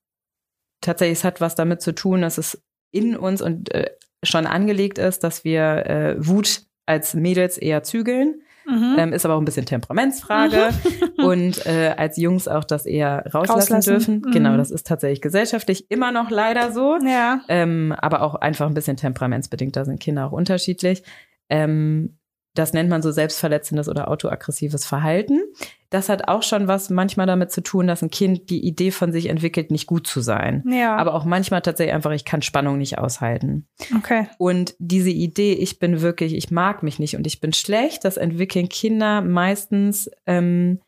tatsächlich, 0.81 1.19
es 1.19 1.25
hat 1.25 1.43
was 1.43 1.57
damit 1.57 1.83
zu 1.83 1.95
tun, 1.95 2.23
dass 2.23 2.39
es 2.39 2.63
in 2.91 3.17
uns 3.17 3.43
und 3.43 3.75
äh, 3.75 3.91
schon 4.25 4.47
angelegt 4.47 4.99
ist, 4.99 5.25
dass 5.25 5.45
wir 5.45 5.87
äh, 5.87 6.27
Wut 6.27 6.63
als 6.87 7.15
Mädels 7.15 7.59
eher 7.59 7.83
zügeln. 7.83 8.43
Mhm. 8.67 8.97
Ähm, 8.99 9.13
ist 9.13 9.25
aber 9.25 9.35
auch 9.35 9.39
ein 9.39 9.45
bisschen 9.45 9.67
Temperamentsfrage. 9.67 10.71
Mhm. 11.19 11.25
und 11.25 11.67
äh, 11.67 11.95
als 11.97 12.17
Jungs 12.17 12.49
auch 12.49 12.65
das 12.65 12.87
eher 12.87 13.25
rauslassen, 13.33 13.75
rauslassen. 13.75 13.91
dürfen. 13.91 14.23
Mhm. 14.27 14.33
Genau, 14.33 14.57
das 14.57 14.71
ist 14.71 14.87
tatsächlich 14.87 15.21
gesellschaftlich 15.21 15.91
immer 15.91 16.13
noch 16.13 16.31
leider 16.31 16.73
so. 16.73 16.99
Ja. 17.05 17.43
Ähm, 17.49 17.95
aber 17.99 18.23
auch 18.23 18.35
einfach 18.37 18.67
ein 18.67 18.75
bisschen 18.75 18.97
temperamentsbedingt. 18.97 19.77
Da 19.77 19.85
sind 19.85 20.01
Kinder 20.01 20.27
auch 20.27 20.33
unterschiedlich. 20.33 21.03
Ähm, 21.51 22.19
das 22.55 22.73
nennt 22.73 22.89
man 22.89 23.03
so 23.03 23.11
selbstverletzendes 23.11 23.89
oder 23.89 24.09
autoaggressives 24.09 24.87
Verhalten. 24.87 25.43
Das 25.95 26.09
hat 26.09 26.27
auch 26.27 26.43
schon 26.43 26.67
was 26.67 26.91
manchmal 26.91 27.29
damit 27.29 27.53
zu 27.53 27.63
tun, 27.63 27.87
dass 27.87 28.03
ein 28.03 28.11
Kind 28.11 28.51
die 28.51 28.67
Idee 28.67 28.91
von 28.91 29.13
sich 29.13 29.27
entwickelt, 29.27 29.71
nicht 29.71 29.87
gut 29.87 30.09
zu 30.09 30.23
sein. 30.23 30.65
Ja. 30.69 30.97
Aber 30.97 31.15
auch 31.15 31.25
manchmal 31.25 31.63
tatsächlich 31.63 31.95
einfach, 31.95 32.11
ich 32.11 32.25
kann 32.25 32.43
Spannung 32.43 32.79
nicht 32.79 32.99
aushalten. 32.99 33.69
Okay. 33.97 34.27
Und 34.39 34.75
diese 34.81 35.11
Idee, 35.11 35.53
ich 35.53 35.79
bin 35.79 36.01
wirklich, 36.01 36.35
ich 36.35 36.51
mag 36.51 36.83
mich 36.83 36.99
nicht 36.99 37.15
und 37.15 37.29
ich 37.29 37.41
bin 37.41 37.53
schlecht, 37.53 38.05
das 38.05 38.17
entwickeln 38.17 38.69
Kinder 38.69 39.21
meistens 39.21 40.11
ähm, 40.27 40.81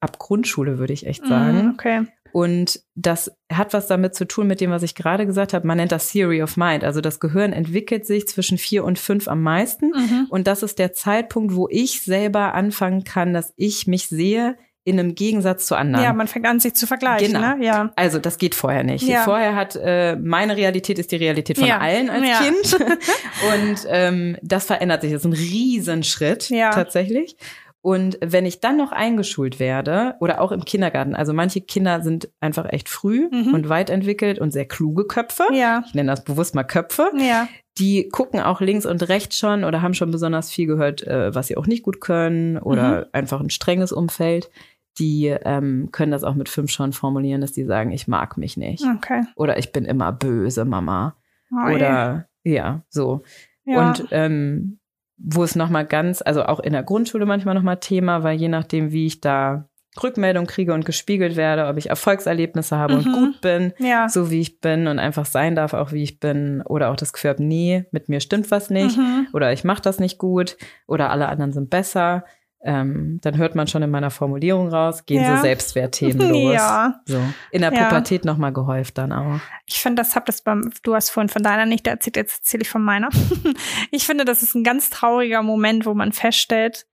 ab 0.00 0.18
Grundschule, 0.18 0.80
würde 0.80 0.92
ich 0.92 1.06
echt 1.06 1.22
mhm, 1.22 1.28
sagen. 1.28 1.70
Okay. 1.74 2.06
Und 2.36 2.80
das 2.94 3.34
hat 3.50 3.72
was 3.72 3.86
damit 3.86 4.14
zu 4.14 4.26
tun 4.26 4.46
mit 4.46 4.60
dem, 4.60 4.70
was 4.70 4.82
ich 4.82 4.94
gerade 4.94 5.24
gesagt 5.24 5.54
habe. 5.54 5.66
Man 5.66 5.78
nennt 5.78 5.90
das 5.90 6.12
Theory 6.12 6.42
of 6.42 6.58
Mind. 6.58 6.84
Also 6.84 7.00
das 7.00 7.18
Gehirn 7.18 7.54
entwickelt 7.54 8.04
sich 8.04 8.28
zwischen 8.28 8.58
vier 8.58 8.84
und 8.84 8.98
fünf 8.98 9.26
am 9.26 9.42
meisten. 9.42 9.86
Mhm. 9.86 10.26
Und 10.28 10.46
das 10.46 10.62
ist 10.62 10.78
der 10.78 10.92
Zeitpunkt, 10.92 11.56
wo 11.56 11.66
ich 11.70 12.02
selber 12.02 12.52
anfangen 12.52 13.04
kann, 13.04 13.32
dass 13.32 13.54
ich 13.56 13.86
mich 13.86 14.08
sehe 14.08 14.58
in 14.84 15.00
einem 15.00 15.14
Gegensatz 15.14 15.64
zu 15.64 15.76
anderen. 15.76 16.04
Ja, 16.04 16.12
man 16.12 16.28
fängt 16.28 16.44
an, 16.44 16.60
sich 16.60 16.74
zu 16.74 16.86
vergleichen. 16.86 17.32
Genau. 17.32 17.56
Ne? 17.56 17.64
Ja. 17.64 17.90
Also 17.96 18.18
das 18.18 18.36
geht 18.36 18.54
vorher 18.54 18.84
nicht. 18.84 19.08
Ja. 19.08 19.24
Vorher 19.24 19.56
hat 19.56 19.74
äh, 19.74 20.16
meine 20.16 20.58
Realität 20.58 20.98
ist 20.98 21.12
die 21.12 21.16
Realität 21.16 21.56
von 21.56 21.66
ja. 21.66 21.78
allen 21.78 22.10
als 22.10 22.28
ja. 22.28 22.38
Kind. 22.40 22.74
und 23.64 23.86
ähm, 23.88 24.36
das 24.42 24.66
verändert 24.66 25.00
sich. 25.00 25.10
Das 25.10 25.22
ist 25.22 25.26
ein 25.26 25.32
Riesenschritt 25.32 26.50
ja. 26.50 26.68
tatsächlich. 26.68 27.38
Und 27.86 28.18
wenn 28.20 28.46
ich 28.46 28.58
dann 28.58 28.76
noch 28.76 28.90
eingeschult 28.90 29.60
werde 29.60 30.16
oder 30.18 30.40
auch 30.40 30.50
im 30.50 30.64
Kindergarten, 30.64 31.14
also 31.14 31.32
manche 31.32 31.60
Kinder 31.60 32.00
sind 32.00 32.28
einfach 32.40 32.66
echt 32.72 32.88
früh 32.88 33.28
mhm. 33.30 33.54
und 33.54 33.68
weit 33.68 33.90
entwickelt 33.90 34.40
und 34.40 34.50
sehr 34.50 34.64
kluge 34.64 35.04
Köpfe. 35.04 35.44
Ja. 35.52 35.84
Ich 35.86 35.94
nenne 35.94 36.10
das 36.10 36.24
bewusst 36.24 36.56
mal 36.56 36.64
Köpfe. 36.64 37.12
Ja. 37.16 37.46
Die 37.78 38.08
gucken 38.08 38.40
auch 38.40 38.60
links 38.60 38.86
und 38.86 39.08
rechts 39.08 39.38
schon 39.38 39.62
oder 39.62 39.82
haben 39.82 39.94
schon 39.94 40.10
besonders 40.10 40.50
viel 40.50 40.66
gehört, 40.66 41.06
äh, 41.06 41.32
was 41.32 41.46
sie 41.46 41.56
auch 41.56 41.68
nicht 41.68 41.84
gut 41.84 42.00
können 42.00 42.58
oder 42.58 43.02
mhm. 43.02 43.04
einfach 43.12 43.38
ein 43.38 43.50
strenges 43.50 43.92
Umfeld. 43.92 44.50
Die 44.98 45.26
ähm, 45.26 45.90
können 45.92 46.10
das 46.10 46.24
auch 46.24 46.34
mit 46.34 46.48
fünf 46.48 46.72
schon 46.72 46.92
formulieren, 46.92 47.40
dass 47.40 47.52
die 47.52 47.66
sagen, 47.66 47.92
ich 47.92 48.08
mag 48.08 48.36
mich 48.36 48.56
nicht. 48.56 48.84
Okay. 48.96 49.22
Oder 49.36 49.58
ich 49.58 49.70
bin 49.70 49.84
immer 49.84 50.10
böse, 50.10 50.64
Mama. 50.64 51.14
Oh, 51.52 51.70
oder 51.72 52.26
ja, 52.42 52.82
so. 52.88 53.22
Ja. 53.64 53.90
Und 53.90 54.08
ähm, 54.10 54.80
wo 55.18 55.42
es 55.42 55.56
nochmal 55.56 55.86
ganz, 55.86 56.22
also 56.22 56.44
auch 56.44 56.60
in 56.60 56.72
der 56.72 56.82
Grundschule 56.82 57.26
manchmal 57.26 57.54
nochmal 57.54 57.78
Thema, 57.78 58.22
weil 58.22 58.38
je 58.38 58.48
nachdem, 58.48 58.92
wie 58.92 59.06
ich 59.06 59.20
da 59.20 59.68
Rückmeldung 60.02 60.46
kriege 60.46 60.74
und 60.74 60.84
gespiegelt 60.84 61.36
werde, 61.36 61.66
ob 61.66 61.78
ich 61.78 61.88
Erfolgserlebnisse 61.88 62.76
habe 62.76 62.94
mhm. 62.94 62.98
und 62.98 63.12
gut 63.12 63.40
bin, 63.40 63.72
ja. 63.78 64.08
so 64.08 64.30
wie 64.30 64.40
ich 64.40 64.60
bin 64.60 64.86
und 64.88 64.98
einfach 64.98 65.24
sein 65.24 65.54
darf, 65.54 65.72
auch 65.72 65.92
wie 65.92 66.02
ich 66.02 66.20
bin, 66.20 66.62
oder 66.62 66.90
auch 66.90 66.96
das 66.96 67.12
Gefühl 67.12 67.30
habe, 67.30 67.42
nee, 67.42 67.86
mit 67.92 68.08
mir 68.08 68.20
stimmt 68.20 68.50
was 68.50 68.70
nicht, 68.70 68.98
mhm. 68.98 69.28
oder 69.32 69.52
ich 69.52 69.64
mache 69.64 69.82
das 69.82 69.98
nicht 69.98 70.18
gut, 70.18 70.56
oder 70.86 71.10
alle 71.10 71.28
anderen 71.28 71.52
sind 71.52 71.70
besser 71.70 72.24
ähm, 72.66 73.20
dann 73.22 73.36
hört 73.36 73.54
man 73.54 73.68
schon 73.68 73.82
in 73.82 73.90
meiner 73.90 74.10
Formulierung 74.10 74.68
raus, 74.68 75.06
gehen 75.06 75.22
ja. 75.22 75.36
so 75.36 75.42
Selbstwertthemen 75.42 76.28
los. 76.28 76.52
Ja. 76.56 77.00
So. 77.06 77.20
In 77.50 77.62
der 77.62 77.70
Pubertät 77.70 78.24
ja. 78.24 78.32
nochmal 78.32 78.52
gehäuft 78.52 78.98
dann 78.98 79.12
auch. 79.12 79.40
Ich 79.66 79.78
finde, 79.78 80.02
das 80.02 80.16
hab 80.16 80.26
das 80.26 80.42
beim, 80.42 80.72
du 80.82 80.94
hast 80.94 81.10
vorhin 81.10 81.28
von 81.28 81.42
deiner 81.42 81.64
nicht 81.64 81.86
erzählt, 81.86 82.16
jetzt 82.16 82.40
erzähle 82.40 82.62
ich 82.62 82.68
von 82.68 82.82
meiner. 82.82 83.08
ich 83.90 84.04
finde, 84.04 84.24
das 84.24 84.42
ist 84.42 84.54
ein 84.54 84.64
ganz 84.64 84.90
trauriger 84.90 85.42
Moment, 85.42 85.86
wo 85.86 85.94
man 85.94 86.12
feststellt, 86.12 86.86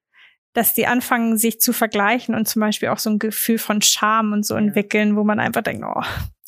dass 0.54 0.74
die 0.74 0.86
anfangen, 0.86 1.38
sich 1.38 1.60
zu 1.60 1.74
vergleichen 1.74 2.36
und 2.36 2.48
zum 2.48 2.60
Beispiel 2.60 2.89
auch 2.89 3.00
so 3.00 3.10
ein 3.10 3.20
Gefühl 3.20 3.58
von 3.58 3.82
Scham 3.82 4.32
und 4.32 4.45
so 4.45 4.56
entwickeln, 4.56 5.16
wo 5.16 5.24
man 5.24 5.39
einfach 5.39 5.64
denkt, 5.64 5.84
oh, 5.88 6.04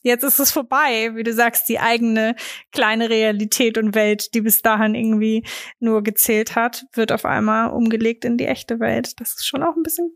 Jetzt 0.06 0.24
ist 0.24 0.39
es 0.39 0.51
vorbei, 0.51 1.16
wie 1.16 1.24
du 1.24 1.34
sagst, 1.34 1.68
die 1.68 1.80
eigene 1.80 2.36
kleine 2.72 3.10
Realität 3.10 3.80
und 3.80 3.95
Welt, 3.95 4.36
die 4.36 4.41
bis 4.41 4.62
dahin 4.62 4.93
irgendwie 4.93 5.43
nur 5.80 6.03
gezählt 6.03 6.56
hat, 6.56 6.86
wird 6.93 7.12
auf 7.12 7.26
einmal 7.26 7.72
umgelegt 7.72 8.24
in 8.24 8.38
die 8.38 8.45
echte 8.45 8.80
Welt. 8.80 9.20
Das 9.20 9.32
ist 9.32 9.47
schon 9.47 9.64
auch 9.64 9.76
ein 9.76 9.82
bisschen 9.82 10.16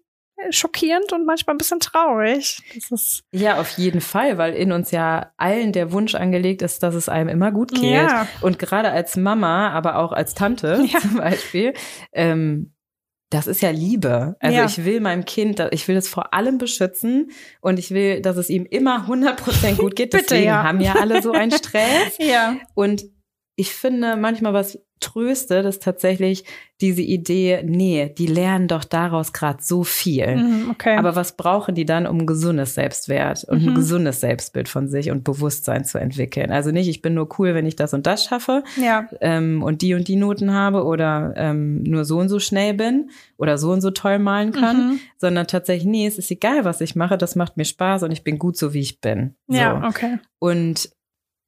schockierend 0.51 1.11
und 1.11 1.25
manchmal 1.25 1.55
ein 1.55 1.57
bisschen 1.57 1.79
traurig. 1.79 2.61
ja, 3.31 3.59
auf 3.59 3.71
jeden 3.77 3.99
Fall, 3.99 4.37
weil 4.37 4.53
in 4.53 4.71
uns 4.71 4.91
ja 4.91 5.31
allen 5.37 5.73
der 5.73 5.91
Wunsch 5.91 6.13
angelegt 6.13 6.61
ist, 6.61 6.83
dass 6.83 6.93
es 6.93 7.09
einem 7.09 7.27
immer 7.27 7.51
gut 7.51 7.71
geht. 7.71 7.95
Ja. 7.95 8.27
Und 8.41 8.59
gerade 8.59 8.91
als 8.91 9.17
Mama, 9.17 9.71
aber 9.71 9.97
auch 9.97 10.11
als 10.11 10.35
Tante 10.35 10.83
ja. 10.85 10.99
zum 11.01 11.15
Beispiel, 11.15 11.73
ähm, 12.13 12.73
das 13.29 13.47
ist 13.47 13.61
ja 13.61 13.69
Liebe. 13.69 14.35
Also 14.39 14.57
ja. 14.57 14.65
ich 14.65 14.83
will 14.85 14.99
meinem 15.01 15.25
Kind, 15.25 15.61
ich 15.71 15.87
will 15.87 15.95
es 15.97 16.07
vor 16.07 16.33
allem 16.33 16.57
beschützen 16.57 17.31
und 17.61 17.77
ich 17.77 17.91
will, 17.91 18.21
dass 18.21 18.37
es 18.37 18.49
ihm 18.49 18.65
immer 18.65 19.07
100% 19.07 19.75
gut 19.77 19.95
geht. 19.95 20.09
Bitte, 20.11 20.25
Deswegen 20.29 20.45
ja. 20.47 20.63
haben 20.63 20.81
ja 20.81 20.95
alle 20.95 21.21
so 21.21 21.31
einen 21.31 21.51
Stress. 21.51 22.17
ja. 22.17 22.55
Und 22.73 23.05
ich 23.55 23.73
finde 23.73 24.15
manchmal 24.15 24.53
was 24.53 24.79
tröste, 24.99 25.63
dass 25.63 25.79
tatsächlich 25.79 26.43
diese 26.81 27.01
Idee, 27.01 27.61
nee, 27.65 28.13
die 28.17 28.27
lernen 28.27 28.69
doch 28.69 28.85
daraus 28.85 29.33
gerade 29.33 29.61
so 29.61 29.83
viel. 29.83 30.37
Mhm, 30.37 30.69
okay. 30.71 30.95
Aber 30.95 31.15
was 31.15 31.35
brauchen 31.35 31.75
die 31.75 31.85
dann, 31.85 32.07
um 32.07 32.19
ein 32.19 32.25
gesundes 32.25 32.75
Selbstwert 32.75 33.43
und 33.43 33.63
mhm. 33.63 33.69
ein 33.69 33.75
gesundes 33.75 34.21
Selbstbild 34.21 34.69
von 34.69 34.87
sich 34.87 35.11
und 35.11 35.25
Bewusstsein 35.25 35.83
zu 35.83 35.97
entwickeln? 35.97 36.51
Also 36.51 36.71
nicht, 36.71 36.87
ich 36.87 37.01
bin 37.01 37.15
nur 37.15 37.27
cool, 37.37 37.53
wenn 37.53 37.65
ich 37.65 37.75
das 37.75 37.93
und 37.93 38.07
das 38.07 38.23
schaffe 38.23 38.63
ja. 38.81 39.09
ähm, 39.19 39.61
und 39.61 39.81
die 39.81 39.93
und 39.93 40.07
die 40.07 40.15
Noten 40.15 40.53
habe 40.53 40.85
oder 40.85 41.33
ähm, 41.35 41.83
nur 41.83 42.05
so 42.05 42.17
und 42.19 42.29
so 42.29 42.39
schnell 42.39 42.73
bin 42.73 43.09
oder 43.37 43.57
so 43.57 43.71
und 43.71 43.81
so 43.81 43.91
toll 43.91 44.19
malen 44.19 44.53
kann, 44.53 44.91
mhm. 44.91 44.99
sondern 45.17 45.47
tatsächlich, 45.47 45.87
nee, 45.87 46.07
es 46.07 46.17
ist 46.17 46.31
egal, 46.31 46.63
was 46.63 46.79
ich 46.79 46.95
mache, 46.95 47.17
das 47.17 47.35
macht 47.35 47.57
mir 47.57 47.65
Spaß 47.65 48.03
und 48.03 48.11
ich 48.11 48.23
bin 48.23 48.39
gut 48.39 48.55
so, 48.55 48.73
wie 48.73 48.79
ich 48.79 49.01
bin. 49.01 49.35
Ja, 49.47 49.85
okay. 49.85 50.19
Und 50.39 50.91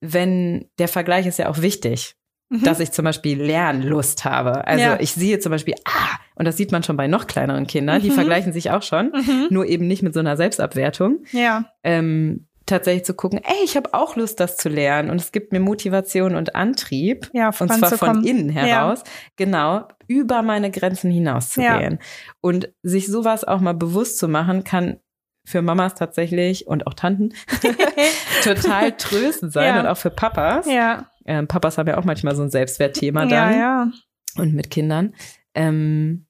wenn 0.02 0.66
der 0.78 0.90
Vergleich 0.90 1.26
ist 1.26 1.40
ja 1.40 1.48
auch 1.48 1.62
wichtig 1.62 2.16
mhm. 2.52 2.64
dass 2.64 2.80
ich 2.80 2.92
zum 2.92 3.06
Beispiel 3.06 3.42
Lernlust 3.42 4.26
habe. 4.26 4.68
Also 4.68 4.84
ja. 4.84 5.00
ich 5.00 5.14
sehe 5.14 5.40
zum 5.40 5.52
Beispiel, 5.52 5.76
ah, 5.86 6.20
und 6.36 6.46
das 6.46 6.58
sieht 6.58 6.72
man 6.72 6.84
schon 6.84 6.98
bei 6.98 7.08
noch 7.08 7.28
kleineren 7.28 7.66
Kindern, 7.66 8.02
die 8.02 8.10
mhm. 8.10 8.16
vergleichen 8.16 8.54
sich 8.54 8.70
auch 8.72 8.84
schon, 8.84 9.12
mhm. 9.12 9.48
nur 9.50 9.66
eben 9.66 9.88
nicht 9.88 10.04
mit 10.04 10.14
so 10.14 10.20
einer 10.20 10.38
Selbstabwertung. 10.38 11.24
Ja. 11.32 11.66
Ähm, 11.84 12.48
tatsächlich 12.66 13.06
zu 13.06 13.14
gucken, 13.14 13.40
ey, 13.44 13.64
ich 13.64 13.76
habe 13.76 13.94
auch 13.94 14.16
Lust, 14.16 14.40
das 14.40 14.56
zu 14.58 14.70
lernen 14.70 15.10
und 15.10 15.20
es 15.20 15.32
gibt 15.32 15.52
mir 15.52 15.60
Motivation 15.60 16.36
und 16.36 16.56
Antrieb 16.56 17.30
ja, 17.34 17.48
und 17.48 17.74
zwar 17.74 17.98
von 17.98 18.24
innen 18.24 18.50
heraus, 18.50 19.04
ja. 19.06 19.12
genau, 19.36 19.88
über 20.08 20.42
meine 20.42 20.72
Grenzen 20.72 21.12
hinauszugehen. 21.12 21.94
Ja. 21.94 22.34
Und 22.40 22.70
sich 22.82 23.08
sowas 23.08 23.44
auch 23.44 23.60
mal 23.60 23.74
bewusst 23.74 24.18
zu 24.20 24.28
machen, 24.28 24.64
kann 24.64 25.00
für 25.44 25.62
Mamas 25.62 25.96
tatsächlich 25.96 26.68
und 26.68 26.88
auch 26.88 26.94
Tanten 26.94 27.34
total 28.44 28.94
tröstend 28.94 29.52
sein 29.52 29.76
ja. 29.76 29.82
und 29.82 29.88
auch 29.88 29.98
für 29.98 30.12
Papas. 30.12 30.66
Ja. 30.66 31.11
Ähm, 31.26 31.48
Papas 31.48 31.78
haben 31.78 31.88
ja 31.88 31.98
auch 31.98 32.06
manchmal 32.06 32.36
so 32.36 32.44
ein 32.44 32.50
Selbstwertthema 32.50 33.26
dann. 33.26 33.52
Ja, 33.54 33.58
ja. 33.58 33.92
Und 34.38 34.54
mit 34.54 34.70
Kindern. 34.70 35.14
Ähm, 35.54 36.26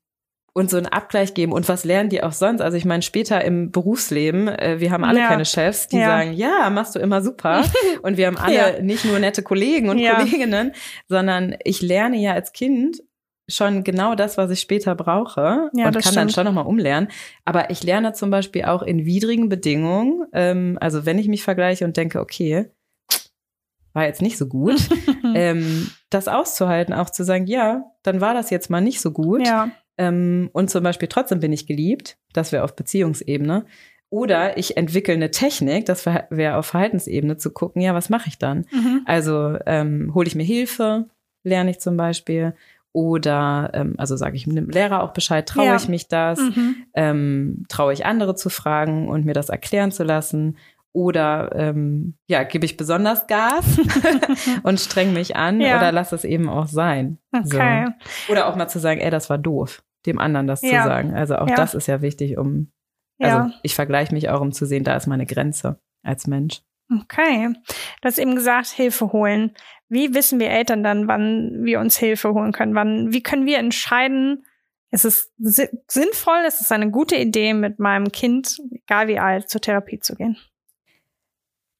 und 0.53 0.69
so 0.69 0.77
einen 0.77 0.87
Abgleich 0.87 1.33
geben. 1.33 1.53
Und 1.53 1.69
was 1.69 1.85
lernen 1.85 2.09
die 2.09 2.23
auch 2.23 2.33
sonst? 2.33 2.61
Also 2.61 2.75
ich 2.75 2.83
meine, 2.83 3.01
später 3.01 3.43
im 3.43 3.71
Berufsleben, 3.71 4.47
äh, 4.49 4.79
wir 4.79 4.91
haben 4.91 5.03
alle 5.03 5.19
ja. 5.19 5.27
keine 5.27 5.45
Chefs, 5.45 5.87
die 5.87 5.97
ja. 5.97 6.07
sagen, 6.07 6.33
ja, 6.33 6.69
machst 6.69 6.95
du 6.95 6.99
immer 6.99 7.21
super. 7.21 7.63
und 8.01 8.17
wir 8.17 8.27
haben 8.27 8.37
alle 8.37 8.55
ja. 8.77 8.81
nicht 8.81 9.05
nur 9.05 9.17
nette 9.19 9.43
Kollegen 9.43 9.89
und 9.89 10.03
Kolleginnen, 10.03 10.73
sondern 11.07 11.55
ich 11.63 11.81
lerne 11.81 12.17
ja 12.17 12.33
als 12.33 12.51
Kind 12.51 13.01
schon 13.47 13.83
genau 13.83 14.15
das, 14.15 14.37
was 14.37 14.51
ich 14.51 14.59
später 14.59 14.95
brauche 14.95 15.69
ja, 15.73 15.87
und 15.87 15.93
kann 15.93 16.01
stimmt. 16.01 16.17
dann 16.17 16.29
schon 16.29 16.45
nochmal 16.45 16.65
umlernen. 16.65 17.09
Aber 17.45 17.69
ich 17.69 17.83
lerne 17.83 18.13
zum 18.13 18.29
Beispiel 18.29 18.65
auch 18.65 18.81
in 18.81 19.05
widrigen 19.05 19.49
Bedingungen, 19.49 20.25
ähm, 20.33 20.77
also 20.81 21.05
wenn 21.05 21.17
ich 21.17 21.27
mich 21.27 21.43
vergleiche 21.43 21.85
und 21.85 21.97
denke, 21.97 22.19
okay, 22.19 22.71
war 23.93 24.05
jetzt 24.05 24.21
nicht 24.21 24.37
so 24.37 24.47
gut, 24.47 24.89
ähm, 25.35 25.89
das 26.09 26.27
auszuhalten, 26.27 26.93
auch 26.93 27.09
zu 27.09 27.23
sagen, 27.23 27.45
ja, 27.47 27.83
dann 28.03 28.21
war 28.21 28.33
das 28.33 28.49
jetzt 28.49 28.69
mal 28.69 28.81
nicht 28.81 29.01
so 29.01 29.11
gut. 29.11 29.45
Ja. 29.45 29.69
Ähm, 29.97 30.49
und 30.53 30.69
zum 30.69 30.83
Beispiel 30.83 31.07
trotzdem 31.07 31.39
bin 31.39 31.53
ich 31.53 31.67
geliebt, 31.67 32.17
das 32.33 32.51
wäre 32.51 32.63
auf 32.63 32.75
Beziehungsebene. 32.75 33.65
Oder 34.09 34.57
ich 34.57 34.75
entwickle 34.75 35.13
eine 35.13 35.31
Technik, 35.31 35.85
das 35.85 36.05
wäre 36.05 36.57
auf 36.57 36.65
Verhaltensebene 36.65 37.37
zu 37.37 37.51
gucken, 37.51 37.81
ja, 37.81 37.93
was 37.93 38.09
mache 38.09 38.27
ich 38.27 38.37
dann? 38.37 38.65
Mhm. 38.71 39.01
Also 39.05 39.57
ähm, 39.65 40.13
hole 40.13 40.27
ich 40.27 40.35
mir 40.35 40.43
Hilfe, 40.43 41.07
lerne 41.43 41.71
ich 41.71 41.79
zum 41.79 41.95
Beispiel. 41.95 42.53
Oder, 42.93 43.71
ähm, 43.73 43.95
also 43.97 44.17
sage 44.17 44.35
ich 44.35 44.43
dem 44.43 44.69
Lehrer 44.69 45.01
auch 45.01 45.13
Bescheid, 45.13 45.47
traue 45.47 45.67
ja. 45.67 45.75
ich 45.77 45.87
mich 45.87 46.09
das? 46.09 46.39
Mhm. 46.39 46.75
Ähm, 46.93 47.65
traue 47.69 47.93
ich 47.93 48.05
andere 48.05 48.35
zu 48.35 48.49
fragen 48.49 49.07
und 49.07 49.25
mir 49.25 49.33
das 49.33 49.47
erklären 49.47 49.91
zu 49.91 50.03
lassen? 50.03 50.57
Oder 50.93 51.51
ähm, 51.55 52.17
ja, 52.27 52.43
gebe 52.43 52.65
ich 52.65 52.75
besonders 52.75 53.27
Gas 53.27 53.79
und 54.63 54.79
streng 54.79 55.13
mich 55.13 55.35
an 55.35 55.61
ja. 55.61 55.77
oder 55.77 55.91
lass 55.91 56.11
es 56.11 56.25
eben 56.25 56.49
auch 56.49 56.67
sein. 56.67 57.17
Okay. 57.31 57.87
So. 58.25 58.33
Oder 58.33 58.47
auch 58.47 58.55
mal 58.55 58.67
zu 58.67 58.79
sagen, 58.79 58.99
ey, 58.99 59.09
das 59.09 59.29
war 59.29 59.37
doof, 59.37 59.83
dem 60.05 60.19
anderen 60.19 60.47
das 60.47 60.61
ja. 60.61 60.81
zu 60.81 60.89
sagen. 60.89 61.13
Also 61.13 61.37
auch 61.37 61.47
ja. 61.47 61.55
das 61.55 61.73
ist 61.73 61.87
ja 61.87 62.01
wichtig, 62.01 62.37
um, 62.37 62.71
also 63.19 63.51
ich 63.63 63.75
vergleiche 63.75 64.13
mich 64.13 64.29
auch, 64.29 64.41
um 64.41 64.51
zu 64.51 64.65
sehen, 64.65 64.83
da 64.83 64.95
ist 64.95 65.07
meine 65.07 65.25
Grenze 65.25 65.79
als 66.03 66.27
Mensch. 66.27 66.61
Okay. 66.99 67.53
Du 68.01 68.05
hast 68.05 68.17
eben 68.17 68.35
gesagt, 68.35 68.67
Hilfe 68.67 69.13
holen. 69.13 69.51
Wie 69.87 70.13
wissen 70.13 70.39
wir 70.39 70.49
Eltern 70.49 70.83
dann, 70.83 71.07
wann 71.07 71.63
wir 71.63 71.79
uns 71.79 71.97
Hilfe 71.97 72.33
holen 72.33 72.51
können? 72.51 72.75
Wann, 72.75 73.13
wie 73.13 73.23
können 73.23 73.45
wir 73.45 73.59
entscheiden, 73.59 74.43
ist 74.91 75.05
es 75.05 75.33
sinnvoll, 75.37 76.43
ist 76.45 76.59
es 76.59 76.71
eine 76.71 76.91
gute 76.91 77.15
Idee, 77.15 77.53
mit 77.53 77.79
meinem 77.79 78.11
Kind, 78.11 78.59
egal 78.71 79.07
wie 79.07 79.19
alt, 79.19 79.49
zur 79.49 79.61
Therapie 79.61 79.99
zu 79.99 80.15
gehen? 80.15 80.37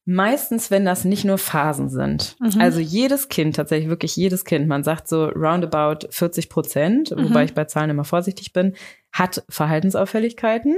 Meistens, 0.04 0.70
wenn 0.70 0.84
das 0.84 1.04
nicht 1.04 1.24
nur 1.24 1.38
Phasen 1.38 1.88
sind. 1.88 2.36
Mhm. 2.40 2.60
Also 2.60 2.80
jedes 2.80 3.28
Kind, 3.28 3.54
tatsächlich 3.54 3.88
wirklich 3.88 4.16
jedes 4.16 4.44
Kind, 4.44 4.66
man 4.66 4.82
sagt 4.82 5.06
so 5.06 5.26
roundabout 5.26 6.08
40 6.10 6.48
Prozent, 6.48 7.16
mhm. 7.16 7.28
wobei 7.28 7.44
ich 7.44 7.54
bei 7.54 7.66
Zahlen 7.66 7.90
immer 7.90 8.04
vorsichtig 8.04 8.52
bin, 8.52 8.74
hat 9.12 9.44
Verhaltensauffälligkeiten. 9.48 10.76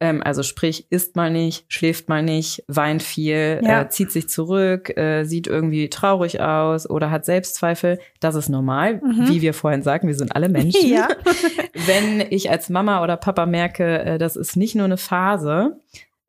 Ähm, 0.00 0.22
also 0.24 0.42
sprich, 0.42 0.86
isst 0.90 1.16
mal 1.16 1.30
nicht, 1.30 1.64
schläft 1.68 2.08
mal 2.08 2.22
nicht, 2.22 2.64
weint 2.68 3.02
viel, 3.02 3.60
ja. 3.62 3.82
äh, 3.82 3.88
zieht 3.88 4.12
sich 4.12 4.28
zurück, 4.28 4.96
äh, 4.96 5.24
sieht 5.24 5.46
irgendwie 5.46 5.88
traurig 5.88 6.40
aus 6.40 6.88
oder 6.88 7.10
hat 7.10 7.24
Selbstzweifel. 7.24 7.98
Das 8.20 8.34
ist 8.34 8.48
normal, 8.48 9.00
mhm. 9.02 9.28
wie 9.28 9.42
wir 9.42 9.54
vorhin 9.54 9.82
sagten, 9.82 10.06
wir 10.06 10.14
sind 10.14 10.34
alle 10.34 10.48
Menschen. 10.48 10.78
Ja. 10.88 11.08
wenn 11.86 12.24
ich 12.30 12.50
als 12.50 12.70
Mama 12.70 13.02
oder 13.02 13.16
Papa 13.16 13.46
merke, 13.46 13.98
äh, 14.04 14.18
das 14.18 14.36
ist 14.36 14.56
nicht 14.56 14.74
nur 14.74 14.84
eine 14.84 14.96
Phase, 14.96 15.80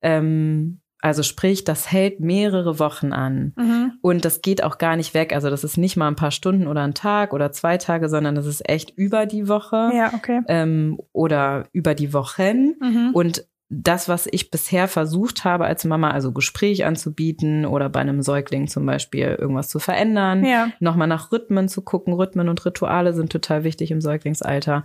ähm, 0.02 0.79
also 1.02 1.24
sprich, 1.24 1.64
das 1.64 1.92
hält 1.92 2.20
mehrere 2.20 2.78
Wochen 2.78 3.14
an. 3.14 3.54
Mhm. 3.56 3.94
Und 4.02 4.26
das 4.26 4.42
geht 4.42 4.64
auch 4.64 4.78
gar 4.78 4.98
nicht 4.98 5.14
weg. 5.14 5.34
Also 5.34 5.50
das 5.50 5.64
ist 5.64 5.78
nicht 5.78 5.96
mal 5.96 6.08
ein 6.08 6.16
paar 6.16 6.32
Stunden 6.32 6.68
oder 6.68 6.82
ein 6.82 6.94
Tag 6.94 7.34
oder 7.34 7.52
zwei 7.52 7.78
Tage, 7.78 8.10
sondern 8.10 8.36
das 8.36 8.46
ist 8.46 8.68
echt 8.68 8.92
über 8.98 9.26
die 9.26 9.48
Woche. 9.48 9.92
Ja, 9.94 10.14
okay. 10.14 10.42
Ähm, 10.48 11.00
oder 11.14 11.68
über 11.72 11.96
die 11.96 12.14
Wochen. 12.14 12.76
Mhm. 12.82 13.12
Und 13.14 13.46
das, 13.70 14.10
was 14.10 14.28
ich 14.30 14.50
bisher 14.52 14.88
versucht 14.88 15.46
habe 15.46 15.66
als 15.66 15.86
Mama, 15.86 16.10
also 16.10 16.32
Gespräch 16.32 16.86
anzubieten 16.86 17.66
oder 17.66 17.88
bei 17.88 18.00
einem 18.00 18.22
Säugling 18.22 18.68
zum 18.68 18.86
Beispiel 18.86 19.38
irgendwas 19.40 19.70
zu 19.70 19.80
verändern, 19.80 20.44
ja. 20.44 20.72
nochmal 20.80 21.08
nach 21.08 21.32
Rhythmen 21.32 21.70
zu 21.70 21.84
gucken. 21.84 22.14
Rhythmen 22.14 22.50
und 22.50 22.66
Rituale 22.66 23.14
sind 23.14 23.32
total 23.32 23.64
wichtig 23.64 23.92
im 23.92 24.02
Säuglingsalter. 24.02 24.84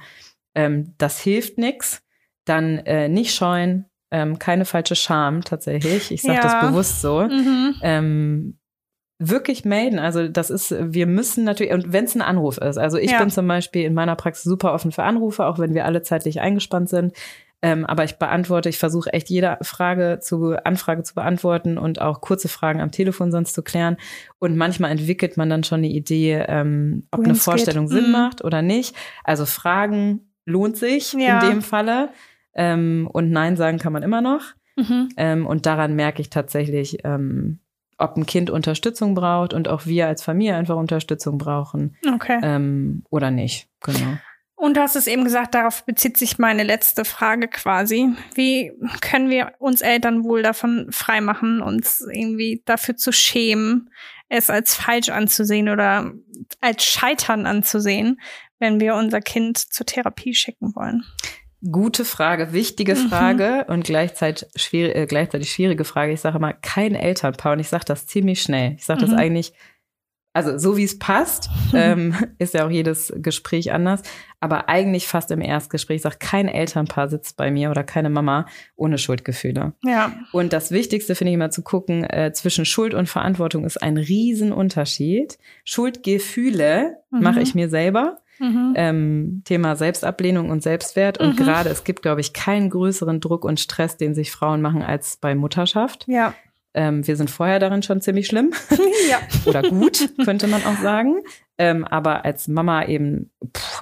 Ähm, 0.54 0.94
das 0.98 1.18
hilft 1.18 1.58
nix. 1.58 2.02
Dann 2.44 2.78
äh, 2.80 3.08
nicht 3.08 3.34
scheuen, 3.34 3.86
ähm, 4.10 4.38
keine 4.38 4.64
falsche 4.64 4.94
Scham 4.94 5.42
tatsächlich. 5.42 6.10
Ich 6.10 6.22
sage 6.22 6.36
ja. 6.36 6.42
das 6.42 6.60
bewusst 6.68 7.00
so. 7.00 7.22
Mhm. 7.22 7.74
Ähm, 7.82 8.58
wirklich 9.18 9.64
melden. 9.64 9.98
Also 9.98 10.28
das 10.28 10.50
ist, 10.50 10.74
wir 10.78 11.06
müssen 11.06 11.44
natürlich, 11.44 11.72
und 11.72 11.92
wenn 11.92 12.04
es 12.04 12.14
ein 12.14 12.22
Anruf 12.22 12.58
ist, 12.58 12.78
also 12.78 12.98
ich 12.98 13.12
ja. 13.12 13.18
bin 13.18 13.30
zum 13.30 13.46
Beispiel 13.46 13.84
in 13.84 13.94
meiner 13.94 14.16
Praxis 14.16 14.44
super 14.44 14.72
offen 14.72 14.92
für 14.92 15.04
Anrufe, 15.04 15.46
auch 15.46 15.58
wenn 15.58 15.74
wir 15.74 15.84
alle 15.84 16.02
zeitlich 16.02 16.40
eingespannt 16.40 16.88
sind. 16.88 17.14
Ähm, 17.62 17.86
aber 17.86 18.04
ich 18.04 18.16
beantworte, 18.16 18.68
ich 18.68 18.76
versuche 18.76 19.10
echt 19.14 19.30
jede 19.30 19.56
Frage 19.62 20.18
zu, 20.20 20.54
Anfrage 20.64 21.02
zu 21.02 21.14
beantworten 21.14 21.78
und 21.78 21.98
auch 21.98 22.20
kurze 22.20 22.48
Fragen 22.48 22.82
am 22.82 22.90
Telefon 22.90 23.32
sonst 23.32 23.54
zu 23.54 23.62
klären. 23.62 23.96
Und 24.38 24.56
manchmal 24.56 24.90
entwickelt 24.90 25.38
man 25.38 25.48
dann 25.48 25.64
schon 25.64 25.78
eine 25.78 25.88
Idee, 25.88 26.44
ähm, 26.46 27.06
ob 27.10 27.24
eine 27.24 27.34
Vorstellung 27.34 27.86
geht. 27.86 27.94
Sinn 27.94 28.06
mhm. 28.06 28.12
macht 28.12 28.44
oder 28.44 28.60
nicht. 28.60 28.94
Also 29.22 29.46
Fragen 29.46 30.32
lohnt 30.44 30.76
sich 30.76 31.14
ja. 31.14 31.40
in 31.40 31.48
dem 31.48 31.62
Falle. 31.62 32.10
Ähm, 32.54 33.08
und 33.12 33.30
Nein 33.30 33.56
sagen 33.56 33.78
kann 33.78 33.92
man 33.92 34.02
immer 34.02 34.20
noch. 34.20 34.54
Mhm. 34.76 35.08
Ähm, 35.16 35.46
und 35.46 35.66
daran 35.66 35.94
merke 35.94 36.20
ich 36.20 36.30
tatsächlich, 36.30 36.98
ähm, 37.04 37.60
ob 37.98 38.16
ein 38.16 38.26
Kind 38.26 38.50
Unterstützung 38.50 39.14
braucht 39.14 39.54
und 39.54 39.68
auch 39.68 39.86
wir 39.86 40.06
als 40.06 40.22
Familie 40.22 40.56
einfach 40.56 40.76
Unterstützung 40.76 41.38
brauchen. 41.38 41.96
Okay. 42.14 42.40
Ähm, 42.42 43.04
oder 43.10 43.30
nicht. 43.30 43.68
Genau. 43.80 44.18
Und 44.56 44.76
du 44.76 44.80
hast 44.80 44.96
es 44.96 45.06
eben 45.06 45.24
gesagt, 45.24 45.54
darauf 45.54 45.84
bezieht 45.84 46.16
sich 46.16 46.38
meine 46.38 46.62
letzte 46.62 47.04
Frage 47.04 47.48
quasi. 47.48 48.08
Wie 48.34 48.72
können 49.00 49.28
wir 49.28 49.52
uns 49.58 49.82
Eltern 49.82 50.24
wohl 50.24 50.42
davon 50.42 50.86
freimachen, 50.90 51.60
uns 51.60 52.00
irgendwie 52.00 52.62
dafür 52.64 52.96
zu 52.96 53.12
schämen, 53.12 53.90
es 54.28 54.50
als 54.50 54.74
falsch 54.74 55.10
anzusehen 55.10 55.68
oder 55.68 56.12
als 56.60 56.84
Scheitern 56.84 57.46
anzusehen, 57.46 58.20
wenn 58.58 58.80
wir 58.80 58.94
unser 58.94 59.20
Kind 59.20 59.58
zur 59.58 59.86
Therapie 59.86 60.34
schicken 60.34 60.74
wollen? 60.74 61.04
Gute 61.70 62.04
Frage, 62.04 62.52
wichtige 62.52 62.94
mhm. 62.94 63.08
Frage 63.08 63.64
mhm. 63.66 63.74
und 63.74 63.84
gleichzeitig, 63.84 64.48
schwierig, 64.56 64.96
äh, 64.96 65.06
gleichzeitig 65.06 65.52
schwierige 65.52 65.84
Frage. 65.84 66.12
Ich 66.12 66.20
sage 66.20 66.38
immer, 66.38 66.52
kein 66.52 66.94
Elternpaar 66.94 67.52
und 67.54 67.60
ich 67.60 67.68
sage 67.68 67.84
das 67.86 68.06
ziemlich 68.06 68.42
schnell. 68.42 68.74
Ich 68.76 68.84
sage 68.84 69.04
mhm. 69.04 69.10
das 69.10 69.18
eigentlich 69.18 69.54
also 70.34 70.58
so 70.58 70.76
wie 70.76 70.82
es 70.82 70.98
passt, 70.98 71.48
ähm, 71.74 72.14
ist 72.38 72.54
ja 72.54 72.66
auch 72.66 72.70
jedes 72.70 73.12
Gespräch 73.16 73.72
anders. 73.72 74.02
Aber 74.40 74.68
eigentlich 74.68 75.06
fast 75.06 75.30
im 75.30 75.40
Erstgespräch 75.40 76.02
sagt 76.02 76.20
kein 76.20 76.48
Elternpaar 76.48 77.08
sitzt 77.08 77.36
bei 77.36 77.50
mir 77.50 77.70
oder 77.70 77.84
keine 77.84 78.10
Mama 78.10 78.46
ohne 78.76 78.98
Schuldgefühle. 78.98 79.72
Ja. 79.84 80.12
Und 80.32 80.52
das 80.52 80.70
Wichtigste 80.70 81.14
finde 81.14 81.30
ich 81.30 81.34
immer 81.34 81.50
zu 81.50 81.62
gucken, 81.62 82.04
äh, 82.04 82.32
zwischen 82.34 82.66
Schuld 82.66 82.92
und 82.92 83.08
Verantwortung 83.08 83.64
ist 83.64 83.80
ein 83.80 83.96
Riesenunterschied. 83.96 85.38
Schuldgefühle 85.64 86.96
mhm. 87.10 87.22
mache 87.22 87.40
ich 87.40 87.54
mir 87.54 87.70
selber. 87.70 88.18
Mhm. 88.38 88.72
Ähm, 88.76 89.42
Thema 89.44 89.76
Selbstablehnung 89.76 90.50
und 90.50 90.62
Selbstwert. 90.62 91.18
Und 91.18 91.38
mhm. 91.38 91.44
gerade, 91.44 91.70
es 91.70 91.84
gibt, 91.84 92.02
glaube 92.02 92.20
ich, 92.20 92.32
keinen 92.32 92.70
größeren 92.70 93.20
Druck 93.20 93.44
und 93.44 93.60
Stress, 93.60 93.96
den 93.96 94.14
sich 94.14 94.30
Frauen 94.30 94.60
machen, 94.60 94.82
als 94.82 95.16
bei 95.16 95.34
Mutterschaft. 95.34 96.06
Ja. 96.08 96.34
Ähm, 96.74 97.06
wir 97.06 97.16
sind 97.16 97.30
vorher 97.30 97.60
darin 97.60 97.82
schon 97.82 98.00
ziemlich 98.00 98.26
schlimm. 98.26 98.52
ja. 99.10 99.18
Oder 99.46 99.62
gut, 99.62 100.10
könnte 100.24 100.48
man 100.48 100.64
auch 100.64 100.78
sagen. 100.78 101.20
Ähm, 101.56 101.84
aber 101.84 102.24
als 102.24 102.48
Mama 102.48 102.84
eben 102.86 103.30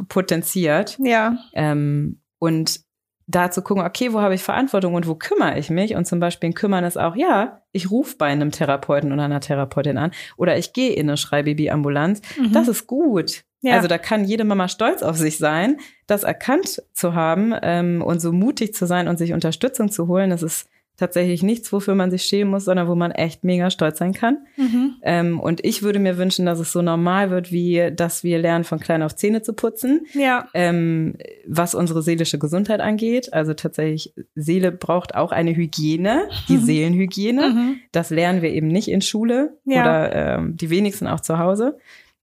potenziert. 0.09 0.99
Ja. 1.03 1.39
Ähm, 1.55 2.21
und 2.39 2.81
da 3.27 3.51
zu 3.51 3.63
gucken, 3.63 3.85
okay, 3.85 4.13
wo 4.13 4.21
habe 4.21 4.35
ich 4.35 4.43
Verantwortung 4.43 4.95
und 4.95 5.07
wo 5.07 5.15
kümmere 5.15 5.59
ich 5.59 5.71
mich? 5.71 5.95
Und 5.95 6.07
zum 6.07 6.21
Beispiel 6.21 6.51
ein 6.51 6.55
Kümmern 6.55 6.85
ist 6.85 6.99
auch, 6.99 7.17
ja, 7.17 7.63
ich 7.73 7.91
rufe 7.91 8.17
bei 8.17 8.27
einem 8.27 8.51
Therapeuten 8.51 9.13
oder 9.13 9.23
einer 9.23 9.41
Therapeutin 9.41 9.97
an 9.97 10.11
oder 10.37 10.59
ich 10.59 10.73
gehe 10.73 10.93
in 10.93 11.09
eine 11.09 11.17
Schreibaby-Ambulanz. 11.17 12.21
Mhm. 12.39 12.53
Das 12.53 12.69
ist 12.69 12.87
gut. 12.87 13.45
Ja. 13.63 13.77
Also 13.77 13.89
da 13.89 13.97
kann 13.97 14.25
jede 14.25 14.45
Mama 14.45 14.69
stolz 14.69 15.03
auf 15.03 15.17
sich 15.17 15.39
sein, 15.39 15.79
das 16.07 16.25
erkannt 16.25 16.83
zu 16.93 17.15
haben 17.15 17.55
ähm, 17.63 18.03
und 18.03 18.21
so 18.21 18.33
mutig 18.33 18.75
zu 18.75 18.87
sein 18.87 19.09
und 19.09 19.19
sich 19.19 19.33
Unterstützung 19.33 19.91
zu 19.91 20.09
holen. 20.09 20.31
Das 20.31 20.43
ist 20.43 20.69
tatsächlich 20.97 21.43
nichts, 21.43 21.73
wofür 21.73 21.95
man 21.95 22.11
sich 22.11 22.23
schämen 22.23 22.51
muss, 22.51 22.65
sondern 22.65 22.87
wo 22.87 22.95
man 22.95 23.11
echt 23.13 23.45
mega 23.45 23.71
stolz 23.71 23.99
sein 23.99 24.13
kann. 24.13 24.39
Mhm. 24.57 24.95
Ähm, 25.03 25.41
und 25.41 25.65
ich 25.65 25.83
würde 25.83 25.99
mir 25.99 26.19
wünschen, 26.19 26.45
dass 26.45 26.59
es 26.59 26.71
so 26.71 26.83
normal 26.83 27.31
wird, 27.31 27.51
wie 27.51 27.91
dass 27.95 28.23
wir 28.25 28.39
lernen, 28.39 28.65
von 28.65 28.79
klein 28.79 29.03
auf 29.03 29.17
Zähne 29.17 29.43
zu 29.43 29.53
putzen. 29.53 30.07
Ja. 30.13 30.49
Ähm, 30.55 31.17
was 31.47 31.75
unsere 31.75 32.03
seelische 32.03 32.39
Gesundheit 32.39 32.81
angeht. 32.81 33.33
Also 33.33 33.55
tatsächlich, 33.55 34.13
Seele 34.35 34.71
braucht 34.71 35.15
auch 35.15 35.33
eine 35.33 35.57
Hygiene, 35.57 36.29
die 36.49 36.59
mhm. 36.59 36.65
Seelenhygiene. 36.65 37.49
Mhm. 37.49 37.77
Das 37.91 38.11
lernen 38.11 38.43
wir 38.43 38.51
eben 38.51 38.69
nicht 38.69 38.89
in 38.89 39.01
Schule 39.01 39.57
ja. 39.65 39.83
oder 39.83 40.15
ähm, 40.15 40.57
die 40.57 40.71
wenigsten 40.71 41.07
auch 41.07 41.21
zu 41.21 41.39
Hause 41.39 41.79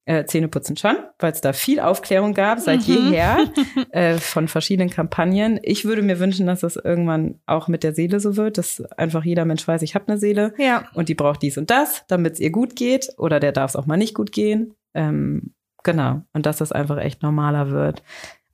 äh, 0.10 0.26
Zähneputzen 0.26 0.76
schon, 0.76 0.96
weil 1.20 1.34
es 1.34 1.42
da 1.42 1.54
viel 1.54 1.80
Aufklärung 1.80 2.34
gab 2.34 2.60
seit 2.60 2.88
mhm. 2.88 3.12
jeher 3.12 3.38
äh, 3.92 4.16
von 4.16 4.48
verschiedenen 4.48 4.90
Kampagnen. 4.90 5.60
Ich 5.62 5.86
würde 5.86 6.02
mir 6.02 6.20
wünschen, 6.20 6.48
dass 6.48 6.62
das 6.62 6.78
irgendwann 6.78 7.36
auch 7.46 7.68
mit 7.68 7.84
der 7.84 7.94
Seele 7.94 8.20
so 8.20 8.36
wird, 8.36 8.58
dass 8.58 8.82
einfach 8.98 9.24
jeder 9.24 9.46
Mensch 9.46 9.68
weiß, 9.68 9.84
ich 9.84 9.94
habe 9.94 10.08
eine 10.08 10.18
Seele 10.18 10.56
ja. 10.58 10.84
und 10.96 11.10
die 11.10 11.14
braucht 11.14 11.44
dies 11.44 11.60
und 11.60 11.70
das, 11.70 12.06
damit 12.08 12.34
es 12.34 12.40
ihr 12.40 12.50
gut 12.50 12.76
geht 12.76 13.10
oder 13.20 13.40
der 13.40 13.52
darf 13.52 13.70
es 13.70 13.76
auch 13.76 13.86
mal 13.86 13.98
nicht 13.98 14.16
gut 14.16 14.32
gehen. 14.32 14.74
Ähm, 14.96 15.54
genau. 15.84 16.24
Und 16.34 16.48
dass 16.48 16.58
das 16.58 16.72
einfach 16.72 16.98
echt 16.98 17.22
normaler 17.22 17.70
wird. 17.70 18.02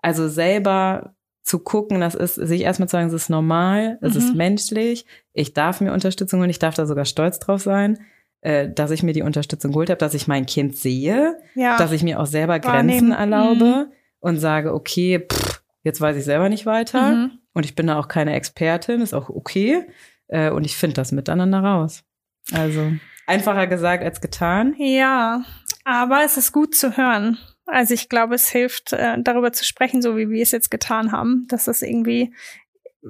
Also 0.01 0.27
selber 0.27 1.15
zu 1.41 1.59
gucken, 1.59 2.01
das 2.01 2.15
ist, 2.15 2.35
sich 2.35 2.63
erstmal 2.63 2.89
zu 2.89 2.97
sagen, 2.97 3.07
es 3.07 3.13
ist 3.13 3.29
normal, 3.29 3.97
es 4.01 4.15
mhm. 4.15 4.19
ist 4.19 4.35
menschlich, 4.35 5.05
ich 5.31 5.53
darf 5.53 5.79
mir 5.79 5.93
Unterstützung 5.93 6.41
und 6.41 6.49
ich 6.49 6.59
darf 6.59 6.75
da 6.75 6.85
sogar 6.85 7.05
stolz 7.05 7.39
drauf 7.39 7.61
sein 7.61 7.99
äh, 8.45 8.71
dass 8.71 8.91
ich 8.91 9.01
mir 9.01 9.13
die 9.13 9.23
Unterstützung 9.23 9.71
geholt 9.71 9.89
habe, 9.89 9.97
dass 9.97 10.13
ich 10.13 10.27
mein 10.27 10.45
Kind 10.45 10.77
sehe, 10.77 11.35
ja. 11.55 11.77
dass 11.77 11.91
ich 11.91 12.03
mir 12.03 12.19
auch 12.19 12.27
selber 12.27 12.59
Grenzen 12.59 13.11
erlaube 13.11 13.87
mhm. 13.87 13.93
und 14.19 14.37
sage, 14.37 14.71
okay, 14.71 15.25
pff, 15.27 15.63
jetzt 15.81 15.99
weiß 15.99 16.15
ich 16.15 16.25
selber 16.25 16.47
nicht 16.47 16.67
weiter 16.67 17.11
mhm. 17.11 17.31
und 17.53 17.65
ich 17.65 17.75
bin 17.75 17.87
da 17.87 17.97
auch 17.97 18.07
keine 18.07 18.35
Expertin, 18.35 19.01
ist 19.01 19.15
auch 19.15 19.29
okay 19.29 19.87
äh, 20.27 20.51
und 20.51 20.63
ich 20.63 20.77
finde 20.77 20.93
das 20.93 21.11
miteinander 21.11 21.59
raus. 21.59 22.03
Also 22.51 22.91
einfacher 23.25 23.65
gesagt 23.65 24.03
als 24.03 24.21
getan. 24.21 24.75
Ja, 24.77 25.43
aber 25.83 26.23
es 26.23 26.37
ist 26.37 26.51
gut 26.51 26.75
zu 26.75 26.97
hören. 26.97 27.39
Also 27.65 27.95
ich 27.95 28.09
glaube, 28.09 28.35
es 28.35 28.47
hilft, 28.47 28.93
äh, 28.93 29.15
darüber 29.23 29.53
zu 29.53 29.65
sprechen, 29.65 30.03
so 30.03 30.17
wie 30.17 30.29
wir 30.29 30.43
es 30.43 30.51
jetzt 30.51 30.69
getan 30.69 31.11
haben, 31.11 31.47
dass 31.49 31.65
das 31.65 31.81
irgendwie 31.81 32.31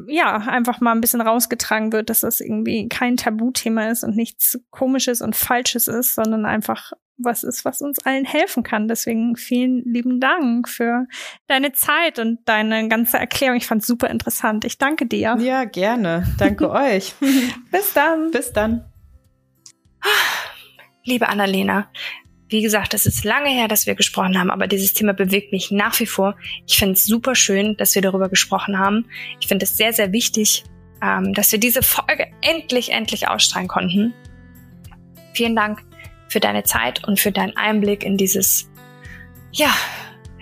ja, 0.07 0.37
einfach 0.37 0.81
mal 0.81 0.91
ein 0.91 1.01
bisschen 1.01 1.21
rausgetragen 1.21 1.91
wird, 1.91 2.09
dass 2.09 2.21
das 2.21 2.39
irgendwie 2.39 2.89
kein 2.89 3.17
Tabuthema 3.17 3.87
ist 3.89 4.03
und 4.03 4.15
nichts 4.15 4.59
Komisches 4.69 5.21
und 5.21 5.35
Falsches 5.35 5.87
ist, 5.87 6.15
sondern 6.15 6.45
einfach 6.45 6.91
was 7.17 7.43
ist, 7.43 7.63
was 7.63 7.81
uns 7.81 7.99
allen 7.99 8.25
helfen 8.25 8.63
kann. 8.63 8.87
Deswegen 8.87 9.37
vielen 9.37 9.83
lieben 9.85 10.19
Dank 10.19 10.67
für 10.67 11.07
deine 11.47 11.71
Zeit 11.71 12.19
und 12.19 12.39
deine 12.45 12.89
ganze 12.89 13.17
Erklärung. 13.17 13.55
Ich 13.55 13.67
fand 13.67 13.81
es 13.81 13.87
super 13.87 14.09
interessant. 14.09 14.65
Ich 14.65 14.77
danke 14.77 15.05
dir. 15.05 15.37
Ja, 15.39 15.63
gerne. 15.63 16.27
Danke 16.37 16.69
euch. 16.69 17.13
Bis 17.71 17.93
dann. 17.93 18.31
Bis 18.31 18.51
dann. 18.51 18.83
Liebe 21.03 21.29
Annalena, 21.29 21.87
wie 22.47 22.61
gesagt, 22.61 22.93
es 22.93 23.05
ist 23.05 23.23
lange 23.23 23.49
her, 23.49 23.67
dass 23.67 23.87
wir 23.87 23.95
gesprochen 23.95 24.37
haben, 24.37 24.51
aber 24.51 24.67
dieses 24.67 24.93
Thema 24.93 25.13
bewegt 25.13 25.51
mich 25.51 25.71
nach 25.71 25.99
wie 25.99 26.05
vor. 26.05 26.35
Ich 26.67 26.77
finde 26.77 26.93
es 26.93 27.05
super 27.05 27.33
schön, 27.35 27.75
dass 27.77 27.95
wir 27.95 28.01
darüber 28.01 28.29
gesprochen 28.29 28.77
haben. 28.77 29.05
Ich 29.39 29.47
finde 29.47 29.65
es 29.65 29.77
sehr, 29.77 29.93
sehr 29.93 30.11
wichtig, 30.11 30.63
ähm, 31.01 31.33
dass 31.33 31.51
wir 31.51 31.59
diese 31.59 31.81
Folge 31.81 32.27
endlich, 32.41 32.91
endlich 32.91 33.27
ausstrahlen 33.27 33.67
konnten. 33.67 34.13
Vielen 35.33 35.55
Dank 35.55 35.83
für 36.27 36.39
deine 36.39 36.63
Zeit 36.63 37.07
und 37.07 37.19
für 37.19 37.31
deinen 37.31 37.57
Einblick 37.57 38.03
in 38.03 38.17
dieses, 38.17 38.69
ja, 39.51 39.73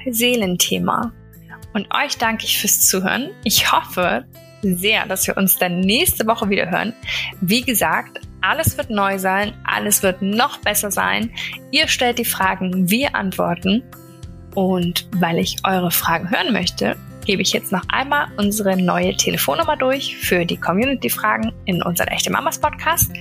Seelenthema. 0.09 1.13
Und 1.73 1.87
euch 1.93 2.17
danke 2.17 2.45
ich 2.45 2.59
fürs 2.59 2.81
Zuhören. 2.81 3.31
Ich 3.43 3.71
hoffe 3.71 4.25
sehr, 4.61 5.05
dass 5.07 5.27
wir 5.27 5.37
uns 5.37 5.57
dann 5.57 5.79
nächste 5.79 6.27
Woche 6.27 6.49
wieder 6.49 6.69
hören. 6.69 6.93
Wie 7.41 7.61
gesagt, 7.61 8.19
alles 8.43 8.77
wird 8.77 8.89
neu 8.89 9.17
sein, 9.17 9.53
alles 9.63 10.03
wird 10.03 10.21
noch 10.21 10.57
besser 10.59 10.91
sein. 10.91 11.31
Ihr 11.71 11.87
stellt 11.87 12.19
die 12.19 12.25
Fragen, 12.25 12.89
wir 12.89 13.15
antworten. 13.15 13.81
Und 14.53 15.07
weil 15.15 15.39
ich 15.39 15.57
eure 15.63 15.89
Fragen 15.89 16.29
hören 16.29 16.53
möchte, 16.53 16.95
gebe 17.25 17.41
ich 17.41 17.53
jetzt 17.53 17.71
noch 17.71 17.83
einmal 17.87 18.27
unsere 18.37 18.77
neue 18.79 19.15
Telefonnummer 19.15 19.77
durch 19.77 20.15
für 20.17 20.45
die 20.45 20.57
Community-Fragen 20.57 21.51
in 21.65 21.81
unserem 21.81 22.09
Echte 22.09 22.29
Mamas 22.31 22.59
Podcast. 22.59 23.11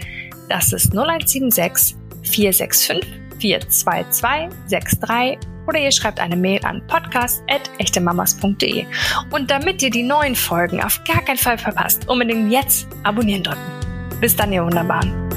Das 0.49 0.73
ist 0.73 0.93
0176 0.93 1.97
465 2.23 3.01
422 3.39 4.51
63 4.68 5.39
oder 5.66 5.79
ihr 5.79 5.93
schreibt 5.93 6.20
eine 6.20 6.37
Mail 6.37 6.61
an 6.64 6.83
podcast.echtemamas.de. 6.87 8.85
Und 9.31 9.51
damit 9.51 9.81
ihr 9.83 9.91
die 9.91 10.03
neuen 10.03 10.35
Folgen 10.35 10.83
auf 10.83 11.03
gar 11.05 11.23
keinen 11.25 11.39
Fall 11.39 11.57
verpasst, 11.57 12.09
unbedingt 12.09 12.51
jetzt 12.53 12.89
abonnieren 13.05 13.45
drücken. 13.45 13.82
Bis 14.23 14.37
dann, 14.37 14.53
ihr 14.53 14.64
Wunderbaren. 14.64 15.32